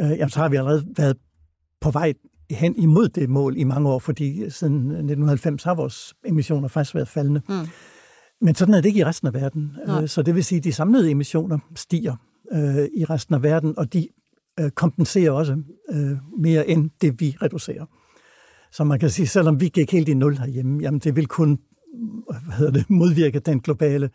øh, 0.00 0.10
jamen, 0.10 0.30
så 0.30 0.40
har 0.40 0.48
vi 0.48 0.56
allerede 0.56 0.86
været 0.96 1.16
på 1.80 1.90
vej 1.90 2.12
hen 2.50 2.76
imod 2.76 3.08
det 3.08 3.30
mål 3.30 3.56
i 3.56 3.64
mange 3.64 3.88
år, 3.88 3.98
fordi 3.98 4.50
siden 4.50 4.76
1990 4.76 5.62
har 5.62 5.74
vores 5.74 6.14
emissioner 6.24 6.68
faktisk 6.68 6.94
været 6.94 7.08
faldende. 7.08 7.40
Mm. 7.48 7.54
Men 8.40 8.54
sådan 8.54 8.74
er 8.74 8.80
det 8.80 8.88
ikke 8.88 9.00
i 9.00 9.04
resten 9.04 9.28
af 9.28 9.34
verden. 9.34 9.76
Nej. 9.86 10.02
Øh, 10.02 10.08
så 10.08 10.22
det 10.22 10.34
vil 10.34 10.44
sige, 10.44 10.58
at 10.58 10.64
de 10.64 10.72
samlede 10.72 11.10
emissioner 11.10 11.58
stiger 11.74 12.16
øh, 12.52 12.88
i 12.94 13.04
resten 13.04 13.34
af 13.34 13.42
verden, 13.42 13.78
og 13.78 13.92
de 13.92 14.08
øh, 14.60 14.70
kompenserer 14.70 15.30
også 15.30 15.56
øh, 15.92 16.16
mere 16.38 16.68
end 16.68 16.90
det, 17.00 17.20
vi 17.20 17.36
reducerer. 17.42 17.86
Så 18.72 18.84
man 18.84 18.98
kan 18.98 19.10
sige, 19.10 19.26
selvom 19.26 19.60
vi 19.60 19.68
gik 19.68 19.92
helt 19.92 20.08
i 20.08 20.14
nul 20.14 20.36
herhjemme, 20.38 20.82
jamen 20.82 21.00
det 21.00 21.16
vil 21.16 21.26
kun 21.26 21.60
hvad 22.28 22.56
hedder 22.56 22.72
det, 22.72 22.90
modvirke 22.90 23.38
den 23.38 23.60
globale, 23.60 24.10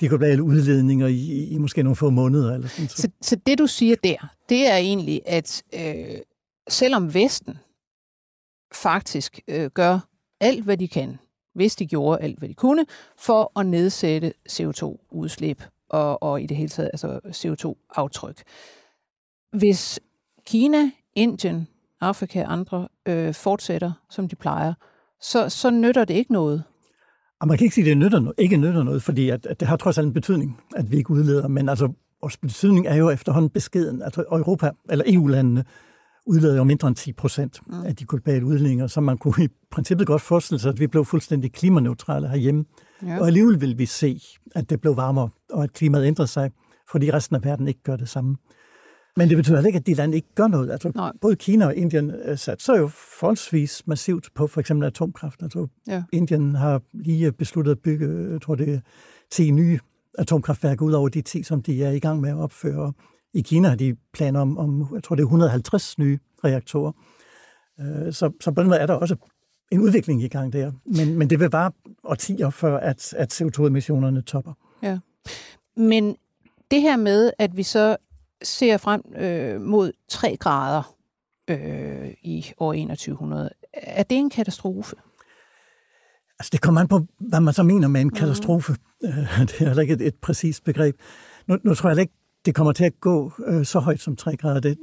de 0.00 0.08
globale 0.08 0.42
udledninger 0.42 1.06
i, 1.06 1.48
i 1.48 1.58
måske 1.58 1.82
nogle 1.82 1.96
få 1.96 2.10
måneder. 2.10 2.54
Eller 2.54 2.68
sådan. 2.68 2.88
Så, 2.88 3.08
så 3.20 3.36
det 3.46 3.58
du 3.58 3.66
siger 3.66 3.96
der, 4.04 4.34
det 4.48 4.66
er 4.66 4.76
egentlig, 4.76 5.20
at 5.26 5.62
øh, 5.74 6.18
selvom 6.68 7.14
Vesten 7.14 7.58
faktisk 8.74 9.40
øh, 9.48 9.70
gør 9.70 9.98
alt, 10.40 10.64
hvad 10.64 10.76
de 10.76 10.88
kan, 10.88 11.18
hvis 11.54 11.76
de 11.76 11.86
gjorde 11.86 12.22
alt, 12.22 12.38
hvad 12.38 12.48
de 12.48 12.54
kunne, 12.54 12.86
for 13.18 13.60
at 13.60 13.66
nedsætte 13.66 14.32
CO2-udslip 14.50 15.62
og, 15.90 16.22
og 16.22 16.42
i 16.42 16.46
det 16.46 16.56
hele 16.56 16.68
taget 16.68 16.90
altså 16.92 17.20
CO2-aftryk. 17.26 18.42
Hvis 19.52 20.00
Kina, 20.46 20.90
Indien, 21.14 21.68
Afrika 22.00 22.44
og 22.44 22.52
andre 22.52 22.88
øh, 23.06 23.34
fortsætter, 23.34 23.92
som 24.10 24.28
de 24.28 24.36
plejer, 24.36 24.74
så, 25.20 25.48
så 25.48 25.70
nytter 25.70 26.04
det 26.04 26.14
ikke 26.14 26.32
noget 26.32 26.64
og 27.40 27.48
man 27.48 27.58
kan 27.58 27.64
ikke 27.64 27.74
sige, 27.74 27.84
at 27.84 27.88
det 27.88 27.98
nytter, 27.98 28.32
ikke 28.38 28.56
nytter 28.56 28.82
noget, 28.82 29.02
fordi 29.02 29.30
at, 29.30 29.46
at 29.46 29.60
det 29.60 29.68
har 29.68 29.76
trods 29.76 29.98
alt 29.98 30.06
en 30.06 30.12
betydning, 30.12 30.60
at 30.76 30.90
vi 30.90 30.96
ikke 30.96 31.10
udleder. 31.10 31.48
Men 31.48 31.68
altså, 31.68 31.92
vores 32.20 32.36
betydning 32.36 32.86
er 32.86 32.94
jo 32.94 33.10
efterhånden 33.10 33.50
beskeden. 33.50 34.02
Altså 34.02 34.20
Europa, 34.20 34.70
eller 34.90 35.04
EU-landene, 35.08 35.64
udleder 36.26 36.56
jo 36.56 36.64
mindre 36.64 36.88
end 36.88 36.96
10 36.96 37.12
procent 37.12 37.60
mm. 37.66 37.82
af 37.82 37.96
de 37.96 38.04
globale 38.04 38.46
udledninger, 38.46 38.86
så 38.86 39.00
man 39.00 39.18
kunne 39.18 39.44
i 39.44 39.48
princippet 39.70 40.06
godt 40.06 40.22
forestille 40.22 40.60
sig, 40.60 40.68
at 40.68 40.80
vi 40.80 40.86
blev 40.86 41.04
fuldstændig 41.04 41.52
klimaneutrale 41.52 42.28
herhjemme. 42.28 42.64
Ja. 43.02 43.20
Og 43.20 43.26
alligevel 43.26 43.60
vil 43.60 43.78
vi 43.78 43.86
se, 43.86 44.20
at 44.54 44.70
det 44.70 44.80
blev 44.80 44.96
varmere, 44.96 45.28
og 45.50 45.64
at 45.64 45.72
klimaet 45.72 46.06
ændrer 46.06 46.26
sig, 46.26 46.50
fordi 46.90 47.12
resten 47.12 47.36
af 47.36 47.44
verden 47.44 47.68
ikke 47.68 47.82
gør 47.82 47.96
det 47.96 48.08
samme. 48.08 48.36
Men 49.16 49.28
det 49.28 49.36
betyder 49.36 49.66
ikke, 49.66 49.76
at 49.76 49.86
de 49.86 49.94
lande 49.94 50.16
ikke 50.16 50.34
gør 50.34 50.46
noget. 50.46 50.70
Altså, 50.70 50.92
Nej. 50.94 51.12
både 51.20 51.36
Kina 51.36 51.66
og 51.66 51.74
Indien 51.74 52.10
øh, 52.10 52.38
satser 52.38 52.78
jo 52.78 52.88
forholdsvis 53.20 53.82
massivt 53.86 54.28
på 54.34 54.46
for 54.46 54.60
eksempel 54.60 54.86
atomkraft. 54.86 55.42
Altså, 55.42 55.66
ja. 55.86 56.02
Indien 56.12 56.54
har 56.54 56.82
lige 56.92 57.32
besluttet 57.32 57.72
at 57.72 57.78
bygge, 57.78 58.32
jeg 58.32 58.42
tror 58.42 58.54
det 58.54 58.74
er 58.74 58.80
10 59.30 59.50
nye 59.50 59.78
atomkraftværker 60.18 60.84
ud 60.84 60.92
over 60.92 61.08
de 61.08 61.22
10, 61.22 61.42
som 61.42 61.62
de 61.62 61.84
er 61.84 61.90
i 61.90 61.98
gang 61.98 62.20
med 62.20 62.30
at 62.30 62.36
opføre. 62.36 62.92
I 63.34 63.40
Kina 63.40 63.68
har 63.68 63.76
de 63.76 63.96
planer 64.12 64.40
om, 64.40 64.58
om 64.58 64.88
jeg 64.94 65.02
tror 65.02 65.16
det 65.16 65.22
er 65.22 65.26
150 65.26 65.98
nye 65.98 66.18
reaktorer. 66.44 66.92
Øh, 67.80 68.12
så, 68.12 68.30
så 68.40 68.52
på 68.52 68.60
den 68.60 68.68
måde 68.68 68.80
er 68.80 68.86
der 68.86 68.94
også 68.94 69.16
en 69.72 69.80
udvikling 69.80 70.22
i 70.22 70.28
gang 70.28 70.52
der. 70.52 70.72
Men, 70.84 71.18
men 71.18 71.30
det 71.30 71.40
vil 71.40 71.50
bare 71.50 71.70
årtier 72.04 72.50
før, 72.50 72.76
at, 72.76 73.14
at 73.14 73.42
CO2-emissionerne 73.42 74.20
topper. 74.20 74.52
Ja. 74.82 74.98
Men 75.76 76.16
det 76.70 76.80
her 76.80 76.96
med, 76.96 77.30
at 77.38 77.56
vi 77.56 77.62
så 77.62 77.96
ser 78.44 78.76
frem 78.76 79.02
øh, 79.16 79.60
mod 79.60 79.92
3 80.08 80.36
grader 80.36 80.96
øh, 81.50 82.10
i 82.22 82.52
år 82.58 82.72
2100. 82.72 83.50
Er 83.72 84.02
det 84.02 84.18
en 84.18 84.30
katastrofe? 84.30 84.96
Altså, 86.38 86.50
det 86.52 86.60
kommer 86.60 86.80
an 86.80 86.88
på, 86.88 87.00
hvad 87.20 87.40
man 87.40 87.54
så 87.54 87.62
mener 87.62 87.88
med 87.88 88.00
en 88.00 88.06
mhm. 88.06 88.16
katastrofe. 88.16 88.72
Mm. 88.72 89.08
Det 89.46 89.60
er 89.60 89.66
heller 89.66 89.82
ikke 89.82 89.94
et, 89.94 90.00
et 90.00 90.14
præcist 90.14 90.64
begreb. 90.64 90.96
Nu, 91.46 91.58
nu 91.64 91.74
tror 91.74 91.90
jeg 91.90 91.98
ikke, 91.98 92.12
det 92.46 92.54
kommer 92.54 92.72
til 92.72 92.84
at 92.84 93.00
gå 93.00 93.32
øh, 93.46 93.64
så 93.64 93.78
højt 93.78 94.00
som 94.00 94.16
3 94.16 94.36
grader. 94.36 94.60
Det, 94.60 94.78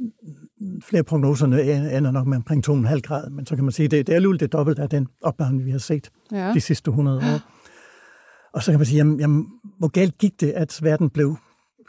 flere 0.84 1.04
prognoserne 1.04 1.62
ender 1.98 2.12
nok 2.12 2.28
med 2.28 2.38
omkring 2.38 2.70
2,5 2.70 3.00
grader, 3.00 3.30
men 3.30 3.46
så 3.46 3.56
kan 3.56 3.64
man 3.64 3.72
sige, 3.72 3.88
det, 3.88 4.08
det 4.08 4.14
er 4.14 4.16
alligevel 4.16 4.40
det 4.40 4.54
dobbelt 4.54 4.80
af 4.80 4.90
den 4.90 5.08
opvarmning, 5.22 5.66
vi 5.66 5.72
har 5.72 5.80
set 5.80 6.12
ja. 6.32 6.54
de 6.54 6.62
sidste 6.62 6.90
100 6.90 7.18
år. 7.18 7.40
Og 8.54 8.64
så 8.64 8.72
kan 8.72 8.80
man 8.80 8.86
sige, 8.86 8.98
jamen, 8.98 9.20
jamen, 9.20 9.48
hvor 9.78 9.88
galt 9.88 10.18
gik 10.18 10.42
det, 10.42 10.52
at 10.52 10.80
verden 10.84 11.10
blev 11.10 11.38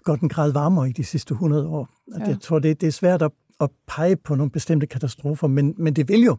godt 0.04 0.20
en 0.20 0.28
grad 0.28 0.52
varmere 0.52 0.88
i 0.88 0.92
de 0.92 1.04
sidste 1.04 1.32
100 1.32 1.68
år. 1.68 1.88
Ja. 2.18 2.24
Jeg 2.24 2.40
tror, 2.40 2.58
det, 2.58 2.80
det 2.80 2.86
er 2.86 2.92
svært 2.92 3.22
at, 3.22 3.30
at 3.60 3.70
pege 3.88 4.16
på 4.16 4.34
nogle 4.34 4.50
bestemte 4.50 4.86
katastrofer, 4.86 5.46
men, 5.46 5.74
men 5.78 5.96
det 5.96 6.08
vil 6.08 6.20
jo 6.20 6.36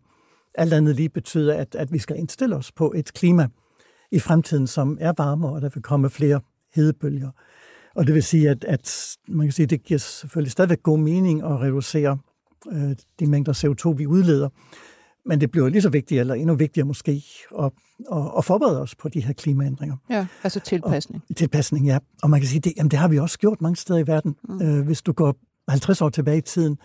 alt 0.55 0.73
andet 0.73 0.95
lige 0.95 1.09
betyde, 1.09 1.55
at, 1.55 1.75
at 1.75 1.93
vi 1.93 1.99
skal 1.99 2.17
indstille 2.17 2.55
os 2.55 2.71
på 2.71 2.93
et 2.95 3.13
klima 3.13 3.47
i 4.11 4.19
fremtiden, 4.19 4.67
som 4.67 4.97
er 5.01 5.13
varmere, 5.17 5.53
og 5.53 5.61
der 5.61 5.69
vil 5.73 5.83
komme 5.83 6.09
flere 6.09 6.39
hedebølger. 6.75 7.29
Og 7.95 8.07
det 8.07 8.15
vil 8.15 8.23
sige, 8.23 8.49
at, 8.49 8.63
at 8.63 9.17
man 9.27 9.47
kan 9.47 9.51
sige, 9.51 9.65
det 9.65 9.83
giver 9.83 9.97
selvfølgelig 9.97 10.51
stadigvæk 10.51 10.83
god 10.83 10.99
mening 10.99 11.41
at 11.41 11.61
reducere 11.61 12.17
øh, 12.71 12.95
de 13.19 13.27
mængder 13.27 13.53
CO2, 13.53 13.95
vi 13.97 14.07
udleder. 14.07 14.49
Men 15.25 15.41
det 15.41 15.51
bliver 15.51 15.69
lige 15.69 15.81
så 15.81 15.89
vigtigt, 15.89 16.19
eller 16.19 16.33
endnu 16.33 16.55
vigtigere 16.55 16.87
måske, 16.87 17.23
at, 17.59 17.71
at, 18.11 18.31
at 18.37 18.45
forberede 18.45 18.81
os 18.81 18.95
på 18.95 19.09
de 19.09 19.21
her 19.21 19.33
klimaændringer. 19.33 19.95
Ja, 20.09 20.27
altså 20.43 20.59
tilpasning. 20.59 21.23
Og, 21.29 21.35
tilpasning, 21.35 21.85
ja. 21.85 21.97
Og 22.23 22.29
man 22.29 22.39
kan 22.39 22.47
sige, 22.47 22.59
det, 22.59 22.73
jamen, 22.77 22.91
det 22.91 22.99
har 22.99 23.07
vi 23.07 23.19
også 23.19 23.39
gjort 23.39 23.61
mange 23.61 23.75
steder 23.75 23.99
i 23.99 24.07
verden. 24.07 24.35
Mm. 24.49 24.61
Øh, 24.61 24.85
hvis 24.85 25.01
du 25.01 25.11
går 25.11 25.35
50 25.69 26.01
år 26.01 26.09
tilbage 26.09 26.37
i 26.37 26.41
tiden, 26.41 26.77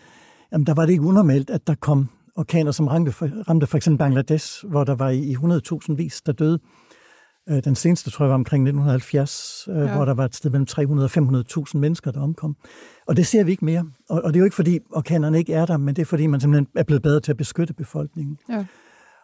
jamen, 0.53 0.67
der 0.67 0.75
var 0.75 0.87
det 0.87 0.93
ikke 0.93 1.05
unormalt, 1.05 1.51
at 1.51 1.67
der 1.67 1.75
kom 1.75 2.09
orkaner, 2.37 2.73
som 2.73 2.87
ramte 2.87 3.13
for, 3.13 3.29
ramte 3.49 3.67
for 3.67 3.77
eksempel 3.77 3.99
Bangladesh, 3.99 4.67
hvor 4.67 4.85
der 4.85 4.95
var 4.95 5.11
i 5.11 5.35
100.000 5.35 5.95
vis, 5.95 6.21
der 6.21 6.33
døde. 6.33 6.59
Øh, 7.51 7.65
den 7.65 7.75
seneste, 7.75 8.11
tror 8.11 8.25
jeg, 8.25 8.29
var 8.29 8.35
omkring 8.35 8.63
1970, 8.63 9.69
øh, 9.71 9.77
ja. 9.77 9.95
hvor 9.95 10.05
der 10.05 10.15
var 10.15 10.25
et 10.25 10.35
sted 10.35 10.51
mellem 10.51 10.67
300 10.67 11.07
og 11.07 11.45
500.000 11.69 11.79
mennesker, 11.79 12.11
der 12.11 12.21
omkom. 12.21 12.57
Og 13.07 13.17
det 13.17 13.27
ser 13.27 13.45
vi 13.45 13.51
ikke 13.51 13.65
mere. 13.65 13.85
Og, 14.09 14.23
og 14.23 14.33
det 14.33 14.37
er 14.37 14.41
jo 14.41 14.45
ikke, 14.45 14.57
fordi 14.57 14.79
orkanerne 14.93 15.39
ikke 15.39 15.53
er 15.53 15.67
der, 15.67 15.77
men 15.77 15.97
det 15.97 16.03
er, 16.03 16.07
fordi 16.07 16.27
man 16.27 16.41
simpelthen 16.41 16.69
er 16.77 16.83
blevet 16.83 17.03
bedre 17.03 17.21
til 17.21 17.33
at 17.33 17.37
beskytte 17.37 17.75
befolkningen. 17.75 18.39
Ja. 18.51 18.65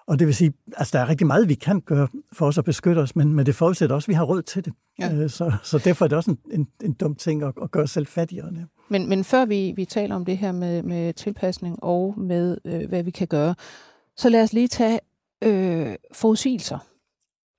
Og 0.06 0.18
det 0.18 0.26
vil 0.26 0.34
sige, 0.34 0.52
altså 0.76 0.98
der 0.98 1.04
er 1.04 1.08
rigtig 1.08 1.26
meget, 1.26 1.48
vi 1.48 1.54
kan 1.54 1.80
gøre 1.80 2.08
for 2.32 2.46
os 2.46 2.58
at 2.58 2.64
beskytte 2.64 2.98
os, 2.98 3.16
men, 3.16 3.32
men 3.32 3.46
det 3.46 3.54
forudsætter 3.54 3.96
også, 3.96 4.06
at 4.06 4.08
vi 4.08 4.14
har 4.14 4.24
råd 4.24 4.42
til 4.42 4.64
det. 4.64 4.72
Ja. 4.98 5.14
Øh, 5.14 5.30
så, 5.30 5.52
så 5.62 5.78
derfor 5.78 6.04
er 6.04 6.08
det 6.08 6.16
også 6.16 6.30
en, 6.30 6.38
en, 6.60 6.68
en 6.84 6.92
dum 6.92 7.14
ting 7.14 7.42
at, 7.42 7.52
at 7.62 7.70
gøre 7.70 7.86
selv 7.86 8.06
fattigere. 8.06 8.52
Men, 8.88 9.08
men 9.08 9.24
før 9.24 9.44
vi, 9.44 9.72
vi 9.76 9.84
taler 9.84 10.14
om 10.14 10.24
det 10.24 10.38
her 10.38 10.52
med, 10.52 10.82
med 10.82 11.12
tilpasning 11.12 11.82
og 11.82 12.14
med, 12.16 12.58
øh, 12.64 12.88
hvad 12.88 13.02
vi 13.02 13.10
kan 13.10 13.26
gøre, 13.26 13.54
så 14.16 14.28
lad 14.28 14.42
os 14.42 14.52
lige 14.52 14.68
tage 14.68 15.00
øh, 15.42 15.94
forudsigelser 16.12 16.78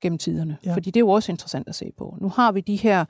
gennem 0.06 0.18
tiderne. 0.18 0.58
Ja. 0.66 0.74
Fordi 0.74 0.92
det 0.92 1.00
er 1.00 1.06
jo 1.06 1.10
også 1.10 1.32
interessant 1.32 1.68
at 1.68 1.76
se 1.76 1.92
på. 1.98 2.18
Nu 2.22 2.30
har 2.30 2.52
vi 2.52 2.62
de 2.62 2.76
her 2.76 3.06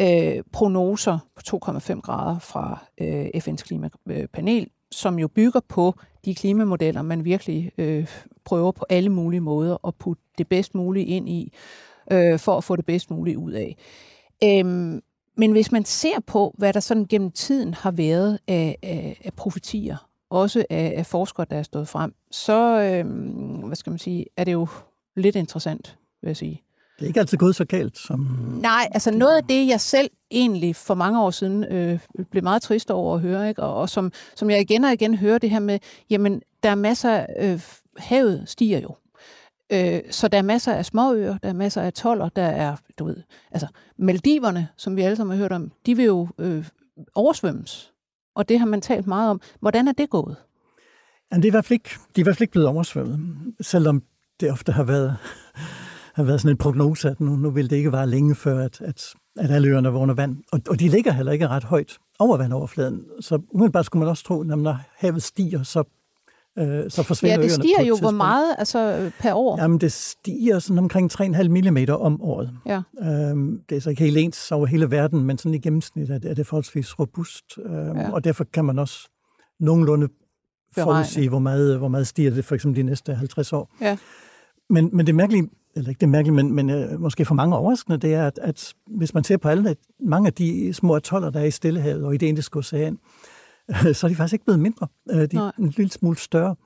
øh, 0.00 0.42
prognoser 0.52 1.18
på 1.36 1.58
2,5 1.66 2.00
grader 2.00 2.38
fra 2.38 2.84
øh, 3.00 3.26
FN's 3.26 3.62
klimapanel, 3.62 4.68
som 4.90 5.18
jo 5.18 5.28
bygger 5.28 5.60
på 5.68 5.94
de 6.24 6.34
klimamodeller, 6.34 7.02
man 7.02 7.24
virkelig 7.24 7.70
øh, 7.78 8.06
prøver 8.44 8.72
på 8.72 8.86
alle 8.88 9.08
mulige 9.08 9.40
måder 9.40 9.86
at 9.86 9.94
putte 9.94 10.22
det 10.38 10.48
bedst 10.48 10.74
mulige 10.74 11.06
ind 11.06 11.28
i, 11.28 11.52
øh, 12.12 12.38
for 12.38 12.56
at 12.56 12.64
få 12.64 12.76
det 12.76 12.86
bedst 12.86 13.10
mulige 13.10 13.38
ud 13.38 13.52
af. 13.52 13.76
Øhm, 14.44 15.02
men 15.36 15.52
hvis 15.52 15.72
man 15.72 15.84
ser 15.84 16.20
på, 16.26 16.54
hvad 16.58 16.72
der 16.72 16.80
sådan 16.80 17.06
gennem 17.06 17.30
tiden 17.30 17.74
har 17.74 17.90
været 17.90 18.38
af, 18.48 18.76
af, 18.82 19.20
af 19.24 19.32
profetier, 19.34 19.96
også 20.30 20.64
af, 20.70 20.94
af 20.96 21.06
forskere, 21.06 21.46
der 21.50 21.56
er 21.56 21.62
stået 21.62 21.88
frem, 21.88 22.14
så 22.30 22.80
øh, 22.80 23.06
hvad 23.66 23.76
skal 23.76 23.90
man 23.90 23.98
sige, 23.98 24.26
er 24.36 24.44
det 24.44 24.52
jo 24.52 24.68
lidt 25.16 25.36
interessant 25.36 25.99
vil 26.22 26.28
jeg 26.28 26.36
sige. 26.36 26.62
Det 26.98 27.04
er 27.04 27.08
ikke 27.08 27.20
altid 27.20 27.38
gået 27.38 27.56
så 27.56 27.64
galt 27.64 27.98
som... 27.98 28.20
Nej, 28.60 28.88
altså 28.94 29.10
noget 29.10 29.36
af 29.36 29.44
det, 29.44 29.68
jeg 29.68 29.80
selv 29.80 30.10
egentlig 30.30 30.76
for 30.76 30.94
mange 30.94 31.22
år 31.22 31.30
siden 31.30 31.64
øh, 31.64 31.98
blev 32.30 32.42
meget 32.42 32.62
trist 32.62 32.90
over 32.90 33.14
at 33.14 33.20
høre, 33.20 33.48
ikke? 33.48 33.62
Og, 33.62 33.74
og 33.74 33.88
som, 33.88 34.12
som 34.36 34.50
jeg 34.50 34.60
igen 34.60 34.84
og 34.84 34.92
igen 34.92 35.14
hører 35.14 35.38
det 35.38 35.50
her 35.50 35.58
med, 35.58 35.78
jamen, 36.10 36.42
der 36.62 36.70
er 36.70 36.74
masser... 36.74 37.26
Øh, 37.40 37.60
havet 37.96 38.44
stiger 38.46 38.80
jo. 38.80 38.96
Øh, 39.72 40.00
så 40.10 40.28
der 40.28 40.38
er 40.38 40.42
masser 40.42 40.72
af 40.72 40.86
småøer, 40.86 41.38
der 41.38 41.48
er 41.48 41.52
masser 41.52 41.82
af 41.82 41.92
toller, 41.92 42.28
der 42.28 42.42
er, 42.42 42.76
du 42.98 43.04
ved, 43.04 43.16
altså 43.50 43.66
Maldiverne, 43.98 44.68
som 44.76 44.96
vi 44.96 45.02
alle 45.02 45.16
sammen 45.16 45.36
har 45.36 45.42
hørt 45.42 45.52
om, 45.52 45.72
de 45.86 45.96
vil 45.96 46.04
jo 46.04 46.28
øh, 46.38 46.68
oversvømmes. 47.14 47.92
Og 48.34 48.48
det 48.48 48.58
har 48.58 48.66
man 48.66 48.80
talt 48.80 49.06
meget 49.06 49.30
om. 49.30 49.40
Hvordan 49.60 49.88
er 49.88 49.92
det 49.92 50.10
gået? 50.10 50.36
Jamen, 51.32 51.42
det 51.42 51.48
er 51.48 51.50
i 51.50 51.54
hvert 51.54 51.64
fald 51.64 51.74
ikke, 51.74 51.90
de 52.16 52.20
er 52.20 52.22
i 52.22 52.22
hvert 52.22 52.36
fald 52.36 52.42
ikke 52.42 52.52
blevet 52.52 52.68
oversvømmet, 52.68 53.18
selvom 53.60 54.02
det 54.40 54.52
ofte 54.52 54.72
har 54.72 54.84
været 54.84 55.16
har 56.14 56.22
været 56.22 56.40
sådan 56.40 56.50
en 56.50 56.58
prognose, 56.58 57.08
at 57.08 57.20
nu, 57.20 57.36
nu 57.36 57.50
vil 57.50 57.70
det 57.70 57.76
ikke 57.76 57.92
være 57.92 58.06
længe 58.06 58.34
før, 58.34 58.64
at, 58.64 58.80
at, 58.80 59.14
at 59.38 59.50
alle 59.50 59.68
øerne 59.68 59.92
var 59.92 59.98
under 59.98 60.14
vand. 60.14 60.36
Og, 60.52 60.60
og 60.68 60.80
de 60.80 60.88
ligger 60.88 61.12
heller 61.12 61.32
ikke 61.32 61.48
ret 61.48 61.64
højt 61.64 61.98
over 62.18 62.36
vandoverfladen. 62.36 63.04
Så 63.20 63.38
umiddelbart 63.50 63.86
skulle 63.86 64.00
man 64.00 64.08
også 64.08 64.24
tro, 64.24 64.40
at 64.40 64.46
når 64.46 64.78
havet 64.96 65.22
stiger, 65.22 65.62
så 65.62 65.84
øh, 66.58 66.90
så 66.90 67.02
forsvinder 67.02 67.36
Ja, 67.36 67.42
det 67.42 67.52
stiger 67.52 67.82
jo 67.82 67.96
hvor 68.00 68.10
meget 68.10 68.54
altså, 68.58 69.10
per 69.20 69.34
år? 69.34 69.62
Jamen, 69.62 69.78
det 69.78 69.92
stiger 69.92 70.58
sådan 70.58 70.78
omkring 70.78 71.12
3,5 71.20 71.48
mm 71.48 71.78
om 71.88 72.22
året. 72.22 72.50
Ja. 72.66 72.82
Øhm, 73.02 73.60
det 73.68 73.76
er 73.76 73.80
så 73.80 73.90
ikke 73.90 74.04
helt 74.04 74.16
ens 74.18 74.52
over 74.52 74.66
hele 74.66 74.90
verden, 74.90 75.24
men 75.24 75.38
sådan 75.38 75.54
i 75.54 75.58
gennemsnit 75.58 76.10
er 76.10 76.18
det, 76.18 76.30
er 76.30 76.34
det 76.34 76.46
forholdsvis 76.46 76.98
robust. 76.98 77.44
Øhm, 77.64 77.98
ja. 77.98 78.12
Og 78.12 78.24
derfor 78.24 78.44
kan 78.44 78.64
man 78.64 78.78
også 78.78 79.08
nogenlunde 79.60 80.08
forudsige, 80.74 81.28
hvor 81.28 81.38
meget, 81.38 81.78
hvor 81.78 81.88
meget 81.88 82.06
stiger 82.06 82.30
det 82.30 82.44
for 82.44 82.54
eksempel 82.54 82.82
de 82.82 82.82
næste 82.82 83.14
50 83.14 83.52
år. 83.52 83.74
Ja. 83.80 83.98
Men, 84.70 84.90
men 84.92 85.06
det 85.06 85.14
mærkelige 85.14 85.50
eller 85.76 85.88
ikke 85.88 85.98
det 85.98 86.06
er 86.06 86.10
mærkeligt, 86.10 86.34
men, 86.34 86.52
men 86.54 86.70
øh, 86.70 87.00
måske 87.00 87.24
for 87.24 87.34
mange 87.34 87.56
overraskende, 87.56 87.98
det 87.98 88.14
er, 88.14 88.26
at, 88.26 88.38
at 88.42 88.74
hvis 88.86 89.14
man 89.14 89.24
ser 89.24 89.36
på 89.36 89.48
alle, 89.48 89.76
mange 90.00 90.26
af 90.26 90.32
de 90.32 90.72
små 90.72 90.96
atoller, 90.96 91.30
der 91.30 91.40
er 91.40 91.44
i 91.44 91.50
Stillehavet 91.50 92.04
og 92.04 92.14
i 92.14 92.16
det 92.16 92.26
indiske 92.26 92.58
ocean, 92.58 92.98
øh, 93.70 93.94
så 93.94 94.06
er 94.06 94.08
de 94.08 94.14
faktisk 94.16 94.32
ikke 94.32 94.44
blevet 94.44 94.60
mindre. 94.60 94.86
Øh, 95.10 95.20
de 95.30 95.36
er 95.36 95.50
en 95.58 95.74
lille 95.76 95.90
smule 95.90 96.16
større. 96.16 96.56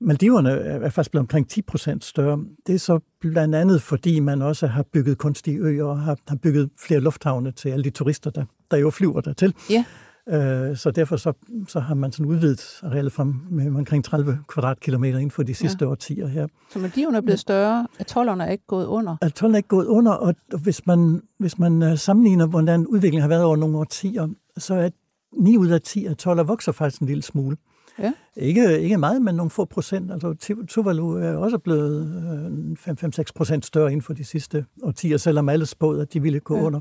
Maldiverne 0.00 0.50
er 0.50 0.90
faktisk 0.90 1.10
blevet 1.10 1.22
omkring 1.22 1.48
10 1.48 1.62
procent 1.62 2.04
større. 2.04 2.44
Det 2.66 2.74
er 2.74 2.78
så 2.78 3.00
blandt 3.20 3.54
andet, 3.54 3.82
fordi 3.82 4.20
man 4.20 4.42
også 4.42 4.66
har 4.66 4.82
bygget 4.82 5.18
kunstige 5.18 5.58
øer 5.58 5.84
og 5.84 6.00
har, 6.00 6.18
har 6.28 6.36
bygget 6.36 6.70
flere 6.78 7.00
lufthavne 7.00 7.52
til 7.52 7.68
alle 7.68 7.84
de 7.84 7.90
turister, 7.90 8.30
der, 8.30 8.44
der 8.70 8.76
jo 8.76 8.90
flyver 8.90 9.20
dertil. 9.20 9.54
Ja. 9.70 9.84
Øh, 10.28 10.76
så 10.76 10.90
derfor 10.90 11.16
så, 11.16 11.32
så 11.68 11.80
har 11.80 11.94
man 11.94 12.12
sådan 12.12 12.26
udvidet 12.26 12.80
arealet 12.82 13.12
fra 13.12 13.24
med 13.50 13.66
omkring 13.66 14.04
30 14.04 14.38
kvadratkilometer 14.48 15.18
inden 15.18 15.30
for 15.30 15.42
de 15.42 15.54
sidste 15.54 15.84
ja. 15.84 15.90
årtier 15.90 16.26
her. 16.26 16.46
Så 16.70 16.78
Maldiverne 16.78 17.16
er 17.16 17.20
blevet 17.20 17.40
større, 17.40 17.86
atollerne 17.98 18.44
er 18.44 18.50
ikke 18.50 18.66
gået 18.66 18.86
under? 18.86 19.16
Atollerne 19.22 19.54
er 19.54 19.58
ikke 19.58 19.68
gået 19.68 19.86
under, 19.86 20.12
og 20.12 20.34
hvis 20.62 20.86
man, 20.86 21.22
hvis 21.38 21.58
man 21.58 21.82
øh, 21.82 21.98
sammenligner, 21.98 22.46
hvordan 22.46 22.86
udviklingen 22.86 23.20
har 23.20 23.28
været 23.28 23.44
over 23.44 23.56
nogle 23.56 23.78
årtier, 23.78 24.28
så 24.56 24.74
er 24.74 24.88
9 25.32 25.56
ud 25.56 25.68
af 25.68 25.80
10 25.80 26.06
atoller 26.06 26.42
vokser 26.42 26.72
faktisk 26.72 27.00
en 27.00 27.06
lille 27.06 27.22
smule. 27.22 27.56
Ja. 27.98 28.12
Ikke, 28.36 28.80
ikke 28.80 28.98
meget, 28.98 29.22
men 29.22 29.34
nogle 29.34 29.50
få 29.50 29.64
procent. 29.64 30.12
Altså 30.12 30.34
Tuvalu 30.68 31.10
er 31.10 31.36
også 31.36 31.58
blevet 31.58 32.76
5-6 32.88 33.22
procent 33.34 33.66
større 33.66 33.92
inden 33.92 34.02
for 34.02 34.12
de 34.12 34.24
sidste 34.24 34.64
årtier, 34.82 35.16
selvom 35.16 35.48
alle 35.48 35.66
spåede, 35.66 36.02
at 36.02 36.12
de 36.12 36.22
ville 36.22 36.40
gå 36.40 36.56
ja. 36.56 36.62
under. 36.62 36.80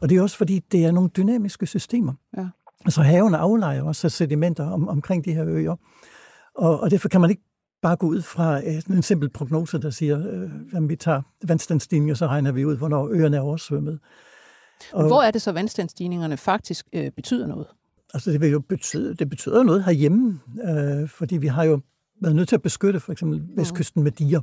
Og 0.00 0.08
det 0.08 0.18
er 0.18 0.22
også 0.22 0.36
fordi, 0.36 0.58
det 0.72 0.84
er 0.84 0.90
nogle 0.90 1.10
dynamiske 1.16 1.66
systemer. 1.66 2.12
Ja. 2.36 2.46
Altså 2.84 3.02
haven 3.02 3.34
aflejer 3.34 3.82
også 3.82 4.08
sedimenter 4.08 4.70
om, 4.70 4.88
omkring 4.88 5.24
de 5.24 5.34
her 5.34 5.44
øer. 5.46 5.76
Og, 6.54 6.80
og 6.80 6.90
derfor 6.90 7.08
kan 7.08 7.20
man 7.20 7.30
ikke 7.30 7.42
bare 7.82 7.96
gå 7.96 8.06
ud 8.06 8.22
fra 8.22 8.58
øh, 8.66 8.96
en 8.96 9.02
simpel 9.02 9.28
prognose, 9.30 9.78
der 9.78 9.90
siger, 9.90 10.18
øh, 10.30 10.50
at 10.72 10.88
vi 10.88 10.96
tager 10.96 11.22
vandstandsstigninger, 11.44 12.14
så 12.14 12.26
regner 12.26 12.52
vi 12.52 12.64
ud, 12.64 12.76
hvornår 12.76 13.08
øerne 13.12 13.36
er 13.36 13.40
oversvømmet. 13.40 13.98
Og, 14.92 15.06
Hvor 15.06 15.22
er 15.22 15.30
det 15.30 15.42
så, 15.42 15.52
vandstandsstigningerne 15.52 16.36
faktisk 16.36 16.86
øh, 16.92 17.10
betyder 17.10 17.46
noget? 17.46 17.66
Altså 18.14 18.30
det 18.30 18.40
vil 18.40 18.50
jo 18.50 18.60
betyde, 18.60 19.14
det 19.14 19.30
betyder 19.30 19.62
noget 19.62 19.84
herhjemme, 19.84 20.40
øh, 20.68 21.08
fordi 21.08 21.36
vi 21.36 21.46
har 21.46 21.64
jo 21.64 21.80
været 22.20 22.36
nødt 22.36 22.48
til 22.48 22.56
at 22.56 22.62
beskytte 22.62 23.00
for 23.00 23.12
eksempel 23.12 23.42
vestkysten 23.56 24.02
med 24.02 24.12
diger. 24.12 24.40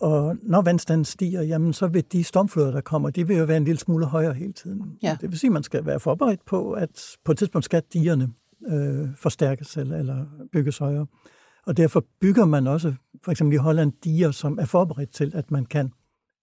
Og 0.00 0.36
når 0.42 0.62
vandstanden 0.62 1.04
stiger, 1.04 1.42
jamen, 1.42 1.72
så 1.72 1.86
vil 1.86 2.04
de 2.12 2.24
stormfloder, 2.24 2.70
der 2.70 2.80
kommer, 2.80 3.10
de 3.10 3.26
vil 3.26 3.36
jo 3.36 3.44
være 3.44 3.56
en 3.56 3.64
lille 3.64 3.78
smule 3.78 4.06
højere 4.06 4.34
hele 4.34 4.52
tiden. 4.52 4.98
Ja. 5.02 5.16
Det 5.20 5.30
vil 5.30 5.38
sige, 5.38 5.48
at 5.48 5.52
man 5.52 5.62
skal 5.62 5.86
være 5.86 6.00
forberedt 6.00 6.44
på, 6.46 6.72
at 6.72 7.16
på 7.24 7.32
et 7.32 7.38
tidspunkt 7.38 7.64
skal 7.64 7.82
digerne 7.92 8.28
øh, 8.68 9.08
forstærkes 9.16 9.76
eller, 9.76 9.96
eller 9.96 10.26
bygges 10.52 10.78
højere. 10.78 11.06
Og 11.66 11.76
derfor 11.76 12.04
bygger 12.20 12.44
man 12.44 12.66
også, 12.66 12.94
for 13.24 13.30
eksempel 13.30 13.54
i 13.54 13.58
Holland, 13.58 13.92
diger, 14.04 14.30
som 14.30 14.58
er 14.60 14.64
forberedt 14.64 15.14
til, 15.14 15.32
at 15.34 15.50
man 15.50 15.64
kan 15.64 15.92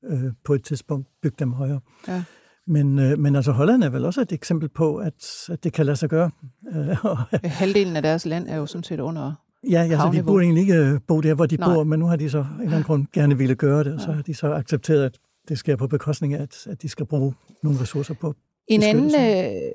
øh, 0.06 0.32
på 0.46 0.54
et 0.54 0.64
tidspunkt 0.64 1.08
bygge 1.22 1.36
dem 1.40 1.54
højere. 1.54 1.80
Ja. 2.08 2.24
Men, 2.68 3.00
øh, 3.00 3.20
men 3.20 3.36
altså 3.36 3.52
Holland 3.52 3.84
er 3.84 3.90
vel 3.90 4.06
også 4.06 4.22
et 4.22 4.32
eksempel 4.32 4.70
på, 4.70 4.98
at, 4.98 5.50
at 5.50 5.64
det 5.64 5.74
kan 5.74 5.86
lade 5.86 5.98
sig 5.98 6.10
gøre. 6.10 6.32
Halvdelen 7.44 7.96
af 7.96 8.02
deres 8.02 8.26
land 8.26 8.48
er 8.48 8.56
jo 8.56 8.66
sådan 8.66 8.84
set 8.84 9.00
under 9.00 9.34
Ja, 9.70 9.82
ja 9.84 9.98
så 9.98 10.10
de 10.14 10.24
burde 10.24 10.44
egentlig 10.44 10.62
ikke 10.62 10.76
øh, 10.76 11.00
bo 11.08 11.22
der, 11.22 11.34
hvor 11.34 11.46
de 11.46 11.58
Nej. 11.58 11.74
bor, 11.74 11.84
men 11.84 12.00
nu 12.00 12.06
har 12.06 12.16
de 12.16 12.30
så 12.30 12.38
en 12.38 12.46
eller 12.60 12.72
anden 12.72 12.84
grund 12.84 13.06
gerne 13.14 13.38
ville 13.38 13.56
gøre 13.56 13.84
det, 13.84 13.94
og 13.94 14.02
så 14.02 14.12
har 14.12 14.22
de 14.22 14.34
så 14.34 14.54
accepteret, 14.54 15.06
at 15.06 15.18
det 15.50 15.58
sker 15.58 15.76
på 15.76 15.88
bekostning 15.88 16.34
af, 16.34 16.42
at, 16.42 16.68
at 16.68 16.82
de 16.82 16.90
skal 16.90 17.06
bruge 17.06 17.34
nogle 17.64 17.80
ressourcer 17.82 18.14
på 18.14 18.36
en 18.68 18.84
anden, 18.84 19.12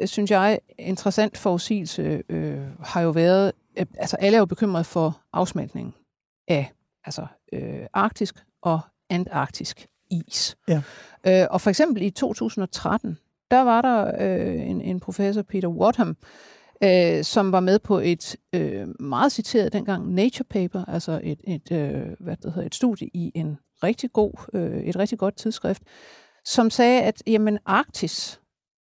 øh, 0.01 0.07
synes 0.07 0.31
jeg, 0.31 0.59
interessant 0.79 1.39
forudsigelse 1.39 2.23
øh, 2.29 2.61
har 2.81 3.01
jo 3.01 3.11
været, 3.11 3.53
øh, 3.79 3.87
altså 3.99 4.17
alle 4.17 4.37
er 4.37 4.39
jo 4.39 4.45
bekymret 4.45 4.87
for 4.87 5.21
afsmeltningen 5.33 5.95
af 6.49 6.73
altså, 7.05 7.27
øh, 7.53 7.81
arktisk 7.93 8.35
og 8.63 8.81
antarktisk 9.11 9.87
is. 10.11 10.57
Ja. 10.69 10.83
Øh, 11.27 11.47
og 11.51 11.61
for 11.61 11.71
eksempel 11.71 12.03
i 12.03 12.11
2013, 12.11 13.19
der 13.51 13.61
var 13.61 13.83
der 13.83 14.13
øh, 14.21 14.71
en, 14.71 14.81
en 14.81 15.01
professor, 15.01 15.43
Peter 15.43 15.69
Wadham, 15.69 16.17
øh, 16.85 17.25
som 17.25 17.53
var 17.53 17.61
med 17.61 17.79
på 17.79 17.99
et 17.99 18.37
øh, 18.53 18.89
meget 19.01 19.33
citeret 19.33 19.73
dengang 19.73 20.13
Nature 20.15 20.45
Paper, 20.51 20.85
altså 20.85 21.21
et, 21.23 21.41
et, 21.45 21.73
øh, 21.73 22.03
hvad 22.21 22.37
det 22.37 22.53
hedder, 22.53 22.67
et 22.67 22.75
studie 22.75 23.09
i 23.15 23.33
en 23.35 23.59
rigtig 23.83 24.13
god, 24.13 24.33
øh, 24.53 24.83
et 24.83 24.97
rigtig 24.97 25.19
godt 25.19 25.37
tidsskrift, 25.37 25.83
som 26.45 26.71
sagde, 26.71 27.03
at 27.03 27.23
jamen, 27.27 27.59
Arktis, 27.67 28.41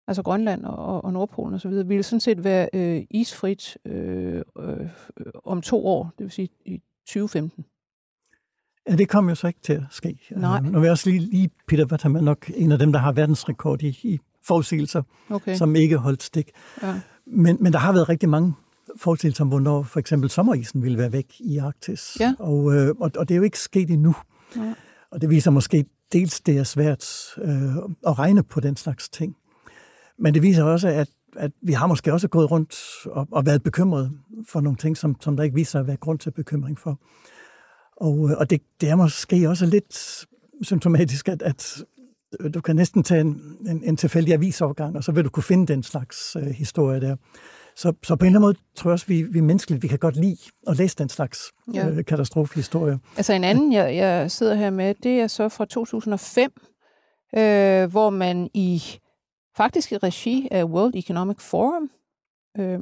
altså 0.08 0.24
Grønland 0.24 0.66
og, 0.66 1.04
og 1.04 1.14
Nordpolen 1.14 1.54
osv., 1.56 1.72
ville 1.72 2.04
sådan 2.04 2.20
set 2.20 2.44
være 2.44 2.70
øh, 2.74 3.04
isfrit 3.10 3.78
øh, 3.86 4.42
øh, 4.60 4.88
om 5.44 5.62
to 5.62 5.86
år, 5.86 6.12
det 6.18 6.24
vil 6.24 6.32
sige 6.32 6.50
i 6.66 6.82
2015. 7.08 7.66
Ja, 8.90 8.96
det 8.96 9.10
kom 9.10 9.30
jo 9.30 9.36
så 9.36 9.48
ikke 9.48 9.60
til 9.62 9.74
at 9.74 9.84
ske. 9.92 10.20
Nej. 10.32 10.62
Nu 10.62 10.72
vil 10.72 10.82
jeg 10.82 10.92
også 10.92 11.10
lige, 11.10 11.20
lige 11.20 11.50
Peter 11.68 11.84
er 11.84 12.22
nok 12.22 12.52
en 12.56 12.72
af 12.72 12.80
dem, 12.80 12.92
der 12.92 13.00
har 13.00 13.12
verdensrekord 13.12 13.82
i, 13.82 13.88
i 14.04 14.20
forudsigelser, 14.48 15.04
okay. 15.30 15.56
som 15.56 15.76
ikke 15.76 15.98
holdt 15.98 16.24
stik. 16.24 16.52
Ja. 16.82 17.02
Men, 17.28 17.58
men 17.60 17.74
der 17.74 17.80
har 17.80 17.94
været 17.94 18.10
rigtig 18.10 18.30
mange 18.30 18.54
forudsigelser 18.98 19.44
om, 19.44 19.48
hvornår 19.48 19.84
for 19.84 20.00
eksempel 20.00 20.30
sommerisen 20.30 20.84
ville 20.84 20.98
være 20.98 21.12
væk 21.12 21.36
i 21.40 21.58
Arktis. 21.58 22.18
Ja. 22.20 22.36
Og, 22.40 22.74
øh, 22.76 22.96
og, 23.00 23.12
og 23.18 23.30
det 23.30 23.36
er 23.36 23.38
jo 23.38 23.44
ikke 23.44 23.60
sket 23.60 23.90
endnu. 23.90 24.16
Ja. 24.56 24.74
Og 25.12 25.22
det 25.22 25.30
viser 25.30 25.52
måske 25.52 25.86
dels, 26.14 26.42
det 26.42 26.58
er 26.58 26.64
svært 26.64 27.06
øh, 27.38 27.76
at 28.08 28.20
regne 28.20 28.44
på 28.44 28.60
den 28.60 28.78
slags 28.78 29.10
ting. 29.10 29.36
Men 30.18 30.34
det 30.34 30.42
viser 30.42 30.64
også, 30.64 30.88
at, 30.88 31.10
at 31.36 31.52
vi 31.62 31.74
har 31.74 31.88
måske 31.88 32.14
også 32.14 32.28
gået 32.28 32.52
rundt 32.52 32.76
og, 33.06 33.28
og 33.32 33.46
været 33.46 33.64
bekymrede 33.64 34.12
for 34.48 34.62
nogle 34.62 34.78
ting, 34.78 34.98
som, 34.98 35.16
som 35.22 35.36
der 35.36 35.44
ikke 35.44 35.56
viser 35.56 35.80
at 35.80 35.88
være 35.88 35.98
grund 35.98 36.20
til 36.20 36.32
bekymring 36.32 36.80
for. 36.80 37.00
Og, 37.98 38.30
øh, 38.30 38.38
og 38.38 38.50
det, 38.50 38.62
det 38.82 38.90
er 38.90 38.96
måske 38.96 39.50
også 39.50 39.66
lidt 39.66 40.26
symptomatisk, 40.62 41.30
at, 41.30 41.42
at 41.42 41.84
du 42.54 42.62
kan 42.62 42.76
næsten 42.76 43.04
tage 43.04 43.22
en, 43.22 43.58
en, 43.70 43.84
en 43.84 43.98
tilfældig 43.98 44.34
avisovergang, 44.34 44.96
og 44.98 45.04
så 45.04 45.12
vil 45.12 45.24
du 45.24 45.30
kunne 45.30 45.44
finde 45.44 45.74
den 45.74 45.84
slags 45.84 46.36
øh, 46.36 46.44
historie 46.46 47.02
der. 47.02 47.16
Så, 47.76 47.94
så 48.04 48.16
på 48.16 48.26
en 48.26 48.28
eller 48.28 48.40
anden 48.40 48.42
måde 48.42 48.56
tror 48.76 48.90
jeg 48.90 48.94
også, 48.94 49.06
vi, 49.08 49.22
vi 49.22 49.40
menneskeligt, 49.42 49.84
vi 49.84 49.88
kan 49.88 50.00
godt 50.00 50.16
lide 50.16 50.38
at 50.68 50.78
læse 50.78 50.96
den 50.98 51.10
slags 51.10 51.52
Ja. 51.74 51.90
øh, 51.90 52.06
katastrofehistorier. 52.06 52.98
Altså 53.18 53.34
en 53.34 53.44
anden, 53.44 53.74
jeg, 53.74 53.96
jeg 53.96 54.32
sidder 54.32 54.56
her 54.56 54.70
med, 54.70 54.96
det 55.04 55.20
er 55.20 55.28
så 55.28 55.50
fra 55.50 55.66
2005, 55.66 56.52
øh, 57.38 57.92
hvor 57.92 58.10
man 58.10 58.50
i 58.54 58.84
faktisk 59.58 59.92
i 59.92 59.98
regi 59.98 60.48
af 60.52 60.64
World 60.64 60.96
Economic 60.96 61.38
Forum 61.40 61.90
øh, 62.58 62.80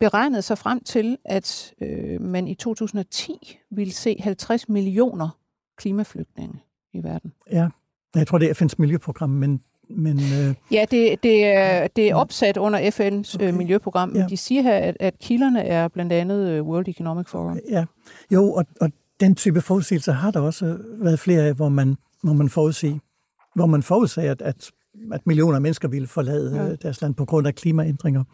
beregnede 0.00 0.42
sig 0.42 0.58
frem 0.58 0.80
til, 0.84 1.18
at 1.24 1.74
øh, 1.82 2.20
man 2.20 2.48
i 2.48 2.54
2010 2.54 3.58
ville 3.70 3.92
se 3.92 4.16
50 4.20 4.68
millioner 4.68 5.28
klimaflygtninge 5.76 6.62
i 6.92 7.04
verden. 7.04 7.32
Ja, 7.50 7.68
jeg 8.14 8.26
tror, 8.26 8.38
det 8.38 8.50
er 8.50 8.54
FN's 8.64 8.74
miljøprogram, 8.78 9.30
men, 9.30 9.60
men 9.90 10.16
øh, 10.18 10.54
Ja, 10.72 10.84
det, 10.90 11.22
det, 11.22 11.44
er, 11.44 11.86
det 11.88 12.10
er 12.10 12.14
opsat 12.14 12.56
under 12.56 12.78
FN's 12.90 13.34
okay. 13.36 13.44
Okay. 13.44 13.48
øh, 13.48 13.54
miljøprogram, 13.54 14.12
Ja. 14.16 14.26
de 14.30 14.36
siger 14.36 14.62
her, 14.62 14.76
at, 14.76 14.96
at 15.00 15.18
kilderne 15.18 15.62
er 15.62 15.88
blandt 15.88 16.12
andet 16.12 16.48
øh, 16.48 16.62
World 16.66 16.88
Economic 16.88 17.28
Forum. 17.28 17.58
ja, 17.70 17.84
jo, 18.32 18.52
og, 18.52 18.64
og 18.80 18.90
den 19.20 19.34
type 19.34 19.60
forudsigelser 19.60 20.12
har 20.12 20.30
der 20.30 20.40
også 20.40 20.78
været 21.02 21.18
flere 21.18 21.42
af, 21.46 21.54
hvor 21.54 21.68
man, 21.68 21.96
hvor 22.22 22.32
man 22.32 22.48
forudsige, 22.48 23.00
hvor 23.54 23.66
man 23.66 23.82
forudsagde, 23.82 24.30
at, 24.30 24.42
at, 24.42 24.70
at 25.12 25.26
millioner 25.26 25.54
af 25.54 25.60
mennesker 25.62 25.88
ville 25.88 26.08
forlade 26.08 26.56
Ja. 26.56 26.64
ja. 26.66 26.74
deres 26.74 27.00
land 27.02 27.14
på 27.14 27.24
grund 27.24 27.46
af 27.46 27.54
klimaændringer. 27.54 28.24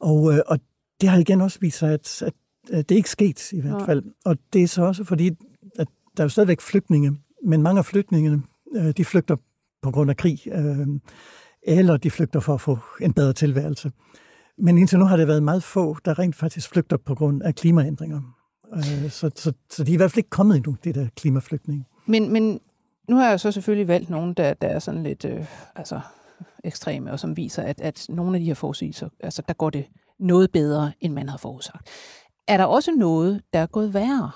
Og, 0.00 0.32
øh, 0.32 0.38
og 0.46 0.58
det 1.00 1.08
har 1.08 1.18
igen 1.18 1.40
også 1.40 1.58
vist 1.60 1.78
sig, 1.78 1.92
at, 1.92 2.22
at, 2.22 2.32
at 2.72 2.88
det 2.88 2.94
ikke 2.94 3.06
er 3.06 3.10
sket 3.10 3.52
i 3.52 3.60
hvert 3.60 3.72
Nej. 3.76 3.86
fald. 3.86 4.02
Og 4.24 4.36
det 4.52 4.62
er 4.62 4.66
så 4.68 4.82
også 4.82 5.04
fordi, 5.04 5.30
at 5.78 5.86
der 6.16 6.22
er 6.22 6.24
jo 6.24 6.28
stadigvæk 6.28 6.60
flygtninge, 6.60 7.12
men 7.44 7.62
mange 7.62 7.78
af 7.78 7.84
flygtningene, 7.84 8.34
øh, 8.36 8.42
Øh, 8.74 8.92
de 8.96 9.04
flygter 9.04 9.36
på 9.82 9.90
grund 9.90 10.10
af 10.10 10.16
krig, 10.16 10.40
øh, 10.52 10.86
eller 11.62 11.96
de 11.96 12.10
flygter 12.10 12.40
for 12.40 12.54
at 12.54 12.60
få 12.60 12.78
en 13.00 13.12
bedre 13.12 13.32
tilværelse. 13.32 13.92
Men 14.58 14.78
indtil 14.78 14.98
nu 14.98 15.04
har 15.04 15.16
det 15.16 15.28
været 15.28 15.42
meget 15.42 15.62
få, 15.62 15.96
der 16.04 16.18
rent 16.18 16.36
faktisk 16.36 16.70
flygter 16.70 16.96
på 16.96 17.14
grund 17.14 17.42
af 17.42 17.54
klimaændringer. 17.54 18.20
Øh, 18.74 19.10
så, 19.10 19.30
så, 19.34 19.52
så 19.70 19.84
de 19.84 19.90
er 19.90 19.94
i 19.94 19.96
hvert 19.96 20.10
fald 20.10 20.18
ikke 20.18 20.30
kommet 20.30 20.56
endnu, 20.56 20.76
det 20.84 20.94
der 20.94 21.06
klimaflygtninge. 21.16 21.84
Men, 22.06 22.32
men 22.32 22.60
nu 23.08 23.16
har 23.16 23.24
jeg 23.24 23.32
jo 23.32 23.38
så 23.38 23.52
selvfølgelig 23.52 23.88
valgt 23.88 24.10
nogen, 24.10 24.34
der, 24.34 24.54
der 24.54 24.68
er 24.68 24.78
sådan 24.78 25.02
lidt 25.02 25.24
øh, 25.24 25.46
altså, 25.76 26.00
ekstreme, 26.64 27.12
og 27.12 27.20
som 27.20 27.36
viser, 27.36 27.62
at, 27.62 27.80
at 27.80 28.06
nogle 28.08 28.36
af 28.36 28.40
de 28.40 28.46
her 28.46 28.54
forudsigelser, 28.54 29.08
altså 29.20 29.42
der 29.48 29.54
går 29.54 29.70
det 29.70 29.86
noget 30.18 30.52
bedre, 30.52 30.92
end 31.00 31.12
man 31.12 31.28
havde 31.28 31.40
forudsagt. 31.40 31.88
Er 32.48 32.56
der 32.56 32.64
også 32.64 32.92
noget, 32.92 33.42
der 33.52 33.58
er 33.58 33.66
gået 33.66 33.94
værre? 33.94 34.30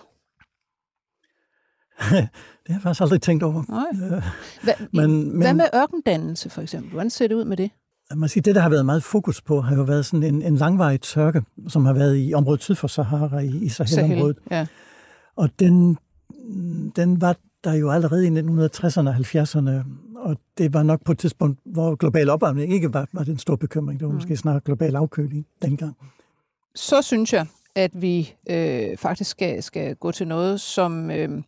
Det 2.08 2.28
har 2.66 2.74
jeg 2.74 2.82
faktisk 2.82 3.00
aldrig 3.00 3.22
tænkt 3.22 3.42
over. 3.42 3.62
Nej. 3.68 4.20
Hva, 4.62 4.72
Men- 4.92 5.28
men, 5.32 5.36
Hvad 5.40 5.54
med 5.54 5.64
ørkendannelse, 5.74 6.50
for 6.50 6.62
eksempel? 6.62 6.92
Hvordan 6.92 7.10
ser 7.10 7.26
det 7.28 7.34
ud 7.34 7.44
med 7.44 7.56
det? 7.56 7.70
Jeg 8.10 8.18
må 8.18 8.28
sige, 8.28 8.42
det, 8.42 8.54
der 8.54 8.60
har 8.60 8.68
været 8.68 8.86
meget 8.86 9.02
fokus 9.02 9.42
på, 9.42 9.60
har 9.60 9.76
jo 9.76 9.82
været 9.82 10.06
sådan 10.06 10.22
en, 10.34 10.42
en 10.42 10.56
langvarig 10.56 11.00
tørke, 11.00 11.42
som 11.68 11.84
har 11.86 11.92
været 11.92 12.16
i 12.28 12.34
området 12.34 12.62
syd 12.62 12.74
for 12.74 12.88
Sahara, 12.88 13.38
i, 13.38 13.46
i 13.48 13.68
Sahel-området. 13.68 14.36
Ja. 14.50 14.66
Og 15.36 15.50
den, 15.58 15.98
den 16.96 17.20
var 17.20 17.36
der 17.64 17.72
jo 17.74 17.90
allerede 17.90 18.26
i 18.26 18.30
1960'erne 18.30 19.08
og 19.08 19.14
70'erne, 19.16 19.70
og 20.18 20.36
det 20.58 20.74
var 20.74 20.82
nok 20.82 21.04
på 21.04 21.12
et 21.12 21.18
tidspunkt, 21.18 21.58
hvor 21.64 21.94
global 21.94 22.28
opvarmning 22.30 22.72
ikke 22.72 22.94
var, 22.94 23.08
var 23.12 23.24
den 23.24 23.38
store 23.38 23.58
bekymring. 23.58 24.00
Det 24.00 24.06
var 24.06 24.12
Mm. 24.12 24.14
måske 24.14 24.36
snarere 24.36 24.60
global 24.64 24.96
afkøling 24.96 25.46
dengang. 25.62 25.96
Så 26.74 27.02
synes 27.02 27.32
jeg, 27.32 27.46
at 27.74 27.90
vi 28.02 28.34
øh, 28.50 28.96
faktisk 28.96 29.30
skal, 29.30 29.62
skal 29.62 29.94
gå 29.96 30.12
til 30.12 30.28
noget, 30.28 30.60
som 30.60 31.10
øh, 31.10 31.42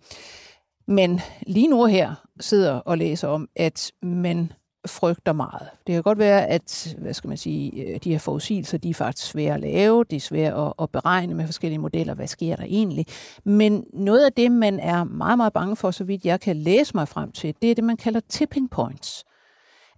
men 0.87 1.21
lige 1.47 1.69
nu 1.69 1.85
her 1.85 2.15
sidder 2.41 2.73
og 2.73 2.99
læser 2.99 3.29
om, 3.29 3.49
at 3.57 3.93
man 4.03 4.53
frygter 4.87 5.33
meget. 5.33 5.69
Det 5.87 5.93
kan 5.93 6.03
godt 6.03 6.19
være, 6.19 6.47
at 6.47 6.97
hvad 6.99 7.15
skal 7.15 7.29
man 7.29 7.37
sige, 7.37 7.83
øh, 7.83 8.01
de 8.05 8.11
her 8.11 8.19
forudsigelser, 8.19 8.79
de 8.79 8.91
er 8.91 8.95
faktisk 8.95 9.31
svære 9.31 9.55
at 9.55 9.61
lave, 9.61 10.05
de 10.05 10.17
er 10.17 10.21
svære 10.21 10.67
at, 10.67 10.73
at 10.83 10.91
beregne 10.91 11.35
med 11.35 11.47
forskellige 11.47 11.79
modeller, 11.79 12.15
hvad 12.15 12.27
sker 12.27 12.57
der 12.57 12.65
egentlig. 12.65 13.07
Men 13.45 13.85
noget 13.93 14.25
af 14.25 14.33
det, 14.33 14.53
man 14.53 14.81
er 14.81 15.05
meget, 15.05 15.37
meget 15.37 15.53
bange 15.53 15.77
for, 15.77 15.91
så 15.91 16.05
vidt 16.05 16.25
jeg 16.25 16.41
kan 16.41 16.57
læse 16.57 16.93
mig 16.95 17.09
frem 17.09 17.33
til, 17.33 17.55
det 17.63 17.71
er 17.71 17.75
det, 17.75 17.85
man 17.85 17.97
kalder 17.97 18.21
tipping 18.29 18.71
points. 18.71 19.25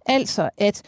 Altså, 0.05 0.49
at 0.57 0.81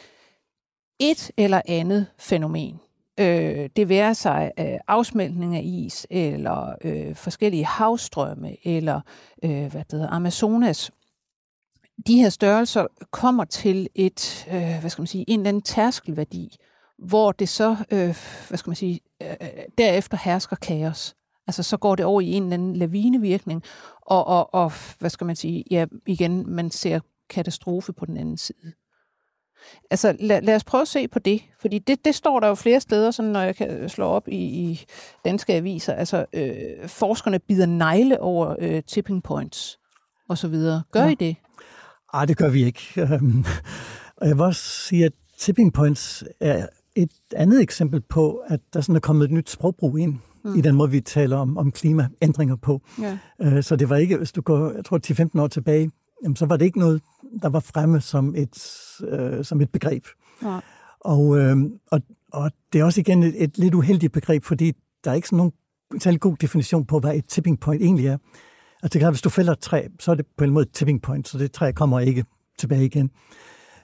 et 1.00 1.32
eller 1.38 1.62
andet 1.68 2.08
fænomen, 2.20 2.80
øh, 3.20 3.70
det 3.76 3.90
være 3.90 4.16
sig 4.16 4.52
øh, 4.60 4.78
afsmeltning 4.88 5.56
af 5.56 5.62
is, 5.64 6.08
eller 6.10 6.76
øh, 6.84 7.16
forskellige 7.16 7.66
havstrømme, 7.66 8.68
eller 8.68 9.02
øh, 9.44 9.52
hvad 9.52 9.84
det 9.84 9.92
hedder, 9.92 10.10
Amazonas, 10.10 10.92
de 12.08 12.16
her 12.16 12.30
størrelser 12.30 12.88
kommer 13.12 13.46
til 13.46 13.90
et, 13.96 14.48
øh, 14.52 14.80
hvad 14.80 14.90
skal 14.90 15.02
man 15.02 15.08
sige, 15.08 15.26
en 15.28 15.40
eller 15.40 15.50
anden 15.50 15.62
tærskelværdi, 15.62 16.56
hvor 16.98 17.32
det 17.32 17.50
så, 17.50 17.76
øh, 17.92 18.18
hvad 18.50 18.58
skal 18.58 18.70
man 18.70 18.76
sige, 18.76 19.00
øh, 19.22 19.48
derefter 19.78 20.18
hersker 20.24 20.56
kaos. 20.56 21.16
Altså 21.48 21.64
så 21.64 21.78
går 21.78 21.96
det 21.96 22.06
over 22.06 22.22
i 22.22 22.32
en 22.32 22.44
eller 22.44 22.54
anden 22.54 22.76
lavinevirkning, 22.76 23.64
og, 24.02 24.28
og, 24.28 24.54
og 24.54 24.72
hvad 25.00 25.10
skal 25.10 25.26
man 25.28 25.36
sige, 25.36 25.64
ja, 25.72 25.86
igen, 26.06 26.50
man 26.50 26.72
ser 26.72 27.00
katastrofe 27.30 27.94
på 27.94 28.06
den 28.06 28.18
anden 28.18 28.38
side. 28.38 28.74
Altså 29.92 30.16
lad, 30.20 30.42
lad 30.42 30.56
os 30.56 30.64
prøve 30.64 30.82
at 30.82 30.88
se 30.88 31.08
på 31.08 31.20
det, 31.20 31.42
fordi 31.62 31.80
det, 31.80 32.06
det 32.06 32.16
står 32.16 32.40
der 32.40 32.48
jo 32.48 32.56
flere 32.56 32.80
steder, 32.80 33.12
sådan 33.12 33.32
når 33.32 33.42
jeg 33.42 33.56
kan 33.56 33.90
slå 33.90 34.06
op 34.06 34.28
i, 34.28 34.36
i 34.36 34.86
danske 35.26 35.54
aviser. 35.54 35.94
Altså 35.94 36.26
øh, 36.34 36.54
forskerne 36.88 37.40
bider 37.40 37.66
negle 37.66 38.20
over 38.22 38.56
øh, 38.60 38.84
tipping 38.88 39.24
points 39.24 39.80
og 40.30 40.38
så 40.38 40.48
videre. 40.48 40.84
Gør 40.92 41.04
Ja. 41.04 41.10
I 41.10 41.16
det? 41.16 41.36
Ej, 42.14 42.26
det 42.26 42.38
gør 42.38 42.50
vi 42.50 42.64
ikke. 42.64 42.82
Øhm, 43.14 43.46
Og 44.18 44.28
jeg 44.28 44.36
vil 44.38 44.44
også 44.46 44.62
sige, 44.62 45.06
at 45.06 45.12
tipping 45.38 45.74
points 45.74 46.24
er 46.40 46.68
et 46.96 47.12
andet 47.36 47.62
eksempel 47.62 48.02
på, 48.02 48.42
at 48.48 48.60
der 48.74 48.82
sådan 48.82 48.96
er 48.96 49.00
kommet 49.00 49.26
et 49.26 49.32
nyt 49.32 49.50
sprogbrug 49.50 49.98
ind 50.00 50.16
mm. 50.44 50.56
i 50.56 50.62
den 50.62 50.76
måde, 50.76 50.92
vi 50.92 51.02
taler 51.02 51.38
om, 51.38 51.58
om 51.58 51.72
klimaændringer 51.72 52.56
på. 52.56 52.82
Ja. 53.02 53.18
Øh, 53.42 53.64
Så 53.64 53.76
det 53.76 53.90
var 53.90 53.96
ikke, 53.96 54.18
hvis 54.18 54.32
du 54.32 54.42
går, 54.42 54.72
jeg 54.76 54.86
tror, 54.86 55.00
10-15 55.36 55.42
år 55.42 55.48
tilbage, 55.48 55.92
jamen, 56.24 56.36
så 56.36 56.46
var 56.46 56.58
det 56.58 56.66
ikke 56.66 56.80
noget, 56.80 57.02
der 57.42 57.50
var 57.50 57.60
fremme 57.60 58.02
som 58.02 58.36
et, 58.36 58.86
øh, 59.08 59.46
som 59.46 59.62
et 59.62 59.72
begreb. 59.72 60.06
Ja. 60.44 60.60
Og, 61.00 61.38
øh, 61.38 61.58
og, 61.92 62.02
og 62.34 62.52
det 62.74 62.82
er 62.82 62.86
også 62.86 63.02
igen 63.02 63.24
et, 63.24 63.44
et 63.44 63.58
lidt 63.58 63.74
uheldigt 63.74 64.14
begreb, 64.14 64.44
fordi 64.44 64.74
der 65.04 65.12
er 65.12 65.16
ikke 65.16 65.28
sådan 65.28 65.38
nogen 65.38 65.52
særlig 66.00 66.20
god 66.20 66.38
definition 66.38 66.86
på, 66.86 67.00
hvad 67.00 67.16
et 67.16 67.26
tipping 67.28 67.60
point 67.60 67.82
egentlig 67.84 68.08
er. 68.08 68.18
Altså 68.84 69.00
det 69.00 69.06
er 69.06 69.12
hvis 69.12 69.22
du 69.22 69.30
fælder 69.30 69.54
et 69.54 69.60
træ, 69.60 69.88
så 70.00 70.12
er 70.12 70.16
det 70.16 70.26
på 70.38 70.44
en 70.44 70.50
måde 70.50 70.64
et 70.64 70.72
tipping 70.72 71.02
point, 71.02 71.28
så 71.28 71.38
det 71.38 71.52
træ 71.52 71.72
kommer 71.72 72.00
ikke 72.00 72.26
tilbage 72.60 72.86
igen. 72.86 73.12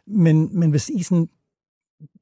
Men, 0.07 0.59
men 0.59 0.69
hvis 0.69 0.89
isen 0.89 1.29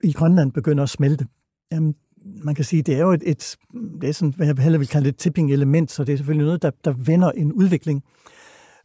i 0.03 0.11
Grønland 0.11 0.51
begynder 0.51 0.83
at 0.83 0.89
smelte, 0.89 1.27
jamen, 1.71 1.95
man 2.43 2.55
kan 2.55 2.65
sige, 2.65 2.81
det 2.81 2.95
er 2.95 2.99
jo 2.99 3.11
et, 3.11 3.23
et 3.25 3.57
det 4.01 4.09
er 4.09 4.13
sådan, 4.13 4.33
hvad 4.33 4.47
jeg 4.47 4.55
hellere 4.57 4.79
vil 4.79 4.87
kalde 4.87 5.09
et 5.09 5.17
tipping 5.17 5.53
element, 5.53 5.91
så 5.91 6.03
det 6.03 6.13
er 6.13 6.17
selvfølgelig 6.17 6.45
noget, 6.45 6.61
der, 6.61 6.71
der 6.85 6.91
vender 6.91 7.31
en 7.31 7.53
udvikling. 7.53 8.03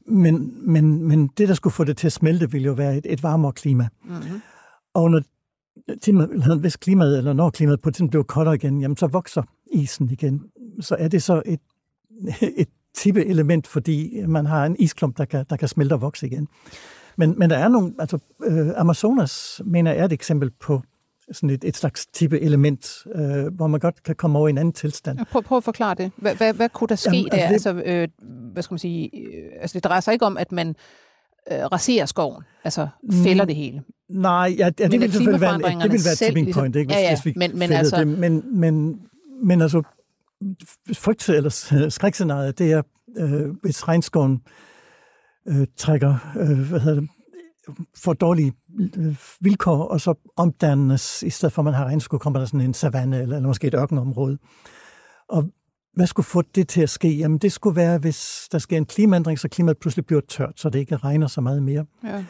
Men, 0.08 0.52
men, 0.72 1.02
men 1.08 1.26
det, 1.38 1.48
der 1.48 1.54
skulle 1.54 1.74
få 1.74 1.84
det 1.84 1.96
til 1.96 2.06
at 2.06 2.12
smelte, 2.12 2.50
ville 2.50 2.66
jo 2.66 2.72
være 2.72 2.96
et, 2.96 3.06
et 3.08 3.22
varmere 3.22 3.52
klima. 3.52 3.88
Mm-hmm. 4.04 4.40
Og 4.94 5.10
når, 5.10 5.22
hvis 6.56 6.76
klimaet, 6.76 7.18
eller 7.18 7.32
når 7.32 7.50
klimaet 7.50 7.80
på 7.80 7.90
tiden 7.90 8.10
bliver 8.10 8.22
koldere 8.22 8.54
igen, 8.54 8.80
jamen 8.80 8.96
så 8.96 9.06
vokser 9.06 9.42
isen 9.72 10.10
igen. 10.10 10.42
Så 10.80 10.96
er 10.98 11.08
det 11.08 11.22
så 11.22 11.42
et, 11.46 11.60
et 12.62 12.68
tippe 12.94 13.26
element, 13.26 13.66
fordi 13.66 14.22
man 14.26 14.46
har 14.46 14.66
en 14.66 14.76
isklump, 14.78 15.18
der 15.18 15.24
kan, 15.24 15.46
der 15.50 15.56
kan 15.56 15.68
smelte 15.68 15.92
og 15.92 16.00
vokse 16.00 16.26
igen. 16.26 16.48
Men, 17.16 17.38
men 17.38 17.50
der 17.50 17.56
er 17.56 17.68
nogle, 17.68 17.94
altså 17.98 18.18
øh, 18.44 18.68
Amazonas, 18.76 19.62
mener 19.64 19.92
jeg, 19.92 20.00
er 20.00 20.04
et 20.04 20.12
eksempel 20.12 20.50
på 20.50 20.82
sådan 21.32 21.50
et, 21.50 21.64
et 21.64 21.76
slags 21.76 22.06
tippe 22.06 22.40
element, 22.40 23.06
øh, 23.14 23.46
hvor 23.56 23.66
man 23.66 23.80
godt 23.80 24.02
kan 24.02 24.14
komme 24.14 24.38
over 24.38 24.48
i 24.48 24.50
en 24.50 24.58
anden 24.58 24.72
tilstand. 24.72 25.18
Prøv, 25.30 25.42
prøv 25.42 25.58
at 25.58 25.64
forklare 25.64 25.94
det. 25.94 26.10
Hvad, 26.16 26.34
hvad, 26.34 26.54
hvad 26.54 26.68
kunne 26.68 26.88
der 26.88 26.94
ske 26.94 27.10
Jamen, 27.16 27.30
der? 27.30 27.36
altså 27.36 27.68
Altså, 27.70 27.82
øh, 27.90 28.08
hvad 28.52 28.62
skal 28.62 28.72
man 28.74 28.78
sige? 28.78 29.10
Øh, 29.16 29.50
altså, 29.60 29.74
det 29.74 29.84
drejer 29.84 30.00
sig 30.00 30.12
ikke 30.12 30.26
om, 30.26 30.36
at 30.36 30.52
man 30.52 30.68
øh, 31.52 31.58
raserer 31.58 32.06
skoven, 32.06 32.42
altså 32.64 32.88
fælder 33.24 33.44
det 33.44 33.56
hele. 33.56 33.82
Nej, 34.10 34.54
ja, 34.58 34.64
ja 34.64 34.70
det 34.70 34.78
Men 34.90 34.94
er 34.94 34.98
vil 34.98 35.12
selvfølgelig 35.12 35.40
være, 35.40 35.52
det 35.58 35.92
vil 35.92 36.00
være 36.04 36.12
et 36.12 36.18
tipping 36.18 36.44
ligesom- 36.46 36.60
point, 36.60 36.76
ikke, 36.76 36.88
hvis, 36.88 36.96
Ja, 36.96 37.02
ja, 37.02 37.14
hvis 37.14 37.26
vi 37.26 37.32
men- 37.36 37.58
men 37.58 37.72
altså- 37.72 37.96
det. 37.96 38.08
Men, 38.08 38.42
men, 38.60 39.00
men 39.44 39.60
altså, 39.62 39.82
frygt 40.94 41.28
eller 41.28 41.50
skrækscenariet, 41.88 42.58
det 42.58 42.72
er, 42.72 42.82
øh, 43.16 43.50
hvis 43.62 43.88
regnskoven 43.88 44.40
øh, 45.48 45.66
trækker, 45.76 46.14
øh, 46.40 46.68
hvad 46.68 46.80
hedder 46.80 47.00
det, 47.00 47.08
får 47.96 48.12
dårlige 48.12 48.52
øh, 48.96 49.16
vilkår, 49.40 49.84
og 49.84 50.00
så 50.00 50.14
omdannes, 50.36 51.22
i 51.22 51.30
stedet 51.30 51.52
for 51.52 51.62
at 51.62 51.64
man 51.64 51.74
har 51.74 51.84
regnskov, 51.84 52.20
kommer 52.20 52.38
der 52.38 52.46
sådan 52.46 52.60
en 52.60 52.74
savanne 52.74 53.22
eller, 53.22 53.36
eller 53.36 53.48
måske 53.48 53.66
et 53.66 53.74
ørkenområde. 53.74 54.38
Og 55.28 55.50
hvad 55.94 56.06
skulle 56.06 56.26
få 56.26 56.42
det 56.42 56.68
til 56.68 56.80
at 56.80 56.90
ske? 56.90 57.08
Jamen 57.08 57.38
det 57.38 57.52
skulle 57.52 57.76
være, 57.76 57.98
hvis 57.98 58.48
der 58.52 58.58
sker 58.58 58.76
en 58.76 58.86
klimaændring, 58.86 59.38
så 59.38 59.48
klimaet 59.48 59.78
pludselig 59.78 60.06
bliver 60.06 60.20
tørt, 60.20 60.52
så 60.56 60.70
det 60.70 60.78
ikke 60.78 60.96
regner 60.96 61.26
så 61.26 61.40
meget 61.40 61.62
mere. 61.62 61.84
Ja. 62.04 62.24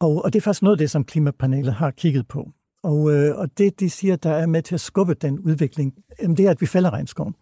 Og, 0.00 0.24
og 0.24 0.32
det 0.32 0.38
er 0.38 0.42
faktisk 0.42 0.62
noget 0.62 0.74
af 0.76 0.78
det, 0.78 0.90
som 0.90 1.04
klimapanelet 1.04 1.74
har 1.74 1.90
kigget 1.90 2.28
på. 2.28 2.50
Og, 2.82 3.12
øh, 3.12 3.38
og 3.38 3.58
det, 3.58 3.80
de 3.80 3.90
siger, 3.90 4.16
der 4.16 4.30
er 4.30 4.46
med 4.46 4.62
til 4.62 4.74
at 4.74 4.80
skubbe 4.80 5.14
den 5.14 5.38
udvikling, 5.38 5.94
jamen, 6.22 6.36
det 6.36 6.46
er, 6.46 6.50
at 6.50 6.60
vi 6.60 6.66
fælder 6.66 6.90
regnskoven. 6.90 7.34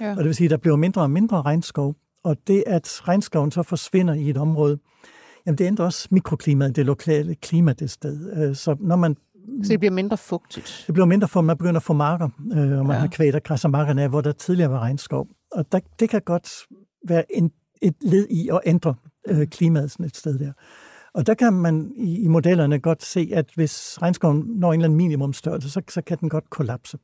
Ja. 0.00 0.10
Og 0.10 0.16
det 0.16 0.24
vil 0.24 0.34
sige, 0.34 0.44
at 0.44 0.50
der 0.50 0.56
bliver 0.56 0.76
mindre 0.76 1.02
og 1.02 1.10
mindre 1.10 1.42
regnskov, 1.42 1.94
og 2.24 2.36
det, 2.46 2.64
at 2.66 3.08
regnskoven 3.08 3.50
så 3.50 3.62
forsvinder 3.62 4.14
i 4.14 4.30
et 4.30 4.36
område, 4.36 4.78
jamen 5.46 5.58
det 5.58 5.64
ændrer 5.64 5.84
også 5.84 6.08
mikroklimaet, 6.10 6.76
det 6.76 6.86
lokale 6.86 7.34
klima 7.34 7.72
det 7.72 7.90
sted. 7.90 8.48
Øh, 8.48 8.56
så 8.56 8.76
når 8.80 8.96
man 8.96 9.16
så 9.62 9.68
det 9.68 9.80
bliver 9.80 9.92
mindre 9.92 10.16
fugtigt? 10.16 10.84
Det 10.86 10.94
bliver 10.94 11.06
mindre, 11.06 11.28
for 11.28 11.40
man 11.40 11.56
begynder 11.56 11.76
at 11.76 11.82
få 11.82 11.92
marker, 11.92 12.28
øh, 12.52 12.78
og 12.78 12.86
man 12.86 12.94
ja. 12.96 13.00
har 13.00 13.06
kvæg, 13.06 13.32
der 13.32 13.38
græsser 13.38 13.68
markerne 13.68 14.02
af, 14.02 14.08
hvor 14.08 14.20
der 14.20 14.32
tidligere 14.32 14.70
var 14.70 14.78
regnskov. 14.78 15.28
Og 15.52 15.72
der, 15.72 15.80
det 16.00 16.08
kan 16.08 16.20
godt 16.20 16.48
være 17.08 17.24
en, 17.36 17.52
et 17.82 17.94
led 18.00 18.26
i 18.30 18.48
at 18.52 18.60
ændre 18.66 18.94
øh, 19.28 19.46
klimaet 19.46 19.90
sådan 19.90 20.06
et 20.06 20.16
sted 20.16 20.38
der. 20.38 20.52
Og 21.14 21.26
der 21.26 21.34
kan 21.34 21.52
man 21.52 21.92
i, 21.96 22.22
i 22.24 22.28
modellerne 22.28 22.78
godt 22.78 23.04
se, 23.04 23.30
at 23.32 23.46
hvis 23.54 24.02
regnskoven 24.02 24.44
når 24.46 24.72
en 24.72 24.80
eller 24.80 24.84
anden 24.84 24.96
minimumstørrelse, 24.96 25.70
så, 25.70 25.82
så 25.88 26.02
kan 26.02 26.18
den 26.20 26.28
godt 26.28 26.50
kollapse. 26.50 26.98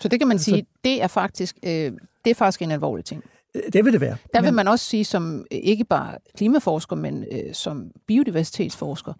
Så 0.00 0.08
det 0.08 0.20
kan 0.20 0.28
man 0.28 0.38
sige, 0.38 0.58
så, 0.58 0.80
det 0.84 1.02
er 1.02 1.06
faktisk 1.06 1.56
øh, 1.62 1.92
det 2.24 2.30
er 2.30 2.34
faktisk 2.34 2.62
en 2.62 2.70
alvorlig 2.70 3.04
ting. 3.04 3.24
Det 3.72 3.84
vil 3.84 3.92
det 3.92 4.00
være. 4.00 4.16
Der 4.34 4.40
vil 4.40 4.48
men, 4.48 4.54
man 4.54 4.68
også 4.68 4.84
sige, 4.84 5.04
som 5.04 5.46
øh, 5.52 5.58
ikke 5.62 5.84
bare 5.84 6.18
klimaforsker, 6.36 6.96
men 6.96 7.24
øh, 7.32 7.54
som 7.54 7.90
biodiversitetsforsker, 8.06 9.12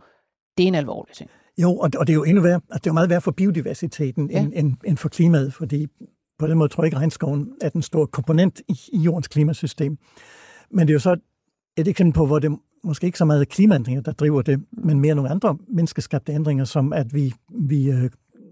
det 0.59 0.65
er 0.65 0.69
en 0.69 0.75
alvorlig 0.75 1.15
ting. 1.15 1.31
Jo, 1.59 1.77
og, 1.77 1.91
og 1.99 2.07
det 2.07 2.13
er 2.13 2.15
jo 2.15 2.25
endnu 2.25 2.43
værre, 2.43 2.55
altså 2.55 2.79
det 2.79 2.87
er 2.87 2.91
jo 2.91 2.93
meget 2.93 3.11
værre 3.11 3.21
for 3.21 3.31
biodiversiteten 3.31 4.31
ja. 4.31 4.41
end, 4.41 4.53
end, 4.57 4.77
end 4.85 4.97
for 4.97 5.09
klimaet, 5.09 5.55
fordi 5.55 5.87
på 6.39 6.47
den 6.47 6.59
måde 6.59 6.69
tror 6.69 6.83
jeg 6.83 6.87
ikke, 6.87 6.97
at 6.97 7.01
regnskoven 7.01 7.49
er 7.61 7.69
den 7.69 7.83
store 7.83 8.07
komponent 8.07 8.61
i, 8.69 8.79
i 8.93 8.99
jordens 8.99 9.29
klimasystem. 9.29 9.99
Men 10.71 10.87
det 10.87 10.93
er 10.93 10.95
jo 10.95 11.01
så 11.01 11.17
et 11.77 11.89
eksempel 11.89 12.13
på, 12.15 12.27
hvor 12.27 12.39
det 12.39 12.59
måske 12.85 13.07
ikke 13.07 13.19
så 13.19 13.25
meget 13.25 13.49
klimaændringer, 13.49 14.03
der 14.03 14.13
driver 14.13 14.43
det, 14.43 14.65
men 14.73 15.01
mere 15.01 15.15
nogle 15.15 15.31
andre 15.31 15.59
menneskeskabte 15.69 16.33
ændringer, 16.33 16.65
som 16.65 16.93
at 16.93 17.15
vi, 17.15 17.35
vi, 17.61 17.91
øh, 17.91 18.11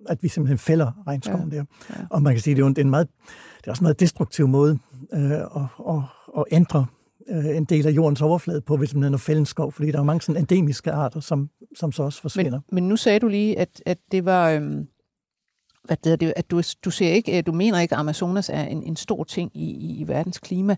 at 0.08 0.22
vi 0.22 0.28
simpelthen 0.28 0.58
fælder 0.58 1.02
regnskoven 1.06 1.52
ja. 1.52 1.56
der. 1.56 1.64
Ja. 1.90 1.94
Og 2.10 2.22
man 2.22 2.32
kan 2.32 2.42
sige, 2.42 2.52
at 2.52 2.56
det 2.56 2.78
er, 2.78 2.84
en 2.84 2.90
meget, 2.90 3.08
det 3.58 3.66
er 3.66 3.70
også 3.70 3.80
en 3.80 3.84
meget 3.84 4.00
destruktiv 4.00 4.48
måde 4.48 4.78
øh, 5.12 5.30
at, 5.30 5.46
at, 5.88 6.02
at 6.38 6.44
ændre 6.50 6.86
øh, 7.28 7.56
en 7.56 7.64
del 7.64 7.86
af 7.86 7.90
jordens 7.90 8.22
overflade 8.22 8.60
på, 8.60 8.76
hvis 8.76 8.94
man 8.94 9.14
er 9.14 9.18
fælden 9.18 9.46
skov, 9.46 9.72
fordi 9.72 9.90
der 9.90 9.98
er 9.98 10.02
mange 10.02 10.20
sådan 10.20 10.40
endemiske 10.40 10.92
arter, 10.92 11.20
som, 11.20 11.50
som 11.76 11.92
så 11.92 12.02
også 12.02 12.20
forsvinder. 12.20 12.60
Men, 12.68 12.74
men 12.74 12.88
nu 12.88 12.96
sagde 12.96 13.20
du 13.20 13.28
lige, 13.28 13.58
at, 13.58 13.82
at 13.86 13.98
det 14.12 14.24
var... 14.24 14.50
Øhm 14.50 14.86
hvad 15.84 15.96
det, 15.96 16.20
det, 16.20 16.32
at 16.36 16.50
du, 16.50 16.62
du, 16.84 16.90
ser 16.90 17.08
ikke, 17.08 17.42
du 17.42 17.52
mener 17.52 17.80
ikke, 17.80 17.94
at 17.94 17.98
Amazonas 17.98 18.48
er 18.48 18.64
en, 18.64 18.82
en 18.82 18.96
stor 18.96 19.24
ting 19.24 19.50
i, 19.54 19.64
i, 19.64 20.00
i 20.00 20.08
verdens 20.08 20.38
klima. 20.38 20.76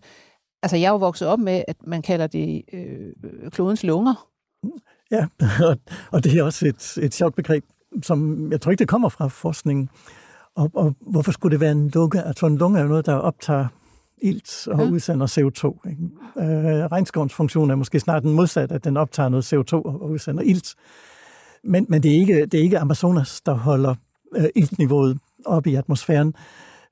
Altså, 0.63 0.77
jeg 0.77 0.87
er 0.87 0.91
jo 0.91 0.97
vokset 0.97 1.29
op 1.29 1.39
med, 1.39 1.65
at 1.69 1.77
man 1.87 2.03
kalder 2.03 2.27
det 2.27 2.63
øh, 2.73 3.13
klodens 3.51 3.85
lunger. 3.85 4.29
Ja, 5.11 5.27
og, 5.69 5.77
og 6.13 6.25
det 6.25 6.39
er 6.39 6.43
også 6.43 6.67
et, 6.67 6.99
et 7.03 7.15
sjovt 7.15 7.35
begreb, 7.35 7.65
som 8.03 8.49
jeg 8.53 8.61
tror 8.61 8.71
ikke, 8.71 8.79
det 8.79 8.89
kommer 8.89 9.09
fra 9.09 9.29
forskningen. 9.29 9.89
Og, 10.55 10.71
og 10.75 10.95
hvorfor 11.01 11.33
skulle 11.33 11.53
det 11.53 11.61
være 11.61 11.73
en 11.73 11.89
lunge? 11.89 12.23
Altså, 12.23 12.47
en 12.47 12.57
lunge 12.57 12.79
er 12.79 12.83
jo 12.83 12.89
noget, 12.89 13.07
der 13.07 13.15
optager 13.15 13.67
ilt 14.23 14.69
og 14.69 14.79
ja. 14.79 14.91
udsender 14.91 15.27
CO2. 15.27 15.89
Ikke? 15.91 16.03
Øh, 16.39 16.87
regnskovens 16.93 17.35
funktion 17.35 17.71
er 17.71 17.75
måske 17.75 18.01
snart 18.01 18.23
den 18.23 18.33
modsatte, 18.33 18.75
at 18.75 18.85
den 18.85 18.97
optager 18.97 19.29
noget 19.29 19.53
CO2 19.53 19.75
og 19.75 20.11
udsender 20.11 20.43
ilt. 20.43 20.75
Men, 21.65 21.87
men 21.89 22.03
det, 22.03 22.11
er 22.11 22.21
ikke, 22.21 22.47
det 22.47 22.55
er 22.55 22.63
ikke 22.63 22.79
Amazonas, 22.79 23.41
der 23.41 23.53
holder 23.53 23.95
øh, 24.37 24.45
iltniveauet 24.55 25.19
op 25.47 25.67
i 25.67 25.75
atmosfæren, 25.75 26.35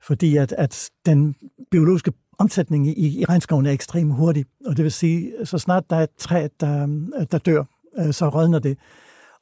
fordi 0.01 0.37
at, 0.37 0.51
at 0.57 0.89
den 1.05 1.35
biologiske 1.71 2.13
omsætning 2.39 2.87
i, 2.87 3.19
i 3.19 3.25
regnskoven 3.25 3.65
er 3.65 3.71
ekstremt 3.71 4.13
hurtig, 4.13 4.45
og 4.65 4.77
det 4.77 4.83
vil 4.83 4.91
sige, 4.91 5.31
så 5.43 5.57
snart 5.57 5.83
der 5.89 5.95
er 5.95 6.03
et 6.03 6.15
træ, 6.17 6.47
der, 6.59 6.87
der 7.31 7.37
dør, 7.37 7.63
øh, 7.99 8.13
så 8.13 8.29
rådner 8.29 8.59
det, 8.59 8.77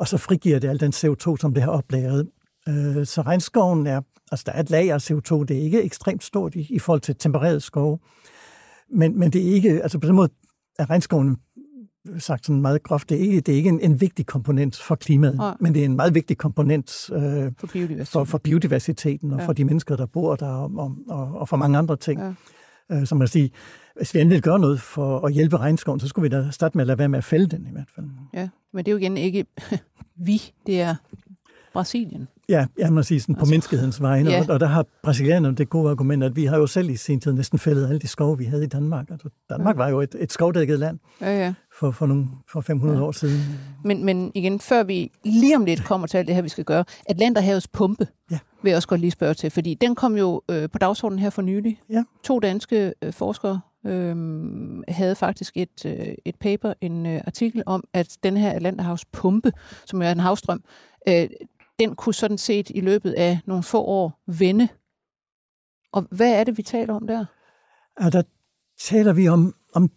og 0.01 0.07
så 0.07 0.17
frigiver 0.17 0.59
det 0.59 0.67
al 0.67 0.79
den 0.79 0.93
CO2, 0.95 1.37
som 1.37 1.53
det 1.53 1.63
har 1.63 1.71
oplagret. 1.71 2.27
Øh, 2.69 3.05
så 3.05 3.21
regnskoven 3.21 3.87
er, 3.87 4.01
altså 4.31 4.43
der 4.45 4.51
er 4.51 4.59
et 4.59 4.69
lager 4.69 4.95
af 4.95 5.11
CO2, 5.11 5.43
det 5.43 5.57
er 5.57 5.61
ikke 5.61 5.83
ekstremt 5.83 6.23
stort 6.23 6.55
i, 6.55 6.67
i 6.69 6.79
forhold 6.79 7.01
til 7.01 7.15
tempereret 7.15 7.63
skove, 7.63 7.99
men, 8.93 9.19
men 9.19 9.33
det 9.33 9.49
er 9.49 9.53
ikke, 9.53 9.69
altså 9.83 9.99
på 9.99 10.07
den 10.07 10.15
måde 10.15 10.29
er 10.79 10.89
regnskoven 10.89 11.37
sagt 12.19 12.45
sådan 12.45 12.61
meget 12.61 12.83
groft, 12.83 13.09
det 13.09 13.17
er 13.17 13.21
ikke, 13.21 13.41
det 13.41 13.51
er 13.51 13.55
ikke 13.55 13.69
en, 13.69 13.81
en 13.81 14.01
vigtig 14.01 14.25
komponent 14.25 14.77
for 14.77 14.95
klimaet, 14.95 15.39
ja. 15.41 15.51
men 15.59 15.73
det 15.73 15.81
er 15.81 15.85
en 15.85 15.95
meget 15.95 16.15
vigtig 16.15 16.37
komponent 16.37 17.09
øh, 17.13 17.51
for, 17.57 17.67
biodiversiteten. 17.67 18.05
For, 18.05 18.23
for 18.23 18.37
biodiversiteten 18.37 19.31
og 19.33 19.39
ja. 19.39 19.45
for 19.45 19.53
de 19.53 19.65
mennesker, 19.65 19.95
der 19.95 20.05
bor 20.05 20.35
der, 20.35 20.47
og, 20.47 20.95
og, 21.09 21.31
og 21.35 21.49
for 21.49 21.57
mange 21.57 21.77
andre 21.77 21.97
ting. 21.97 22.19
Ja. 22.19 22.33
Øh, 22.91 23.07
som 23.07 23.17
man 23.17 23.27
siger, 23.27 23.49
hvis 23.95 24.13
vi 24.13 24.19
endelig 24.19 24.41
gør 24.41 24.57
noget 24.57 24.81
for 24.81 25.25
at 25.25 25.33
hjælpe 25.33 25.57
regnskoven, 25.57 25.99
så 25.99 26.07
skulle 26.07 26.29
vi 26.29 26.35
da 26.35 26.51
starte 26.51 26.77
med 26.77 26.83
at 26.83 26.87
lade 26.87 26.99
være 26.99 27.09
med 27.09 27.17
at 27.17 27.23
fælde 27.23 27.47
den 27.47 27.67
i 27.67 27.71
hvert 27.71 27.89
fald. 27.95 28.05
Ja, 28.33 28.49
men 28.73 28.85
det 28.85 28.91
er 28.91 28.93
jo 28.93 28.97
igen 28.97 29.17
ikke 29.17 29.45
vi, 30.27 30.41
det 30.65 30.81
er 30.81 30.95
Brasilien. 31.73 32.27
Ja, 32.51 32.65
jeg 32.77 32.93
må 32.93 33.03
sige 33.03 33.19
sådan 33.19 33.35
altså, 33.35 33.45
på 33.45 33.49
menneskehedens 33.49 34.01
vegne, 34.01 34.31
ja. 34.31 34.39
og, 34.39 34.45
og 34.49 34.59
der 34.59 34.65
har 34.65 34.85
brasilianerne 35.03 35.55
det 35.55 35.69
gode 35.69 35.91
argument, 35.91 36.23
at 36.23 36.35
vi 36.35 36.45
har 36.45 36.57
jo 36.57 36.67
selv 36.67 36.89
i 36.89 36.95
sin 36.95 37.19
tid 37.19 37.33
næsten 37.33 37.59
fældet 37.59 37.87
alle 37.87 37.99
de 37.99 38.07
skove, 38.07 38.37
vi 38.37 38.45
havde 38.45 38.63
i 38.63 38.67
Danmark. 38.67 39.09
Altså, 39.11 39.29
Danmark 39.49 39.75
ja. 39.75 39.81
var 39.83 39.89
jo 39.89 40.01
et, 40.01 40.15
et 40.19 40.31
skovdækket 40.31 40.79
land 40.79 40.99
ja, 41.21 41.43
ja. 41.45 41.53
For, 41.79 41.91
for, 41.91 42.05
nogle, 42.05 42.27
for 42.51 42.61
500 42.61 42.99
ja. 42.99 43.05
år 43.05 43.11
siden. 43.11 43.41
Men, 43.83 44.05
men 44.05 44.31
igen, 44.35 44.59
før 44.59 44.83
vi 44.83 45.11
lige 45.25 45.55
om 45.55 45.65
lidt 45.65 45.83
kommer 45.83 46.07
til 46.07 46.17
alt 46.17 46.27
det 46.27 46.35
her, 46.35 46.41
vi 46.41 46.49
skal 46.49 46.63
gøre, 46.63 46.83
Atlanterhavets 47.05 47.67
pumpe 47.67 48.07
ja. 48.31 48.39
vil 48.63 48.69
jeg 48.69 48.75
også 48.75 48.87
godt 48.87 49.01
lige 49.01 49.11
spørge 49.11 49.33
til, 49.33 49.51
fordi 49.51 49.73
den 49.73 49.95
kom 49.95 50.17
jo 50.17 50.41
øh, 50.51 50.69
på 50.69 50.77
dagsordenen 50.77 51.19
her 51.19 51.29
for 51.29 51.41
nylig. 51.41 51.81
Ja. 51.89 52.03
To 52.23 52.39
danske 52.39 52.93
øh, 53.01 53.13
forskere 53.13 53.59
øh, 53.85 54.15
havde 54.87 55.15
faktisk 55.15 55.57
et, 55.57 55.85
øh, 55.85 56.13
et 56.25 56.35
paper, 56.35 56.73
en 56.81 57.05
øh, 57.05 57.21
artikel 57.27 57.63
om, 57.65 57.83
at 57.93 58.17
den 58.23 58.37
her 58.37 58.51
Atlanterhavs 58.51 59.05
pumpe, 59.05 59.51
som 59.85 60.01
er 60.01 60.11
en 60.11 60.19
havstrøm, 60.19 60.63
øh, 61.07 61.27
den 61.81 61.95
kunne 61.95 62.13
sådan 62.13 62.37
set 62.37 62.71
i 62.75 62.81
løbet 62.81 63.11
af 63.11 63.39
nogle 63.45 63.63
få 63.63 63.83
år 63.83 64.21
vende. 64.27 64.67
Og 65.91 66.07
hvad 66.11 66.33
er 66.33 66.43
det, 66.43 66.57
vi 66.57 66.63
taler 66.63 66.93
om 66.93 67.07
der? 67.07 67.25
Ja, 68.01 68.09
der 68.09 68.23
taler 68.79 69.13
vi 69.13 69.27
om, 69.27 69.55
om 69.73 69.91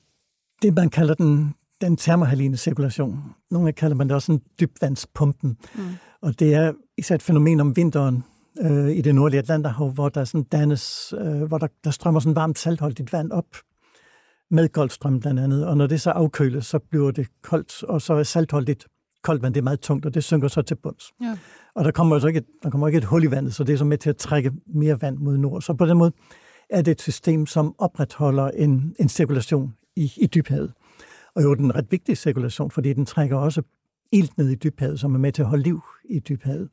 det, 0.62 0.74
man 0.74 0.90
kalder 0.90 1.14
den, 1.14 1.54
den 1.80 1.96
termohaline 1.96 2.56
cirkulation. 2.56 3.34
Nogle 3.50 3.72
kalder 3.72 3.96
man 3.96 4.08
det 4.08 4.14
også 4.14 4.32
en 4.32 4.42
dybvandspumpen. 4.60 5.58
Mm. 5.74 5.82
Og 6.20 6.38
det 6.38 6.54
er 6.54 6.72
især 6.98 7.14
et 7.14 7.22
fænomen 7.22 7.60
om 7.60 7.76
vinteren 7.76 8.24
øh, 8.60 8.90
i 8.90 9.00
det 9.00 9.14
nordlige 9.14 9.38
Atlanterhav, 9.38 9.90
hvor 9.90 10.08
der 10.08 10.24
sådan 10.24 10.44
dannes, 10.44 11.14
øh, 11.18 11.42
hvor 11.42 11.58
der, 11.58 11.68
der 11.84 11.90
strømmer 11.90 12.20
sådan 12.20 12.36
varmt 12.36 12.58
saltholdigt 12.58 13.12
vand 13.12 13.32
op 13.32 13.56
med 14.50 14.68
koldstrøm 14.68 15.20
blandt 15.20 15.40
andet. 15.40 15.66
Og 15.66 15.76
når 15.76 15.86
det 15.86 16.00
så 16.00 16.10
afkøles, 16.10 16.66
så 16.66 16.78
bliver 16.78 17.10
det 17.10 17.26
koldt, 17.42 17.82
og 17.82 18.02
så 18.02 18.14
er 18.14 18.22
saltholdigt 18.22 18.86
koldt 19.22 19.42
vand, 19.42 19.54
det 19.54 19.60
er 19.60 19.64
meget 19.64 19.80
tungt, 19.80 20.06
og 20.06 20.14
det 20.14 20.24
synker 20.24 20.48
så 20.48 20.62
til 20.62 20.74
bunds. 20.74 21.12
Ja. 21.20 21.38
Og 21.74 21.84
der 21.84 21.90
kommer 21.90 22.16
altså 22.16 22.28
ikke, 22.28 22.38
et, 22.38 22.46
der 22.62 22.70
kommer 22.70 22.86
ikke 22.86 22.96
et 22.96 23.04
hul 23.04 23.24
i 23.24 23.30
vandet, 23.30 23.54
så 23.54 23.64
det 23.64 23.72
er 23.72 23.76
så 23.76 23.84
med 23.84 23.98
til 23.98 24.10
at 24.10 24.16
trække 24.16 24.52
mere 24.66 25.02
vand 25.02 25.18
mod 25.18 25.36
nord. 25.36 25.62
Så 25.62 25.74
på 25.74 25.86
den 25.86 25.98
måde 25.98 26.12
er 26.70 26.82
det 26.82 26.92
et 26.92 27.00
system, 27.00 27.46
som 27.46 27.74
opretholder 27.78 28.50
en, 28.50 28.94
en 29.00 29.08
cirkulation 29.08 29.74
i, 29.96 30.12
i 30.16 30.26
dybhavet. 30.26 30.72
Og 31.34 31.42
jo, 31.42 31.54
den 31.54 31.64
er 31.64 31.68
en 31.68 31.76
ret 31.76 31.86
vigtig 31.90 32.18
cirkulation, 32.18 32.70
fordi 32.70 32.92
den 32.92 33.06
trækker 33.06 33.36
også 33.36 33.62
ilt 34.12 34.38
ned 34.38 34.48
i 34.48 34.54
dybhavet, 34.54 35.00
som 35.00 35.14
er 35.14 35.18
med 35.18 35.32
til 35.32 35.42
at 35.42 35.48
holde 35.48 35.62
liv 35.62 35.80
i 36.04 36.18
dybhavet. 36.18 36.68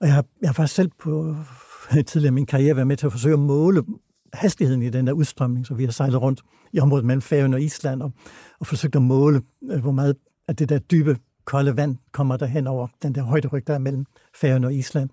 Og 0.00 0.06
jeg 0.06 0.14
har, 0.14 0.24
jeg 0.42 0.48
har 0.48 0.54
faktisk 0.54 0.74
selv 0.74 0.90
på 1.00 1.36
tidligere 2.06 2.32
i 2.32 2.34
min 2.34 2.46
karriere 2.46 2.76
været 2.76 2.86
med 2.86 2.96
til 2.96 3.06
at 3.06 3.12
forsøge 3.12 3.32
at 3.32 3.40
måle 3.40 3.84
hastigheden 4.32 4.82
i 4.82 4.90
den 4.90 5.06
der 5.06 5.12
udstrømning, 5.12 5.66
så 5.66 5.74
vi 5.74 5.84
har 5.84 5.92
sejlet 5.92 6.22
rundt 6.22 6.42
i 6.72 6.80
området 6.80 7.04
mellem 7.04 7.22
Færøen 7.22 7.54
og 7.54 7.62
Island 7.62 8.02
og, 8.02 8.12
og 8.60 8.66
forsøgt 8.66 8.96
at 8.96 9.02
måle, 9.02 9.42
øh, 9.70 9.80
hvor 9.80 9.92
meget 9.92 10.16
af 10.48 10.56
det 10.56 10.68
der 10.68 10.78
dybe 10.78 11.16
kolde 11.48 11.76
vand 11.76 11.96
kommer 12.12 12.36
der 12.36 12.46
hen 12.46 12.66
over 12.66 12.88
den 13.02 13.14
der 13.14 13.22
højderyg, 13.22 13.66
der 13.66 13.74
er 13.74 13.78
mellem 13.78 14.06
Færøerne 14.34 14.66
og 14.66 14.74
Island. 14.74 15.10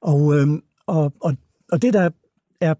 Og, 0.00 0.38
øh, 0.38 0.48
og, 0.86 1.12
og, 1.20 1.36
og 1.72 1.82
det 1.82 1.94
der 1.94 2.10
er, 2.60 2.74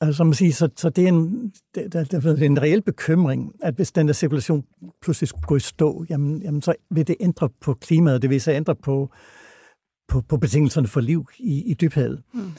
altså 0.00 0.24
man 0.24 0.34
siger, 0.34 0.52
så, 0.52 0.68
så 0.76 0.90
det, 0.90 1.04
er 1.04 1.08
en, 1.08 1.52
det, 1.74 1.92
det, 1.92 2.12
det 2.12 2.42
er 2.42 2.46
en 2.46 2.62
reel 2.62 2.82
bekymring, 2.82 3.52
at 3.62 3.74
hvis 3.74 3.92
den 3.92 4.06
der 4.06 4.14
cirkulation 4.14 4.64
pludselig 5.02 5.28
skulle 5.28 5.46
gå 5.46 5.56
i 5.56 5.60
stå, 5.60 6.04
jamen, 6.10 6.42
jamen 6.42 6.62
så 6.62 6.74
vil 6.90 7.06
det 7.06 7.16
ændre 7.20 7.48
på 7.60 7.74
klimaet, 7.74 8.22
det 8.22 8.30
vil 8.30 8.40
så 8.40 8.52
ændre 8.52 8.74
på, 8.74 9.10
på, 10.08 10.20
på 10.20 10.36
betingelserne 10.36 10.88
for 10.88 11.00
liv 11.00 11.26
i, 11.38 11.62
i 11.70 11.74
dybhavet. 11.74 12.22
Mm. 12.34 12.50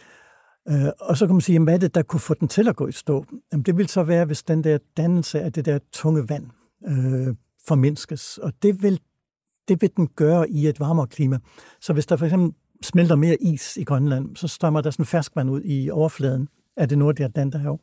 Øh, 0.69 0.91
og 0.99 1.17
så 1.17 1.25
kan 1.25 1.35
man 1.35 1.41
sige, 1.41 1.53
jamen, 1.53 1.65
hvad 1.65 1.73
er 1.73 1.79
det, 1.79 1.95
der 1.95 2.01
kunne 2.03 2.19
få 2.19 2.33
den 2.33 2.47
til 2.47 2.67
at 2.67 2.75
gå 2.75 2.87
i 2.87 2.91
stå? 2.91 3.25
Jamen, 3.51 3.63
det 3.63 3.77
vil 3.77 3.87
så 3.87 4.03
være, 4.03 4.25
hvis 4.25 4.43
den 4.43 4.63
der 4.63 4.77
dannelse 4.97 5.41
af 5.41 5.53
det 5.53 5.65
der 5.65 5.79
tunge 5.91 6.29
vand 6.29 6.45
øh, 6.87 7.35
formindskes. 7.67 8.37
Og 8.37 8.53
det 8.63 8.83
vil 8.83 8.99
det 9.67 9.81
vil 9.81 9.89
den 9.97 10.07
gøre 10.15 10.49
i 10.49 10.67
et 10.67 10.79
varmere 10.79 11.07
klima. 11.07 11.39
Så 11.81 11.93
hvis 11.93 12.05
der 12.05 12.17
for 12.17 12.25
eksempel 12.25 12.51
smelter 12.83 13.15
mere 13.15 13.37
is 13.41 13.77
i 13.77 13.83
Grønland, 13.83 14.35
så 14.35 14.47
strømmer 14.47 14.81
der 14.81 14.91
sådan 14.91 15.05
ferskvand 15.05 15.49
ud 15.49 15.61
i 15.65 15.89
overfladen 15.89 16.47
af 16.77 16.89
det 16.89 16.97
nordlige 16.97 17.25
Atlanterhav. 17.25 17.79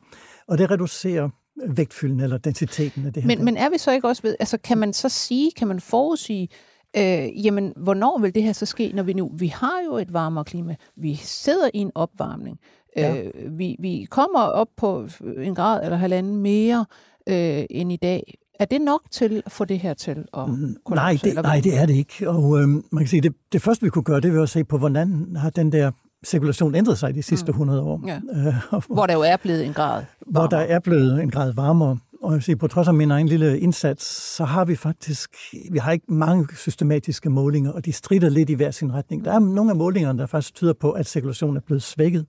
Og 0.47 0.57
det 0.57 0.71
reducerer 0.71 1.29
vægtfylden 1.67 2.19
eller 2.19 2.37
densiteten 2.37 3.05
af 3.05 3.13
det 3.13 3.23
her. 3.23 3.27
Men, 3.27 3.45
men 3.45 3.57
er 3.57 3.69
vi 3.69 3.77
så 3.77 3.91
ikke 3.91 4.07
også 4.07 4.21
ved, 4.21 4.35
altså 4.39 4.57
kan 4.57 4.77
man 4.77 4.93
så 4.93 5.09
sige, 5.09 5.51
kan 5.51 5.67
man 5.67 5.79
forudsige, 5.79 6.49
øh, 6.97 7.45
jamen 7.45 7.73
hvornår 7.75 8.19
vil 8.19 8.35
det 8.35 8.43
her 8.43 8.53
så 8.53 8.65
ske, 8.65 8.91
når 8.95 9.03
vi 9.03 9.13
nu, 9.13 9.31
vi 9.37 9.47
har 9.47 9.81
jo 9.85 9.97
et 9.97 10.13
varmere 10.13 10.45
klima, 10.45 10.75
vi 10.95 11.15
sidder 11.15 11.69
i 11.73 11.77
en 11.77 11.91
opvarmning, 11.95 12.59
ja. 12.95 13.23
øh, 13.23 13.57
vi, 13.57 13.75
vi 13.79 14.07
kommer 14.09 14.39
op 14.39 14.69
på 14.77 15.07
en 15.37 15.55
grad 15.55 15.83
eller 15.83 15.97
halvanden 15.97 16.35
mere 16.35 16.85
øh, 17.29 17.65
end 17.69 17.91
i 17.91 17.95
dag. 17.95 18.37
Er 18.59 18.65
det 18.65 18.81
nok 18.81 19.01
til 19.11 19.43
at 19.45 19.51
få 19.51 19.65
det 19.65 19.79
her 19.79 19.93
til 19.93 20.25
at 20.37 20.49
mm, 20.49 20.75
nej, 20.89 21.17
det, 21.23 21.33
nej, 21.33 21.61
det 21.63 21.77
er 21.77 21.85
det 21.85 21.93
ikke. 21.93 22.29
Og 22.29 22.61
øh, 22.61 22.67
man 22.67 22.83
kan 22.97 23.07
sige, 23.07 23.21
det, 23.21 23.33
det 23.51 23.61
første 23.61 23.83
vi 23.83 23.89
kunne 23.89 24.03
gøre, 24.03 24.19
det 24.19 24.33
var 24.33 24.43
at 24.43 24.49
se 24.49 24.63
på, 24.63 24.77
hvordan 24.77 25.35
har 25.35 25.49
den 25.49 25.71
der 25.71 25.91
cirkulation 26.25 26.75
ændret 26.75 26.97
sig 26.97 27.15
de 27.15 27.23
sidste 27.23 27.51
mm. 27.51 27.55
100 27.55 27.81
år. 27.81 28.03
Ja. 28.07 28.19
Øh, 28.47 28.81
hvor 28.89 29.05
der 29.05 29.13
jo 29.13 29.21
er 29.21 29.37
blevet 29.37 29.65
en 29.65 29.73
grad 29.73 29.89
varmere. 29.91 30.05
Hvor 30.27 30.47
der 30.47 30.57
er 30.57 30.79
blevet 30.79 31.21
en 31.21 31.31
grad 31.31 31.53
varmere. 31.53 31.97
Og 32.23 32.31
jeg 32.31 32.35
vil 32.35 32.43
sige, 32.43 32.55
på 32.55 32.67
trods 32.67 32.87
af 32.87 32.93
min 32.93 33.11
egen 33.11 33.27
lille 33.27 33.59
indsats, 33.59 34.05
så 34.35 34.45
har 34.45 34.65
vi 34.65 34.75
faktisk, 34.75 35.35
vi 35.71 35.77
har 35.77 35.91
ikke 35.91 36.13
mange 36.13 36.47
systematiske 36.55 37.29
målinger, 37.29 37.71
og 37.71 37.85
de 37.85 37.93
strider 37.93 38.29
lidt 38.29 38.49
i 38.49 38.53
hver 38.53 38.71
sin 38.71 38.93
retning. 38.93 39.25
Der 39.25 39.33
er 39.33 39.39
nogle 39.39 39.71
af 39.71 39.75
målingerne, 39.77 40.19
der 40.19 40.25
faktisk 40.25 40.53
tyder 40.53 40.73
på, 40.73 40.91
at 40.91 41.07
cirkulationen 41.07 41.57
er 41.57 41.61
blevet 41.61 41.83
svækket. 41.83 42.25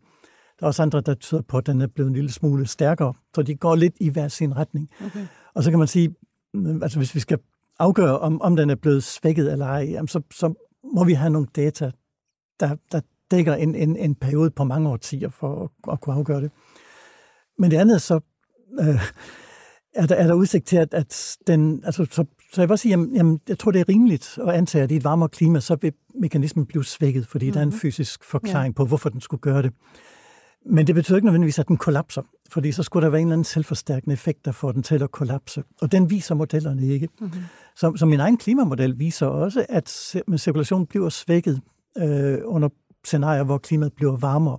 Der 0.60 0.64
er 0.64 0.66
også 0.66 0.82
andre, 0.82 1.00
der 1.00 1.14
tyder 1.14 1.42
på, 1.48 1.58
at 1.58 1.66
den 1.66 1.80
er 1.80 1.86
blevet 1.86 2.08
en 2.08 2.14
lille 2.14 2.32
smule 2.32 2.66
stærkere. 2.66 3.14
Så 3.34 3.42
de 3.42 3.54
går 3.54 3.74
lidt 3.74 3.94
i 4.00 4.08
hver 4.08 4.28
sin 4.28 4.56
retning. 4.56 4.88
Okay. 5.06 5.26
Og 5.56 5.62
så 5.62 5.70
kan 5.70 5.78
man 5.78 5.88
sige, 5.88 6.14
altså 6.82 6.98
hvis 6.98 7.14
vi 7.14 7.20
skal 7.20 7.38
afgøre, 7.78 8.18
om, 8.18 8.42
om 8.42 8.56
den 8.56 8.70
er 8.70 8.74
blevet 8.74 9.04
svækket 9.04 9.52
eller 9.52 9.66
ej, 9.66 9.84
jamen 9.90 10.08
så, 10.08 10.20
så 10.30 10.54
må 10.94 11.04
vi 11.04 11.12
have 11.12 11.30
nogle 11.30 11.48
data, 11.56 11.90
der, 12.60 12.76
der 12.92 13.00
dækker 13.30 13.54
en, 13.54 13.74
en, 13.74 13.96
en 13.96 14.14
periode 14.14 14.50
på 14.50 14.64
mange 14.64 14.88
årtier 14.88 15.28
for 15.28 15.62
at, 15.62 15.92
at 15.92 16.00
kunne 16.00 16.14
afgøre 16.14 16.40
det. 16.40 16.50
Men 17.58 17.70
det 17.70 17.76
andet 17.76 18.02
så, 18.02 18.20
øh, 18.80 19.02
er, 19.94 20.06
der, 20.06 20.14
er 20.14 20.26
der 20.26 20.34
udsigt 20.34 20.66
til, 20.66 20.76
at, 20.76 20.94
at 20.94 21.36
den, 21.46 21.84
altså, 21.84 22.06
så, 22.10 22.24
så 22.52 22.60
jeg 22.62 22.68
vil 22.68 22.78
sige, 22.78 22.90
jamen, 22.90 23.14
jamen, 23.14 23.40
jeg 23.48 23.58
tror, 23.58 23.70
det 23.70 23.80
er 23.80 23.88
rimeligt 23.88 24.38
at 24.42 24.54
antage, 24.54 24.84
at 24.84 24.90
i 24.90 24.96
et 24.96 25.04
varmere 25.04 25.28
klima, 25.28 25.60
så 25.60 25.76
vil 25.80 25.92
mekanismen 26.14 26.66
blive 26.66 26.84
svækket, 26.84 27.26
fordi 27.26 27.44
mm-hmm. 27.44 27.52
der 27.52 27.60
er 27.60 27.62
en 27.62 27.68
mhm. 27.68 27.78
fysisk 27.78 28.24
forklaring 28.24 28.72
ja. 28.72 28.76
på, 28.76 28.84
hvorfor 28.84 29.08
den 29.08 29.20
skulle 29.20 29.40
gøre 29.40 29.62
det. 29.62 29.72
Men 30.70 30.86
det 30.86 30.94
betyder 30.94 31.16
ikke 31.16 31.26
nødvendigvis, 31.26 31.58
at 31.58 31.68
den 31.68 31.76
kollapser, 31.76 32.22
fordi 32.50 32.72
så 32.72 32.82
skulle 32.82 33.04
der 33.04 33.10
være 33.10 33.20
en 33.20 33.26
eller 33.26 33.34
anden 33.34 33.44
selvforstærkende 33.44 34.12
effekt, 34.12 34.44
der 34.44 34.52
får 34.52 34.72
den 34.72 34.82
til 34.82 35.02
at 35.02 35.10
kollapse. 35.10 35.62
Og 35.80 35.92
den 35.92 36.10
viser 36.10 36.34
modellerne 36.34 36.86
ikke. 36.86 37.08
Mm-hmm. 37.20 37.40
Så, 37.76 37.92
så 37.96 38.06
min 38.06 38.20
egen 38.20 38.36
klimamodel 38.36 38.98
viser 38.98 39.26
også, 39.26 39.66
at 39.68 39.88
cirkulationen 40.36 40.86
bliver 40.86 41.08
svækket 41.08 41.60
øh, 41.98 42.38
under 42.44 42.68
scenarier, 43.04 43.44
hvor 43.44 43.58
klimaet 43.58 43.92
bliver 43.92 44.16
varmere. 44.16 44.58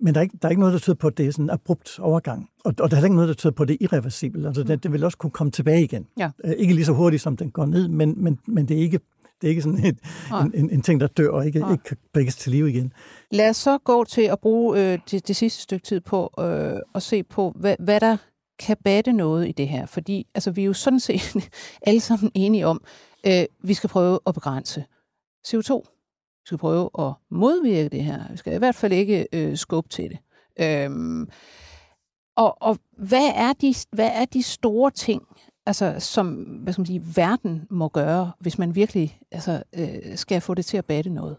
Men 0.00 0.14
der 0.14 0.20
er, 0.20 0.22
ikke, 0.22 0.38
der 0.42 0.48
er 0.48 0.50
ikke 0.50 0.60
noget, 0.60 0.72
der 0.72 0.78
tyder 0.78 0.96
på, 0.96 1.06
at 1.06 1.18
det 1.18 1.26
er 1.26 1.30
sådan 1.32 1.44
en 1.44 1.50
abrupt 1.50 1.98
overgang. 1.98 2.48
Og, 2.64 2.74
og 2.80 2.90
der 2.90 2.96
er 2.96 3.04
ikke 3.04 3.16
noget, 3.16 3.28
der 3.28 3.34
tyder 3.34 3.52
på, 3.52 3.62
at 3.62 3.68
det 3.68 3.74
er 3.74 3.78
irreversibelt. 3.80 4.46
Altså, 4.46 4.62
det, 4.62 4.82
det 4.82 4.92
vil 4.92 5.04
også 5.04 5.18
kunne 5.18 5.30
komme 5.30 5.50
tilbage 5.50 5.82
igen. 5.82 6.06
Ja. 6.18 6.30
Øh, 6.44 6.52
ikke 6.52 6.74
lige 6.74 6.84
så 6.84 6.92
hurtigt, 6.92 7.22
som 7.22 7.36
den 7.36 7.50
går 7.50 7.66
ned, 7.66 7.88
men, 7.88 8.14
men, 8.16 8.38
men 8.46 8.68
det 8.68 8.76
er 8.76 8.80
ikke 8.80 9.00
det 9.40 9.46
er 9.46 9.48
ikke 9.48 9.62
sådan 9.62 9.84
et, 9.84 9.98
en, 10.32 10.52
en, 10.54 10.70
en 10.70 10.82
ting, 10.82 11.00
der 11.00 11.06
dør 11.06 11.30
og 11.30 11.46
ikke, 11.46 11.58
ikke 11.58 11.84
kan 11.84 11.96
bringes 12.12 12.36
til 12.36 12.52
liv 12.52 12.68
igen. 12.68 12.92
Lad 13.30 13.50
os 13.50 13.56
så 13.56 13.78
gå 13.78 14.04
til 14.04 14.22
at 14.22 14.40
bruge 14.40 14.78
øh, 14.80 14.98
det, 15.10 15.28
det 15.28 15.36
sidste 15.36 15.62
stykke 15.62 15.86
tid 15.86 16.00
på 16.00 16.34
øh, 16.38 16.80
at 16.94 17.02
se 17.02 17.22
på, 17.22 17.52
hvad, 17.56 17.76
hvad 17.78 18.00
der 18.00 18.16
kan 18.58 18.76
batte 18.84 19.12
noget 19.12 19.48
i 19.48 19.52
det 19.52 19.68
her. 19.68 19.86
Fordi 19.86 20.26
altså, 20.34 20.50
vi 20.50 20.60
er 20.62 20.66
jo 20.66 20.72
sådan 20.72 21.00
set 21.00 21.50
alle 21.86 22.00
sammen 22.00 22.30
enige 22.34 22.66
om, 22.66 22.84
øh, 23.26 23.44
vi 23.62 23.74
skal 23.74 23.90
prøve 23.90 24.18
at 24.26 24.34
begrænse 24.34 24.84
CO2. 25.48 25.74
Vi 25.74 26.48
skal 26.48 26.58
prøve 26.58 26.90
at 26.98 27.12
modvirke 27.30 27.88
det 27.88 28.04
her. 28.04 28.30
Vi 28.30 28.36
skal 28.36 28.54
i 28.54 28.58
hvert 28.58 28.74
fald 28.74 28.92
ikke 28.92 29.26
øh, 29.32 29.56
skubbe 29.56 29.88
til 29.88 30.10
det. 30.10 30.18
Øhm, 30.60 31.28
og, 32.36 32.62
og 32.62 32.78
hvad, 32.98 33.32
er 33.34 33.52
de, 33.52 33.74
hvad 33.92 34.10
er 34.12 34.24
de 34.24 34.42
store 34.42 34.90
ting, 34.90 35.22
altså, 35.66 35.96
som 35.98 36.34
hvad 36.34 36.72
skal 36.72 36.80
man 36.80 36.86
sige, 36.86 37.02
verden 37.16 37.62
må 37.70 37.88
gøre, 37.88 38.32
hvis 38.40 38.58
man 38.58 38.74
virkelig 38.74 39.20
altså, 39.32 39.62
øh, 39.72 40.16
skal 40.16 40.40
få 40.40 40.54
det 40.54 40.64
til 40.64 40.76
at 40.76 40.84
batte 40.84 41.10
noget? 41.10 41.36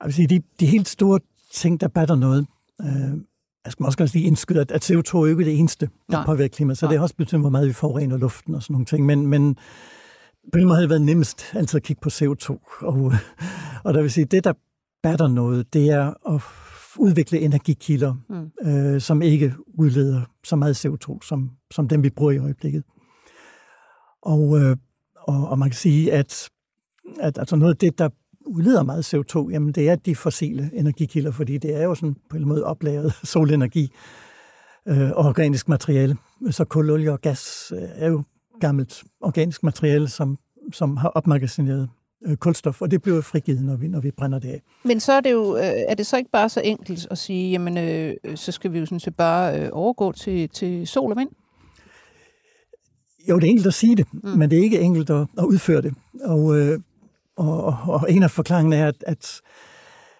Jeg 0.00 0.06
vil 0.06 0.14
sige, 0.14 0.28
de, 0.28 0.42
de 0.60 0.66
helt 0.66 0.88
store 0.88 1.20
ting, 1.52 1.80
der 1.80 1.88
batter 1.88 2.14
noget, 2.14 2.46
øh, 2.80 3.18
jeg 3.64 3.72
skal 3.72 4.02
også 4.02 4.16
lige 4.18 4.26
indskyde, 4.26 4.60
at, 4.60 4.70
at 4.70 4.90
CO2 4.90 5.16
er 5.16 5.20
jo 5.20 5.26
ikke 5.26 5.44
det 5.44 5.58
eneste, 5.58 5.86
der 5.86 6.16
Nej. 6.16 6.26
påvirker 6.26 6.56
klimaet, 6.56 6.78
så 6.78 6.86
Nej. 6.86 6.92
det 6.92 6.98
er 6.98 7.02
også 7.02 7.16
betydet, 7.16 7.40
hvor 7.40 7.50
meget 7.50 7.68
vi 7.68 7.72
forurener 7.72 8.16
luften 8.16 8.54
og 8.54 8.62
sådan 8.62 8.74
nogle 8.74 8.86
ting. 8.86 9.06
Men, 9.06 9.26
men 9.26 9.56
på 10.52 10.58
en 10.58 10.64
måde 10.64 10.74
har 10.74 10.80
det 10.80 10.90
været 10.90 11.02
nemmest 11.02 11.44
altid 11.54 11.76
at 11.76 11.82
kigge 11.82 12.00
på 12.00 12.08
CO2. 12.08 12.78
Og, 12.80 13.12
og 13.84 13.94
der 13.94 14.02
vil 14.02 14.10
sige, 14.10 14.24
det 14.24 14.44
der 14.44 14.52
batter 15.02 15.28
noget, 15.28 15.74
det 15.74 15.90
er 15.90 16.34
at 16.34 16.40
udvikle 16.96 17.40
energikilder, 17.40 18.14
mm. 18.28 18.70
øh, 18.70 19.00
som 19.00 19.22
ikke 19.22 19.54
udleder 19.66 20.22
så 20.44 20.56
meget 20.56 20.86
CO2, 20.86 21.18
som, 21.26 21.50
som 21.70 21.88
dem 21.88 22.02
vi 22.02 22.10
bruger 22.10 22.32
i 22.32 22.38
øjeblikket. 22.38 22.84
Og, 24.22 24.60
øh, 24.60 24.76
og, 25.16 25.48
og 25.48 25.58
man 25.58 25.70
kan 25.70 25.76
sige, 25.76 26.12
at, 26.12 26.48
at 27.20 27.38
altså 27.38 27.56
noget 27.56 27.74
af 27.74 27.78
det, 27.78 27.98
der 27.98 28.08
udleder 28.46 28.82
meget 28.82 29.14
CO2, 29.14 29.50
jamen 29.50 29.72
det 29.72 29.88
er 29.88 29.96
de 29.96 30.16
fossile 30.16 30.70
energikilder, 30.72 31.30
fordi 31.30 31.58
det 31.58 31.74
er 31.74 31.84
jo 31.84 31.94
sådan 31.94 32.16
på 32.30 32.36
en 32.36 32.48
måde 32.48 32.64
oplagret 32.64 33.12
solenergi 33.32 33.92
øh, 34.88 35.10
og 35.10 35.24
organisk 35.24 35.68
materiale. 35.68 36.16
Så 36.50 36.64
kul, 36.64 36.90
olie 36.90 37.12
og 37.12 37.20
gas 37.20 37.72
øh, 37.76 37.88
er 37.94 38.08
jo 38.08 38.22
gammelt 38.60 39.04
organisk 39.20 39.62
materiale, 39.62 40.08
som, 40.08 40.38
som 40.72 40.96
har 40.96 41.08
opmagasineret 41.08 41.88
øh, 42.24 42.36
kulstof, 42.36 42.82
og 42.82 42.90
det 42.90 43.02
bliver 43.02 43.20
frigivet, 43.20 43.62
når 43.62 43.76
vi, 43.76 43.88
når 43.88 44.00
vi 44.00 44.10
brænder 44.10 44.38
det 44.38 44.48
af. 44.48 44.62
Men 44.84 45.00
så 45.00 45.12
er 45.12 45.20
det 45.20 45.32
jo, 45.32 45.56
øh, 45.56 45.62
er 45.62 45.94
det 45.94 46.06
så 46.06 46.16
ikke 46.16 46.30
bare 46.30 46.48
så 46.48 46.60
enkelt 46.64 47.06
at 47.10 47.18
sige, 47.18 47.50
jamen 47.50 47.78
øh, 47.78 48.14
så 48.34 48.52
skal 48.52 48.72
vi 48.72 48.78
jo 48.78 48.86
sådan 48.86 49.00
set 49.00 49.16
bare 49.16 49.60
øh, 49.60 49.68
overgå 49.72 50.12
til, 50.12 50.48
til 50.48 50.86
sol 50.86 51.10
og 51.10 51.18
vind? 51.18 51.30
Jo, 53.28 53.38
det 53.38 53.44
er 53.46 53.50
enkelt 53.50 53.66
at 53.66 53.74
sige 53.74 53.96
det, 53.96 54.06
mm. 54.12 54.30
men 54.30 54.50
det 54.50 54.58
er 54.58 54.62
ikke 54.62 54.80
enkelt 54.80 55.10
at, 55.10 55.26
at 55.38 55.44
udføre 55.44 55.82
det. 55.82 55.94
Og, 56.24 56.58
øh, 56.58 56.80
og, 57.36 57.64
og, 57.64 57.78
og 57.86 58.12
en 58.12 58.22
af 58.22 58.30
forklaringerne 58.30 58.76
er, 58.76 58.88
at, 58.88 59.04
at 59.06 59.40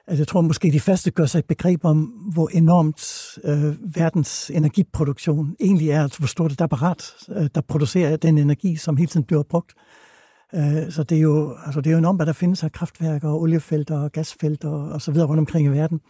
at 0.06 0.18
jeg 0.18 0.26
tror 0.26 0.40
måske, 0.40 0.72
de 0.72 0.80
faste 0.80 1.10
gør 1.10 1.26
sig 1.26 1.38
et 1.38 1.44
begreb 1.44 1.84
om, 1.84 1.98
hvor 2.32 2.48
enormt 2.48 3.38
øh, 3.44 3.96
verdens 3.96 4.50
energiproduktion 4.50 5.56
egentlig 5.60 5.90
er, 5.90 6.02
altså 6.02 6.18
hvor 6.18 6.26
stort 6.26 6.52
et 6.52 6.60
apparat, 6.60 7.12
øh, 7.28 7.48
der 7.54 7.60
producerer 7.60 8.16
den 8.16 8.38
energi, 8.38 8.76
som 8.76 8.96
hele 8.96 9.08
tiden 9.08 9.26
bliver 9.26 9.42
brugt. 9.42 9.72
Øh, 9.76 9.82
så 10.90 11.02
det 11.02 11.18
er, 11.18 11.22
jo, 11.22 11.56
altså 11.66 11.80
det 11.80 11.90
er 11.90 11.92
jo 11.92 11.98
enormt, 11.98 12.18
hvad 12.18 12.26
der 12.26 12.32
findes 12.32 12.64
af 12.64 12.72
kraftværker, 12.72 13.28
og 13.28 13.40
oliefelter 13.40 13.98
og 13.98 14.12
gasfelter 14.12 14.68
og 14.68 15.02
så 15.02 15.12
videre 15.12 15.28
rundt 15.28 15.38
omkring 15.38 15.66
i 15.66 15.70
verden. 15.70 16.00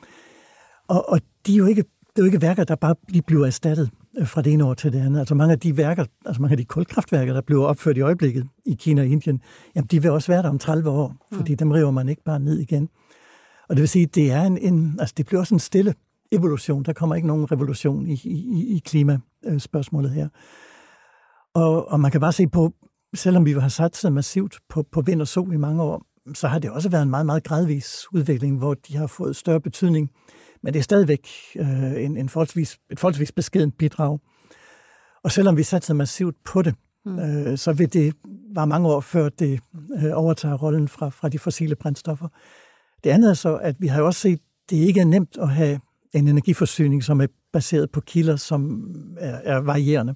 Og, 0.88 1.08
og 1.08 1.20
de 1.46 1.52
er 1.52 1.56
jo 1.56 1.66
ikke, 1.66 1.82
det 1.82 2.18
er 2.18 2.22
jo 2.22 2.24
ikke 2.24 2.42
værker, 2.42 2.64
der 2.64 2.74
bare 2.74 2.94
lige 3.08 3.22
bliver 3.22 3.46
erstattet 3.46 3.90
øh, 4.18 4.26
fra 4.26 4.42
det 4.42 4.52
ene 4.52 4.64
år 4.64 4.74
til 4.74 4.92
det 4.92 5.00
andet. 5.00 5.18
Altså 5.18 5.34
mange 5.34 5.52
af 5.52 5.60
de 5.60 5.76
værker, 5.76 6.04
altså 6.26 6.42
mange 6.42 6.52
af 6.52 6.56
de 6.56 6.64
kulkraftværker, 6.64 7.32
der 7.32 7.40
bliver 7.40 7.64
opført 7.64 7.96
i 7.96 8.00
øjeblikket 8.00 8.46
i 8.66 8.74
Kina 8.74 9.02
og 9.02 9.08
Indien, 9.08 9.40
jamen 9.74 9.86
de 9.86 10.02
vil 10.02 10.10
også 10.10 10.32
være 10.32 10.42
der 10.42 10.48
om 10.48 10.58
30 10.58 10.90
år, 10.90 11.14
fordi 11.32 11.52
mm. 11.52 11.56
dem 11.56 11.70
river 11.70 11.90
man 11.90 12.08
ikke 12.08 12.22
bare 12.24 12.40
ned 12.40 12.58
igen. 12.58 12.88
Og 13.68 13.76
det 13.76 13.80
vil 13.80 13.88
sige, 13.88 14.06
det 14.06 14.32
er 14.32 14.42
en, 14.42 14.58
en 14.58 14.96
altså 15.00 15.14
det 15.16 15.26
bliver 15.26 15.40
også 15.40 15.54
en 15.54 15.58
stille 15.58 15.94
evolution. 16.32 16.82
Der 16.82 16.92
kommer 16.92 17.14
ikke 17.14 17.28
nogen 17.28 17.52
revolution 17.52 18.06
i, 18.06 18.20
i, 18.24 18.76
i 18.76 18.82
klimaspørgsmålet 18.84 20.10
her. 20.10 20.28
Og, 21.54 21.88
og 21.88 22.00
man 22.00 22.10
kan 22.10 22.20
bare 22.20 22.32
se 22.32 22.46
på, 22.46 22.74
selvom 23.14 23.46
vi 23.46 23.52
har 23.52 23.68
sat 23.68 23.96
sig 23.96 24.12
massivt 24.12 24.58
på, 24.68 24.82
på 24.92 25.00
vind 25.00 25.20
og 25.20 25.28
sol 25.28 25.52
i 25.52 25.56
mange 25.56 25.82
år, 25.82 26.02
så 26.34 26.48
har 26.48 26.58
det 26.58 26.70
også 26.70 26.88
været 26.88 27.02
en 27.02 27.10
meget, 27.10 27.26
meget 27.26 27.44
gradvis 27.44 28.06
udvikling, 28.12 28.58
hvor 28.58 28.74
de 28.74 28.96
har 28.96 29.06
fået 29.06 29.36
større 29.36 29.60
betydning. 29.60 30.10
Men 30.62 30.72
det 30.72 30.78
er 30.78 30.82
stadigvæk 30.82 31.28
øh, 31.56 32.04
en, 32.04 32.16
en 32.16 32.28
forholdsvis, 32.28 32.78
et 32.90 33.00
forholdsvis 33.00 33.32
beskeden 33.32 33.70
bidrag. 33.70 34.18
Og 35.24 35.32
selvom 35.32 35.56
vi 35.56 35.62
satser 35.62 35.94
massivt 35.94 36.36
på 36.44 36.62
det, 36.62 36.74
mm. 37.04 37.18
øh, 37.18 37.58
så 37.58 37.72
vil 37.72 37.92
det 37.92 38.14
være 38.54 38.66
mange 38.66 38.88
år 38.88 39.00
før 39.00 39.28
det 39.28 39.60
øh, 40.04 40.10
overtager 40.14 40.54
rollen 40.54 40.88
fra, 40.88 41.08
fra 41.08 41.28
de 41.28 41.38
fossile 41.38 41.74
brændstoffer. 41.74 42.28
Det 43.04 43.10
andet 43.10 43.30
er 43.30 43.34
så, 43.34 43.56
at 43.56 43.76
vi 43.78 43.86
har 43.86 44.00
jo 44.00 44.06
også 44.06 44.20
set, 44.20 44.38
at 44.38 44.70
det 44.70 44.76
ikke 44.76 45.00
er 45.00 45.04
nemt 45.04 45.36
at 45.40 45.48
have 45.48 45.80
en 46.12 46.28
energiforsyning, 46.28 47.04
som 47.04 47.20
er 47.20 47.26
baseret 47.52 47.90
på 47.90 48.00
kilder, 48.00 48.36
som 48.36 48.94
er, 49.18 49.40
er 49.44 49.58
varierende. 49.58 50.14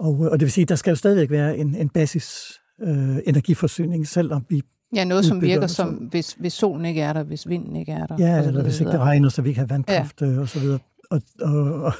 Og, 0.00 0.18
og 0.18 0.40
det 0.40 0.46
vil 0.46 0.52
sige, 0.52 0.62
at 0.62 0.68
der 0.68 0.74
skal 0.74 0.90
jo 0.90 0.96
stadigvæk 0.96 1.30
være 1.30 1.58
en, 1.58 1.74
en 1.74 1.88
basis 1.88 2.52
øh, 2.82 3.16
energiforsyning, 3.26 4.08
selvom 4.08 4.44
vi 4.48 4.62
Ja, 4.94 5.04
noget 5.04 5.24
som 5.24 5.42
virker 5.42 5.66
som, 5.66 5.88
hvis, 5.88 6.32
hvis 6.32 6.52
solen 6.52 6.84
ikke 6.84 7.00
er 7.00 7.12
der, 7.12 7.22
hvis 7.22 7.48
vinden 7.48 7.76
ikke 7.76 7.92
er 7.92 8.06
der. 8.06 8.16
Ja, 8.18 8.46
eller 8.46 8.62
hvis 8.62 8.80
ikke 8.80 8.92
det 8.92 9.00
regner, 9.00 9.28
så 9.28 9.42
vi 9.42 9.48
ikke 9.48 9.58
have 9.58 9.70
vandkraft 9.70 10.20
ja. 10.20 10.26
Øh, 10.26 10.38
og 10.38 10.48
så 10.48 10.60
videre. 10.60 10.78
Og, 11.10 11.22
og, 11.40 11.74
og, 11.74 11.92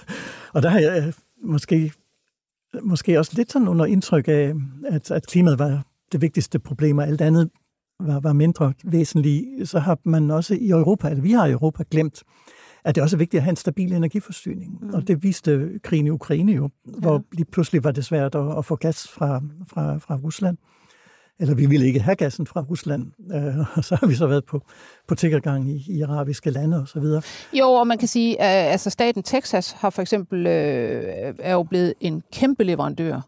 og 0.53 0.63
der 0.63 0.69
har 0.69 0.79
jeg 0.79 1.07
øh, 1.07 1.13
måske, 1.45 1.93
måske 2.83 3.19
også 3.19 3.33
lidt 3.37 3.53
sådan 3.53 3.69
under 3.69 3.87
indtryk 3.87 4.29
af, 4.29 4.55
at, 4.89 5.11
at 5.11 5.27
klimaet 5.27 5.59
var 5.59 5.87
det 6.13 6.21
vigtigste 6.23 6.59
problem, 6.59 6.99
og 6.99 7.07
alt 7.07 7.21
andet 7.21 7.51
var, 8.01 8.21
var 8.21 8.33
mindre 8.33 8.73
væsentlige, 8.85 9.67
så 9.67 9.79
har 9.79 9.99
man 10.05 10.31
også 10.31 10.55
i 10.55 10.69
Europa, 10.69 11.09
eller 11.09 11.23
vi 11.23 11.33
har 11.33 11.47
i 11.47 11.51
Europa 11.51 11.85
glemt, 11.91 12.23
at 12.85 12.95
det 12.95 13.03
også 13.03 13.17
er 13.17 13.19
vigtigt 13.19 13.39
at 13.39 13.45
have 13.45 13.51
en 13.51 13.57
stabil 13.57 13.93
energiforsyning. 13.93 14.79
Mm. 14.81 14.95
Og 14.95 15.09
det 15.09 15.23
viste 15.23 15.81
krigen 15.83 16.07
i 16.07 16.11
Ukraine 16.11 16.53
jo, 16.53 16.71
hvor 16.85 17.13
ja. 17.13 17.19
lige 17.33 17.45
pludselig 17.45 17.85
var 17.85 17.91
det 17.91 18.05
svært 18.05 18.35
at, 18.35 18.59
at 18.59 18.65
få 18.65 18.77
gas 18.77 19.09
fra, 19.09 19.43
fra, 19.69 19.99
fra 19.99 20.19
Rusland. 20.25 20.57
eller 21.41 21.55
vi 21.55 21.67
ville 21.67 21.87
ikke 21.87 22.01
have 22.01 22.17
gassen 22.17 22.47
fra 22.47 22.61
Rusland, 22.71 23.13
øh, 23.35 23.77
og 23.77 23.85
så 23.85 23.97
har 23.97 24.07
vi 24.07 24.15
så 24.15 24.27
været 24.27 24.45
på, 24.45 24.63
på 25.09 25.15
tiggergang 25.15 25.71
i, 25.71 25.85
i 25.89 26.03
arabiske 26.03 26.51
lande 26.51 26.81
og 26.81 26.89
så 26.89 27.01
videre. 27.01 27.23
Jo, 27.53 27.69
og 27.69 27.87
man 27.87 27.99
kan 27.99 28.09
sige, 28.09 28.41
at 28.41 28.73
altså 28.73 28.91
staten 28.91 29.23
Texas 29.23 29.73
har 29.73 29.91
for 29.91 30.03
eksempel 30.03 30.47
øh, 30.47 31.35
er 31.39 31.53
jo 31.53 31.63
blevet 31.63 31.95
en 32.01 32.23
kæmpe 32.33 32.65
leverandør 32.65 33.21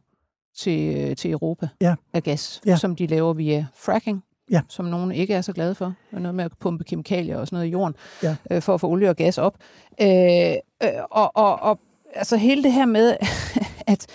til, 0.59 1.17
til 1.17 1.31
Europa 1.31 1.69
ja. 1.81 1.95
af 2.13 2.23
gas, 2.23 2.61
ja. 2.67 2.77
som 2.77 2.97
de 2.97 3.07
laver 3.07 3.33
via 3.33 3.67
fracking, 3.77 4.25
ja. 4.53 4.61
som 4.69 4.85
nogen 4.85 5.13
ikke 5.13 5.35
er 5.35 5.41
så 5.41 5.53
glade 5.53 5.75
for. 5.75 5.95
Noget 6.13 6.35
med 6.35 6.45
at 6.45 6.53
pumpe 6.61 6.85
kemikalier 6.85 7.37
og 7.37 7.47
sådan 7.47 7.57
noget 7.57 7.69
i 7.69 7.71
jorden, 7.71 7.95
ja. 8.23 8.37
øh, 8.51 8.63
for 8.63 8.75
at 8.75 8.81
få 8.81 8.89
olie 8.89 9.11
og 9.11 9.17
gas 9.17 9.39
op. 9.39 9.59
Øh, 10.01 10.55
øh, 10.83 10.89
og, 11.11 11.37
og, 11.37 11.61
og 11.61 11.81
altså 12.15 12.37
hele 12.37 12.63
det 12.63 12.73
her 12.73 12.87
med, 12.87 13.17
at, 13.93 14.07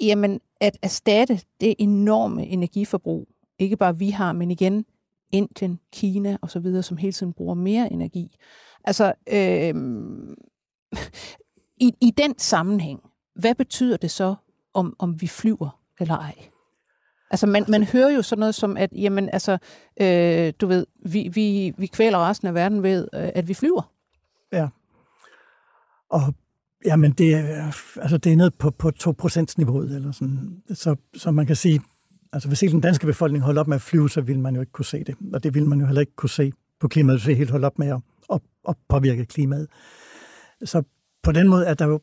jamen, 0.00 0.40
at 0.60 0.78
erstatte 0.82 1.40
det 1.60 1.74
enorme 1.78 2.46
energiforbrug, 2.46 3.28
ikke 3.58 3.76
bare 3.76 3.98
vi 3.98 4.10
har, 4.10 4.32
men 4.32 4.50
igen 4.50 4.84
Indien, 5.32 5.80
Kina 5.92 6.36
og 6.42 6.50
så 6.50 6.60
videre, 6.60 6.82
som 6.82 6.96
hele 6.96 7.12
tiden 7.12 7.32
bruger 7.32 7.54
mere 7.54 7.92
energi. 7.92 8.36
Altså, 8.84 9.12
øh, 9.32 9.74
i, 11.86 11.92
i 12.00 12.10
den 12.16 12.38
sammenhæng, 12.38 13.00
hvad 13.34 13.54
betyder 13.54 13.96
det 13.96 14.10
så, 14.10 14.34
om, 14.74 14.96
om 14.98 15.20
vi 15.20 15.26
flyver 15.26 15.80
eller 16.00 16.16
ej? 16.16 16.34
Altså, 17.30 17.46
man, 17.46 17.64
man 17.68 17.84
hører 17.84 18.10
jo 18.10 18.22
sådan 18.22 18.40
noget 18.40 18.54
som, 18.54 18.76
at 18.76 18.90
jamen, 18.92 19.28
altså, 19.32 19.58
øh, 20.00 20.52
du 20.60 20.66
ved, 20.66 20.86
vi, 21.06 21.30
vi, 21.34 21.72
vi 21.78 21.86
kvæler 21.86 22.28
resten 22.28 22.48
af 22.48 22.54
verden 22.54 22.82
ved, 22.82 23.08
øh, 23.14 23.30
at 23.34 23.48
vi 23.48 23.54
flyver. 23.54 23.92
Ja. 24.52 24.68
Og 26.10 26.34
jamen, 26.84 27.12
det 27.12 27.34
er, 27.34 27.72
altså, 27.96 28.18
det 28.18 28.32
er 28.32 28.36
nede 28.36 28.50
på, 28.50 28.70
på 28.70 28.92
2%-niveauet, 29.02 29.96
eller 29.96 30.12
sådan. 30.12 30.62
Så, 30.74 30.96
så 31.14 31.30
man 31.30 31.46
kan 31.46 31.56
sige, 31.56 31.80
altså 32.32 32.48
hvis 32.48 32.60
hele 32.60 32.72
den 32.72 32.80
danske 32.80 33.06
befolkning 33.06 33.44
holdt 33.44 33.58
op 33.58 33.68
med 33.68 33.74
at 33.74 33.82
flyve, 33.82 34.10
så 34.10 34.20
ville 34.20 34.40
man 34.40 34.54
jo 34.54 34.60
ikke 34.60 34.72
kunne 34.72 34.84
se 34.84 35.04
det. 35.04 35.14
Og 35.32 35.42
det 35.42 35.54
ville 35.54 35.68
man 35.68 35.80
jo 35.80 35.86
heller 35.86 36.00
ikke 36.00 36.16
kunne 36.16 36.30
se 36.30 36.52
på 36.80 36.88
klimaet, 36.88 37.18
hvis 37.18 37.28
vi 37.28 37.34
helt 37.34 37.50
holdt 37.50 37.64
op 37.64 37.78
med 37.78 37.88
at, 37.88 38.00
at, 38.32 38.40
at 38.68 38.76
påvirke 38.88 39.26
klimaet. 39.26 39.68
Så 40.64 40.82
på 41.22 41.32
den 41.32 41.48
måde 41.48 41.66
er 41.66 41.74
der 41.74 41.86
jo 41.86 42.00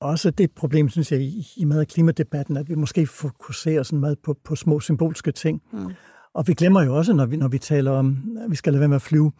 også 0.00 0.30
det 0.30 0.50
problem, 0.50 0.88
synes 0.88 1.12
jeg, 1.12 1.20
i, 1.20 1.46
i 1.56 1.64
meget 1.64 1.80
af 1.80 1.86
klimadebatten, 1.86 2.56
at 2.56 2.68
vi 2.68 2.74
måske 2.74 3.06
fokuserer 3.06 3.82
sådan 3.82 3.98
meget 3.98 4.18
på, 4.18 4.36
på 4.44 4.56
små 4.56 4.80
symbolske 4.80 5.32
ting. 5.32 5.62
Mm. 5.72 5.92
Og 6.34 6.48
vi 6.48 6.54
glemmer 6.54 6.82
jo 6.82 6.96
også, 6.96 7.12
når 7.12 7.26
vi, 7.26 7.36
når 7.36 7.48
vi 7.48 7.58
taler 7.58 7.90
om, 7.90 8.36
at 8.44 8.50
vi 8.50 8.56
skal 8.56 8.72
lade 8.72 8.80
være 8.80 8.88
med 8.88 8.96
at 8.96 9.02
flyve, 9.02 9.32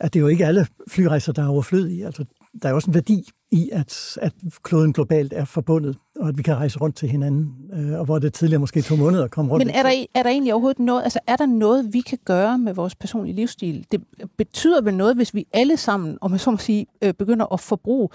at 0.00 0.14
det 0.14 0.20
er 0.20 0.22
jo 0.22 0.28
ikke 0.28 0.46
alle 0.46 0.66
flyrejser, 0.88 1.32
der 1.32 1.42
er 1.42 1.48
overflødige. 1.48 2.06
Altså, 2.06 2.24
der 2.62 2.68
er 2.68 2.72
også 2.72 2.90
en 2.90 2.94
værdi 2.94 3.28
i, 3.52 3.70
at, 3.72 4.18
at 4.22 4.32
kloden 4.62 4.92
globalt 4.92 5.32
er 5.32 5.44
forbundet, 5.44 5.96
og 6.16 6.28
at 6.28 6.38
vi 6.38 6.42
kan 6.42 6.56
rejse 6.56 6.78
rundt 6.78 6.96
til 6.96 7.08
hinanden, 7.08 7.54
øh, 7.72 7.98
og 7.98 8.04
hvor 8.04 8.18
det 8.18 8.32
tidligere 8.32 8.60
måske 8.60 8.82
to 8.82 8.96
måneder 8.96 9.24
at 9.24 9.30
komme 9.30 9.50
rundt. 9.50 9.66
Men 9.66 9.74
er 9.74 9.82
der, 9.82 10.06
er 10.14 10.22
der 10.22 10.30
egentlig 10.30 10.52
overhovedet 10.52 10.78
noget, 10.78 11.02
altså 11.02 11.18
er 11.26 11.36
der 11.36 11.46
noget, 11.46 11.92
vi 11.92 12.00
kan 12.00 12.18
gøre 12.24 12.58
med 12.58 12.74
vores 12.74 12.94
personlige 12.94 13.36
livsstil? 13.36 13.86
Det 13.92 14.02
betyder 14.38 14.82
vel 14.82 14.94
noget, 14.94 15.16
hvis 15.16 15.34
vi 15.34 15.46
alle 15.52 15.76
sammen, 15.76 16.18
om 16.20 16.32
jeg 16.32 16.40
så 16.40 16.50
må 16.50 16.56
sige, 16.56 16.86
øh, 17.02 17.14
begynder 17.14 17.52
at 17.52 17.60
forbruge 17.60 18.08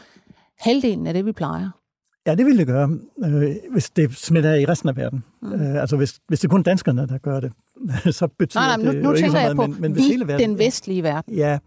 halvdelen 0.57 1.07
af 1.07 1.13
det, 1.13 1.25
vi 1.25 1.31
plejer? 1.31 1.69
Ja, 2.27 2.35
det 2.35 2.45
ville 2.45 2.57
det 2.57 2.67
gøre, 2.67 2.89
øh, 3.25 3.55
hvis 3.71 3.89
det 3.89 4.15
smitter 4.15 4.51
af 4.51 4.59
i 4.59 4.65
resten 4.65 4.89
af 4.89 4.95
verden. 4.95 5.23
Mm. 5.41 5.53
Øh, 5.53 5.81
altså 5.81 5.97
hvis, 5.97 6.19
hvis 6.27 6.39
det 6.39 6.47
er 6.47 6.49
kun 6.49 6.63
danskerne, 6.63 7.07
der 7.07 7.17
gør 7.17 7.39
det, 7.39 7.51
så 8.15 8.27
betyder 8.39 8.61
nej, 8.61 8.77
nej, 8.77 8.91
det 8.91 8.95
nu, 8.95 9.01
nu 9.01 9.09
jo 9.09 9.15
ikke 9.15 9.31
så 9.31 9.37
jeg 9.37 9.55
meget, 9.55 9.69
men, 9.69 9.81
men 9.81 9.95
vi, 9.95 10.01
hvis 10.01 10.07
hele 10.07 10.27
verden, 10.27 10.49
den 10.49 10.59
vestlige 10.59 11.03
verden. 11.03 11.33
Ja, 11.33 11.59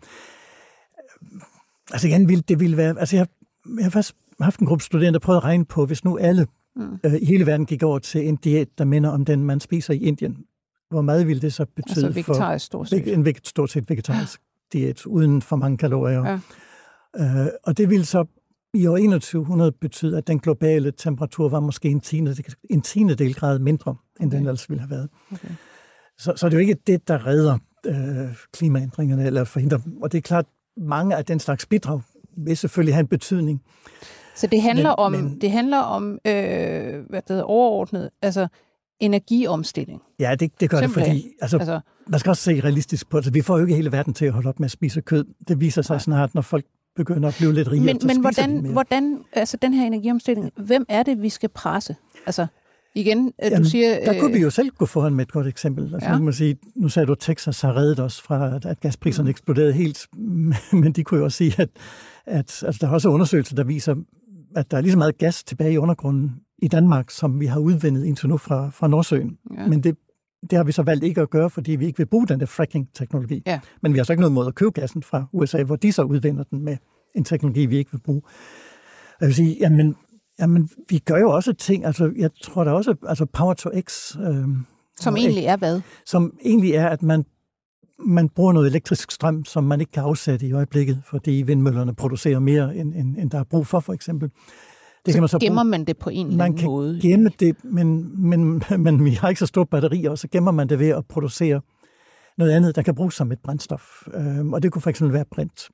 altså 1.92 2.08
igen, 2.08 2.28
vil, 2.28 2.48
det 2.48 2.60
ville 2.60 2.76
være, 2.76 2.94
altså 2.98 3.16
jeg, 3.16 3.26
jeg 3.76 3.84
har 3.84 3.90
faktisk 3.90 4.14
haft 4.40 4.60
en 4.60 4.66
gruppe 4.66 4.84
studerende, 4.84 5.18
der 5.18 5.24
prøvede 5.24 5.38
at 5.38 5.44
regne 5.44 5.64
på, 5.64 5.86
hvis 5.86 6.04
nu 6.04 6.18
alle 6.18 6.46
mm. 6.76 6.98
øh, 7.04 7.14
i 7.14 7.24
hele 7.24 7.46
verden 7.46 7.66
gik 7.66 7.82
over 7.82 7.98
til 7.98 8.28
en 8.28 8.36
diæt, 8.36 8.68
der 8.78 8.84
minder 8.84 9.10
om 9.10 9.24
den, 9.24 9.44
man 9.44 9.60
spiser 9.60 9.94
i 9.94 9.98
Indien, 9.98 10.44
hvor 10.90 11.00
meget 11.00 11.26
ville 11.26 11.42
det 11.42 11.52
så 11.52 11.66
betyde 11.76 12.06
altså 12.06 12.20
vegetarisk, 12.20 12.66
stort 12.66 12.88
set. 12.88 13.04
for 13.04 13.10
en 13.10 13.34
stort 13.44 13.70
set 13.70 13.90
vegetarisk 13.90 14.40
ja. 14.74 14.78
diæt, 14.78 15.06
uden 15.06 15.42
for 15.42 15.56
mange 15.56 15.78
kalorier. 15.78 16.24
Ja. 16.24 16.40
Øh, 17.42 17.48
og 17.64 17.78
det 17.78 17.90
ville 17.90 18.04
så 18.04 18.24
i 18.74 18.86
år 18.86 18.96
2100 18.96 19.72
betyde, 19.72 20.18
at 20.18 20.26
den 20.26 20.38
globale 20.38 20.92
temperatur 20.92 21.48
var 21.48 21.60
måske 21.60 21.88
en 21.88 22.00
tiendedel, 22.00 22.54
en 22.70 22.82
tiendedel 22.82 23.34
grad 23.34 23.58
mindre, 23.58 23.96
end 24.20 24.28
okay. 24.28 24.36
den 24.36 24.46
ellers 24.46 24.70
ville 24.70 24.80
have 24.80 24.90
været. 24.90 25.08
Okay. 25.32 25.48
Så, 26.18 26.32
så 26.36 26.46
det 26.46 26.54
er 26.54 26.58
jo 26.58 26.60
ikke 26.60 26.76
det, 26.86 27.08
der 27.08 27.26
redder 27.26 27.58
øh, 27.86 28.36
klimaændringerne 28.52 29.26
eller 29.26 29.44
forhindrer 29.44 29.78
dem. 29.78 30.02
Og 30.02 30.12
det 30.12 30.18
er 30.18 30.22
klart, 30.22 30.46
mange 30.76 31.16
af 31.16 31.24
den 31.24 31.40
slags 31.40 31.66
bidrag 31.66 32.00
vil 32.36 32.56
selvfølgelig 32.56 32.94
have 32.94 33.00
en 33.00 33.06
betydning. 33.06 33.62
Så 34.36 34.46
det 34.46 34.62
handler 34.62 34.90
men, 34.90 34.98
om, 34.98 35.12
men, 35.12 35.40
det 35.40 35.50
handler 35.50 35.78
om 35.78 36.12
øh, 36.12 37.04
hvad 37.08 37.22
det 37.28 37.42
overordnet, 37.42 38.10
altså 38.22 38.48
energiomstilling. 39.00 40.02
Ja, 40.20 40.34
det, 40.34 40.60
det 40.60 40.70
gør 40.70 40.78
Simpelthen. 40.80 41.14
det, 41.14 41.22
fordi 41.22 41.34
altså, 41.40 41.58
altså, 41.58 41.80
man 42.06 42.20
skal 42.20 42.30
også 42.30 42.42
se 42.42 42.60
realistisk 42.60 43.08
på 43.08 43.16
det. 43.16 43.20
Altså, 43.20 43.32
vi 43.32 43.40
får 43.40 43.58
jo 43.58 43.64
ikke 43.64 43.76
hele 43.76 43.92
verden 43.92 44.14
til 44.14 44.26
at 44.26 44.32
holde 44.32 44.48
op 44.48 44.60
med 44.60 44.64
at 44.64 44.70
spise 44.70 45.00
kød. 45.00 45.24
Det 45.48 45.60
viser 45.60 45.82
sig 45.82 45.94
nej. 45.94 45.98
snart, 45.98 46.34
når 46.34 46.42
folk 46.42 46.64
begynder 46.98 47.28
at 47.28 47.34
blive 47.38 47.54
lidt 47.54 47.70
rigere. 47.70 47.84
Men, 47.84 47.98
men 48.06 48.20
hvordan, 48.20 48.64
hvordan, 48.72 49.18
altså 49.32 49.56
den 49.62 49.74
her 49.74 49.86
energiomstilling, 49.86 50.50
hvem 50.56 50.84
er 50.88 51.02
det, 51.02 51.22
vi 51.22 51.28
skal 51.28 51.48
presse? 51.48 51.96
Altså, 52.26 52.46
igen, 52.94 53.32
Jamen, 53.42 53.62
du 53.62 53.68
siger... 53.68 54.04
Der 54.04 54.20
kunne 54.20 54.32
vi 54.32 54.38
jo 54.38 54.50
selv 54.50 54.70
gå 54.70 54.86
foran 54.86 55.14
med 55.14 55.26
et 55.26 55.32
godt 55.32 55.46
eksempel. 55.46 55.94
Altså, 55.94 56.10
ja. 56.10 56.18
man 56.18 56.32
sige, 56.32 56.56
nu 56.76 56.88
sagde 56.88 57.06
du, 57.06 57.12
at 57.12 57.18
Texas 57.18 57.60
har 57.60 57.76
reddet 57.76 58.00
os 58.00 58.20
fra, 58.20 58.58
at 58.64 58.80
gaspriserne 58.80 59.26
mm. 59.26 59.30
eksploderede 59.30 59.72
helt, 59.72 60.06
men 60.82 60.92
de 60.92 61.04
kunne 61.04 61.18
jo 61.18 61.24
også 61.24 61.36
sige, 61.36 61.54
at, 61.58 61.68
at 62.26 62.62
altså, 62.66 62.78
der 62.80 62.86
er 62.88 62.92
også 62.92 63.08
undersøgelser, 63.08 63.56
der 63.56 63.64
viser, 63.64 63.94
at 64.56 64.70
der 64.70 64.76
er 64.76 64.80
lige 64.80 64.92
så 64.92 64.98
meget 64.98 65.18
gas 65.18 65.44
tilbage 65.44 65.72
i 65.72 65.78
undergrunden 65.78 66.32
i 66.58 66.68
Danmark, 66.68 67.10
som 67.10 67.40
vi 67.40 67.46
har 67.46 67.60
udvindet 67.60 68.04
indtil 68.04 68.28
nu 68.28 68.36
fra, 68.36 68.70
fra 68.70 68.88
Nordsøen. 68.88 69.38
Ja. 69.58 69.66
Men 69.66 69.82
det, 69.82 69.96
det 70.50 70.56
har 70.56 70.64
vi 70.64 70.72
så 70.72 70.82
valgt 70.82 71.04
ikke 71.04 71.20
at 71.20 71.30
gøre, 71.30 71.50
fordi 71.50 71.72
vi 71.72 71.86
ikke 71.86 71.98
vil 71.98 72.06
bruge 72.06 72.26
den 72.26 72.40
der 72.40 72.46
fracking-teknologi. 72.46 73.42
Ja. 73.46 73.60
Men 73.82 73.92
vi 73.92 73.98
har 73.98 74.04
så 74.04 74.12
ikke 74.12 74.20
noget 74.20 74.32
mod 74.32 74.46
at 74.46 74.54
købe 74.54 74.70
gassen 74.70 75.02
fra 75.02 75.24
USA, 75.32 75.62
hvor 75.62 75.76
de 75.76 75.92
så 75.92 76.02
udvinder 76.02 76.44
den 76.44 76.64
med 76.64 76.76
en 77.14 77.24
teknologi, 77.24 77.66
vi 77.66 77.76
ikke 77.76 77.90
vil 77.90 77.98
bruge. 77.98 78.22
Jeg 79.20 79.26
vil 79.26 79.34
sige, 79.34 79.56
jamen, 79.60 79.96
jamen 80.40 80.70
vi 80.88 80.98
gør 80.98 81.18
jo 81.18 81.30
også 81.30 81.52
ting, 81.52 81.84
altså 81.84 82.12
jeg 82.16 82.30
tror 82.42 82.64
der 82.64 82.72
også, 82.72 82.94
altså 83.08 83.26
Power 83.26 83.54
to 83.54 83.70
X... 83.80 84.16
Øh, 84.16 84.48
som 84.96 85.16
egentlig 85.16 85.44
er 85.44 85.56
hvad? 85.56 85.80
Som 86.06 86.38
egentlig 86.44 86.72
er, 86.72 86.88
at 86.88 87.02
man, 87.02 87.24
man 88.06 88.28
bruger 88.28 88.52
noget 88.52 88.66
elektrisk 88.66 89.10
strøm, 89.10 89.44
som 89.44 89.64
man 89.64 89.80
ikke 89.80 89.92
kan 89.92 90.02
afsætte 90.02 90.46
i 90.46 90.52
øjeblikket, 90.52 91.02
fordi 91.04 91.32
vindmøllerne 91.32 91.94
producerer 91.94 92.38
mere, 92.38 92.76
end, 92.76 92.94
end, 92.94 93.16
end 93.18 93.30
der 93.30 93.38
er 93.38 93.44
brug 93.44 93.66
for, 93.66 93.80
for 93.80 93.92
eksempel. 93.92 94.30
Det 95.08 95.14
kan 95.14 95.22
man 95.22 95.28
så 95.28 95.38
gemmer 95.38 95.62
bruge. 95.62 95.70
man 95.70 95.84
det 95.84 95.98
på 95.98 96.10
en 96.10 96.26
eller 96.26 96.44
anden 96.44 96.64
måde? 96.64 96.92
Man 96.92 97.00
kan 97.00 97.10
gemme 97.10 97.30
det, 97.40 97.56
men, 97.64 98.12
men, 98.28 98.62
men 98.84 99.04
vi 99.04 99.10
har 99.10 99.28
ikke 99.28 99.38
så 99.38 99.46
stort 99.46 99.68
batteri, 99.68 100.04
og 100.04 100.18
så 100.18 100.28
gemmer 100.28 100.50
man 100.50 100.68
det 100.68 100.78
ved 100.78 100.88
at 100.88 101.06
producere 101.06 101.60
noget 102.38 102.52
andet, 102.52 102.76
der 102.76 102.82
kan 102.82 102.94
bruges 102.94 103.14
som 103.14 103.32
et 103.32 103.38
brændstof. 103.40 104.08
Øhm, 104.14 104.52
og 104.52 104.62
det 104.62 104.72
kunne 104.72 104.82
eksempel 104.86 105.12
være 105.14 105.24
brint. 105.24 105.68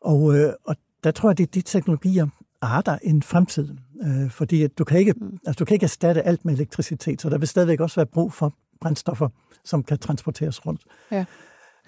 Og, 0.00 0.38
øh, 0.38 0.52
og 0.66 0.76
der 1.04 1.10
tror 1.10 1.28
jeg, 1.30 1.38
det 1.38 1.46
er 1.46 1.50
de 1.54 1.60
teknologier, 1.60 2.26
har 2.62 2.80
der 2.80 2.98
en 3.02 3.22
fremtid. 3.22 3.68
Øh, 4.02 4.30
fordi 4.30 4.66
du, 4.66 4.84
kan 4.84 4.98
ikke, 4.98 5.12
mm. 5.12 5.38
altså, 5.46 5.58
du 5.58 5.64
kan 5.64 5.74
ikke 5.74 5.84
erstatte 5.84 6.22
alt 6.22 6.44
med 6.44 6.54
elektricitet, 6.54 7.22
så 7.22 7.28
der 7.28 7.38
vil 7.38 7.48
stadigvæk 7.48 7.80
også 7.80 7.96
være 7.96 8.06
brug 8.06 8.32
for 8.32 8.54
brændstoffer, 8.80 9.28
som 9.64 9.82
kan 9.82 9.98
transporteres 9.98 10.66
rundt. 10.66 10.80
Ja. 11.10 11.24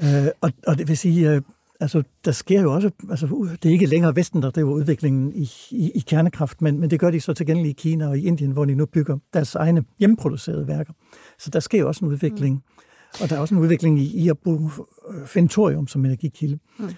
Øh, 0.03 0.29
og, 0.41 0.53
og 0.67 0.79
det 0.79 0.89
vil 0.89 0.97
sige, 0.97 1.31
øh, 1.31 1.43
altså, 1.81 2.03
der 2.25 2.33
sker 2.33 2.63
jo 2.63 2.75
også, 2.75 2.91
altså, 3.11 3.27
det 3.63 3.69
er 3.69 3.73
ikke 3.73 3.87
længere 3.87 4.17
Vesten, 4.17 4.43
der 4.43 4.51
driver 4.51 4.73
udviklingen 4.73 5.33
i, 5.35 5.51
i, 5.71 5.91
i 5.95 6.05
kernekraft, 6.07 6.63
men, 6.63 6.81
men 6.81 6.91
det 6.91 7.01
gør 7.01 7.11
de 7.11 7.21
så 7.21 7.33
til 7.33 7.47
gengæld 7.47 7.69
i 7.69 7.73
Kina 7.73 8.09
og 8.09 8.19
i 8.19 8.27
Indien, 8.27 8.51
hvor 8.51 8.65
de 8.65 8.75
nu 8.75 8.87
bygger 8.87 9.19
deres 9.35 9.55
egne 9.55 9.85
hjemmeproducerede 9.99 10.69
værker. 10.69 10.93
Så 11.39 11.51
der 11.51 11.61
sker 11.61 11.81
jo 11.81 11.89
også 11.89 12.05
en 12.05 12.11
udvikling. 12.11 12.55
Mm. 12.55 13.23
Og 13.23 13.31
der 13.31 13.37
er 13.37 13.41
også 13.41 13.55
en 13.55 13.61
udvikling 13.61 13.99
i, 13.99 14.25
i 14.25 14.29
at 14.29 14.39
bruge 14.39 14.71
øh, 15.11 15.27
fentorium 15.27 15.87
som 15.87 16.05
energikilde. 16.05 16.59
Mm. 16.79 16.89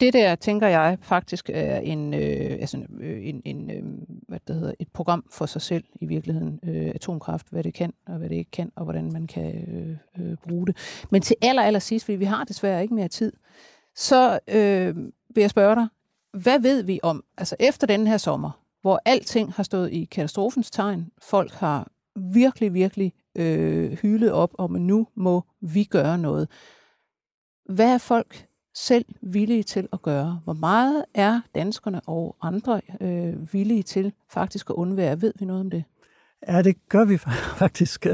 Det 0.00 0.12
der, 0.12 0.34
tænker 0.34 0.68
jeg, 0.68 0.98
faktisk 1.00 1.50
er 1.52 1.78
en, 1.78 2.14
øh, 2.14 2.50
altså 2.60 2.86
øh, 3.00 3.26
en, 3.28 3.42
en 3.44 3.70
øh, 3.70 3.82
hvad 4.28 4.38
det 4.46 4.56
hedder, 4.56 4.72
et 4.78 4.88
program 4.92 5.24
for 5.30 5.46
sig 5.46 5.62
selv 5.62 5.84
i 5.94 6.06
virkeligheden. 6.06 6.60
Øh, 6.64 6.92
atomkraft, 6.94 7.46
hvad 7.50 7.62
det 7.62 7.74
kan 7.74 7.92
og 8.06 8.18
hvad 8.18 8.28
det 8.28 8.36
ikke 8.36 8.50
kan, 8.50 8.72
og 8.76 8.84
hvordan 8.84 9.12
man 9.12 9.26
kan 9.26 9.54
øh, 9.68 9.96
øh, 10.18 10.36
bruge 10.36 10.66
det. 10.66 10.76
Men 11.10 11.22
til 11.22 11.36
aller, 11.42 11.62
aller 11.62 11.80
sidst, 11.80 12.04
fordi 12.04 12.16
vi 12.16 12.24
har 12.24 12.44
desværre 12.44 12.82
ikke 12.82 12.94
mere 12.94 13.08
tid, 13.08 13.32
så 13.94 14.38
øh, 14.48 14.96
vil 15.34 15.40
jeg 15.40 15.50
spørge 15.50 15.74
dig, 15.74 15.88
hvad 16.32 16.60
ved 16.60 16.82
vi 16.82 17.00
om, 17.02 17.24
altså 17.38 17.56
efter 17.60 17.86
den 17.86 18.06
her 18.06 18.16
sommer, 18.16 18.50
hvor 18.82 19.00
alting 19.04 19.52
har 19.52 19.62
stået 19.62 19.92
i 19.92 20.04
katastrofens 20.04 20.70
tegn, 20.70 21.10
folk 21.22 21.52
har 21.52 21.88
virkelig, 22.16 22.74
virkelig 22.74 23.12
øh, 23.34 23.92
hylet 23.92 24.32
op 24.32 24.54
om, 24.58 24.74
at 24.74 24.80
nu 24.80 25.06
må 25.14 25.42
vi 25.60 25.84
gøre 25.84 26.18
noget. 26.18 26.48
Hvad 27.68 27.94
er 27.94 27.98
folk 27.98 28.46
selv 28.76 29.04
villige 29.22 29.62
til 29.62 29.88
at 29.92 30.02
gøre? 30.02 30.40
Hvor 30.44 30.52
meget 30.52 31.04
er 31.14 31.40
danskerne 31.54 32.00
og 32.06 32.36
andre 32.42 32.80
øh, 33.00 33.52
villige 33.52 33.82
til 33.82 34.12
faktisk 34.30 34.70
at 34.70 34.74
undvære? 34.74 35.20
Ved 35.20 35.32
vi 35.38 35.44
noget 35.44 35.60
om 35.60 35.70
det? 35.70 35.84
Ja, 36.48 36.62
det 36.62 36.76
gør 36.88 37.04
vi 37.04 37.16
faktisk. 37.62 38.06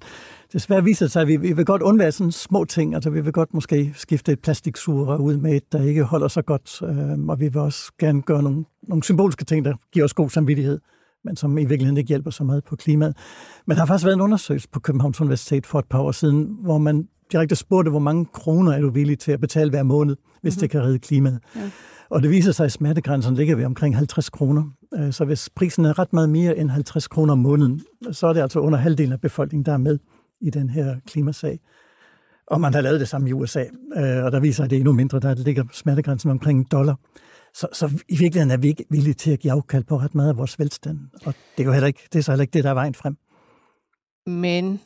Desværre 0.52 0.84
viser 0.84 1.06
det 1.06 1.12
sig, 1.12 1.22
at 1.22 1.28
vi, 1.28 1.36
vi 1.36 1.52
vil 1.52 1.64
godt 1.64 1.82
undvære 1.82 2.12
sådan 2.12 2.32
små 2.32 2.64
ting. 2.64 2.94
Altså, 2.94 3.10
vi 3.10 3.20
vil 3.20 3.32
godt 3.32 3.54
måske 3.54 3.92
skifte 3.96 4.32
et 4.32 4.40
plastiksugerør 4.40 5.16
ud 5.16 5.36
med 5.36 5.56
et, 5.56 5.72
der 5.72 5.82
ikke 5.82 6.02
holder 6.02 6.28
så 6.28 6.42
godt. 6.42 6.82
Øhm, 6.82 7.28
og 7.28 7.40
vi 7.40 7.48
vil 7.48 7.56
også 7.56 7.92
gerne 7.98 8.22
gøre 8.22 8.42
nogle, 8.42 8.64
nogle 8.82 9.02
symbolske 9.02 9.44
ting, 9.44 9.64
der 9.64 9.74
giver 9.92 10.04
os 10.04 10.14
god 10.14 10.30
samvittighed 10.30 10.80
men 11.24 11.36
som 11.36 11.58
i 11.58 11.64
virkeligheden 11.64 11.96
ikke 11.96 12.08
hjælper 12.08 12.30
så 12.30 12.44
meget 12.44 12.64
på 12.64 12.76
klimaet. 12.76 13.16
Men 13.66 13.74
der 13.74 13.80
har 13.80 13.86
faktisk 13.86 14.04
været 14.04 14.14
en 14.14 14.20
undersøgelse 14.20 14.68
på 14.68 14.80
Københavns 14.80 15.20
Universitet 15.20 15.66
for 15.66 15.78
et 15.78 15.84
par 15.84 16.00
år 16.00 16.12
siden, 16.12 16.58
hvor 16.62 16.78
man 16.78 17.08
direkte 17.32 17.56
spurgte, 17.56 17.90
hvor 17.90 17.98
mange 17.98 18.26
kroner 18.32 18.72
er 18.72 18.80
du 18.80 18.90
villig 18.90 19.18
til 19.18 19.32
at 19.32 19.40
betale 19.40 19.70
hver 19.70 19.82
måned, 19.82 20.16
hvis 20.42 20.54
mm-hmm. 20.54 20.60
det 20.60 20.70
kan 20.70 20.82
redde 20.82 20.98
klimaet. 20.98 21.40
Ja. 21.56 21.70
Og 22.10 22.22
det 22.22 22.30
viser 22.30 22.52
sig, 22.52 22.64
at 22.64 22.72
smertegrænsen 22.72 23.34
ligger 23.34 23.56
ved 23.56 23.64
omkring 23.64 23.96
50 23.96 24.30
kroner. 24.30 24.64
Øh, 24.94 25.12
så 25.12 25.24
hvis 25.24 25.50
prisen 25.50 25.84
er 25.84 25.98
ret 25.98 26.12
meget 26.12 26.28
mere 26.28 26.56
end 26.58 26.70
50 26.70 27.08
kroner 27.08 27.32
om 27.32 27.38
måneden, 27.38 27.80
så 28.12 28.26
er 28.26 28.32
det 28.32 28.40
altså 28.40 28.60
under 28.60 28.78
halvdelen 28.78 29.12
af 29.12 29.20
befolkningen, 29.20 29.66
der 29.66 29.72
er 29.72 29.78
med 29.78 29.98
i 30.40 30.50
den 30.50 30.70
her 30.70 30.96
klimasag. 31.06 31.60
Og 32.46 32.60
man 32.60 32.74
har 32.74 32.80
lavet 32.80 33.00
det 33.00 33.08
samme 33.08 33.28
i 33.28 33.32
USA, 33.32 33.60
øh, 33.96 34.24
og 34.24 34.32
der 34.32 34.40
viser, 34.40 34.64
at 34.64 34.70
det 34.70 34.76
er 34.76 34.80
endnu 34.80 34.92
mindre, 34.92 35.20
der 35.20 35.34
ligger 35.34 35.64
smertegrænsen 35.72 36.30
omkring 36.30 36.58
en 36.58 36.66
dollar. 36.72 36.98
Så, 37.54 37.66
så 37.72 37.86
i 38.08 38.16
virkeligheden 38.16 38.50
er 38.50 38.56
vi 38.56 38.68
ikke 38.68 38.84
villige 38.90 39.14
til 39.14 39.30
at 39.30 39.38
give 39.38 39.52
afkald 39.52 39.84
på 39.84 39.96
ret 39.96 40.14
meget 40.14 40.28
af 40.28 40.36
vores 40.36 40.58
velstand. 40.58 40.98
Og 41.26 41.34
det 41.56 41.62
er 41.62 41.64
jo 41.64 41.72
heller 41.72 41.86
ikke, 41.86 42.00
det 42.12 42.18
er 42.18 42.22
så 42.22 42.32
heller 42.32 42.42
ikke 42.42 42.52
det, 42.52 42.64
der 42.64 42.70
er 42.70 42.74
vejen 42.74 42.94
frem. 42.94 43.16
Men 44.26 44.80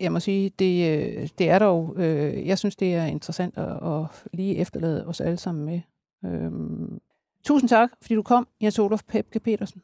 jeg 0.00 0.12
må 0.12 0.20
sige, 0.20 0.50
det, 0.50 0.98
øh, 0.98 1.28
det 1.38 1.48
er 1.50 1.58
dog, 1.58 1.94
øh, 1.96 2.46
jeg 2.46 2.58
synes, 2.58 2.76
det 2.76 2.94
er 2.94 3.04
interessant 3.04 3.58
at, 3.58 3.92
at 3.92 4.24
lige 4.32 4.56
efterlade 4.56 5.06
os 5.06 5.20
alle 5.20 5.36
sammen 5.36 5.64
med. 5.64 5.80
Øhm, 6.24 7.00
tusind 7.44 7.68
tak, 7.68 7.90
fordi 8.02 8.14
du 8.14 8.22
kom, 8.22 8.48
Jens 8.62 8.78
Olof 8.78 9.02
Pepke 9.08 9.40
Petersen. 9.40 9.82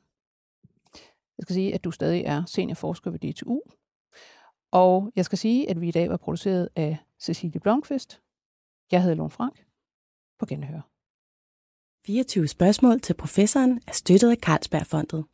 Jeg 1.39 1.43
skal 1.43 1.55
sige, 1.55 1.75
at 1.75 1.85
du 1.85 1.91
stadig 1.91 2.23
er 2.25 2.45
seniorforsker 2.45 3.11
ved 3.11 3.19
DTU. 3.19 3.61
Og 4.71 5.13
jeg 5.17 5.25
skal 5.25 5.39
sige, 5.39 5.71
at 5.71 5.81
vi 5.81 5.89
i 5.89 5.91
dag 5.91 6.11
var 6.11 6.17
produceret 6.17 6.69
af 6.77 6.99
Cecilie 7.21 7.61
Blomqvist. 7.61 8.21
Jeg 8.93 9.03
hedder 9.03 9.17
Lone 9.17 9.31
Frank. 9.31 9.65
På 10.39 10.47
genhør. 10.47 10.81
24 12.07 12.49
spørgsmål 12.49 13.01
til 13.01 13.15
professoren 13.15 13.81
er 13.87 13.93
støttet 13.93 14.31
af 14.31 14.37
Carlsbergfondet. 14.37 15.25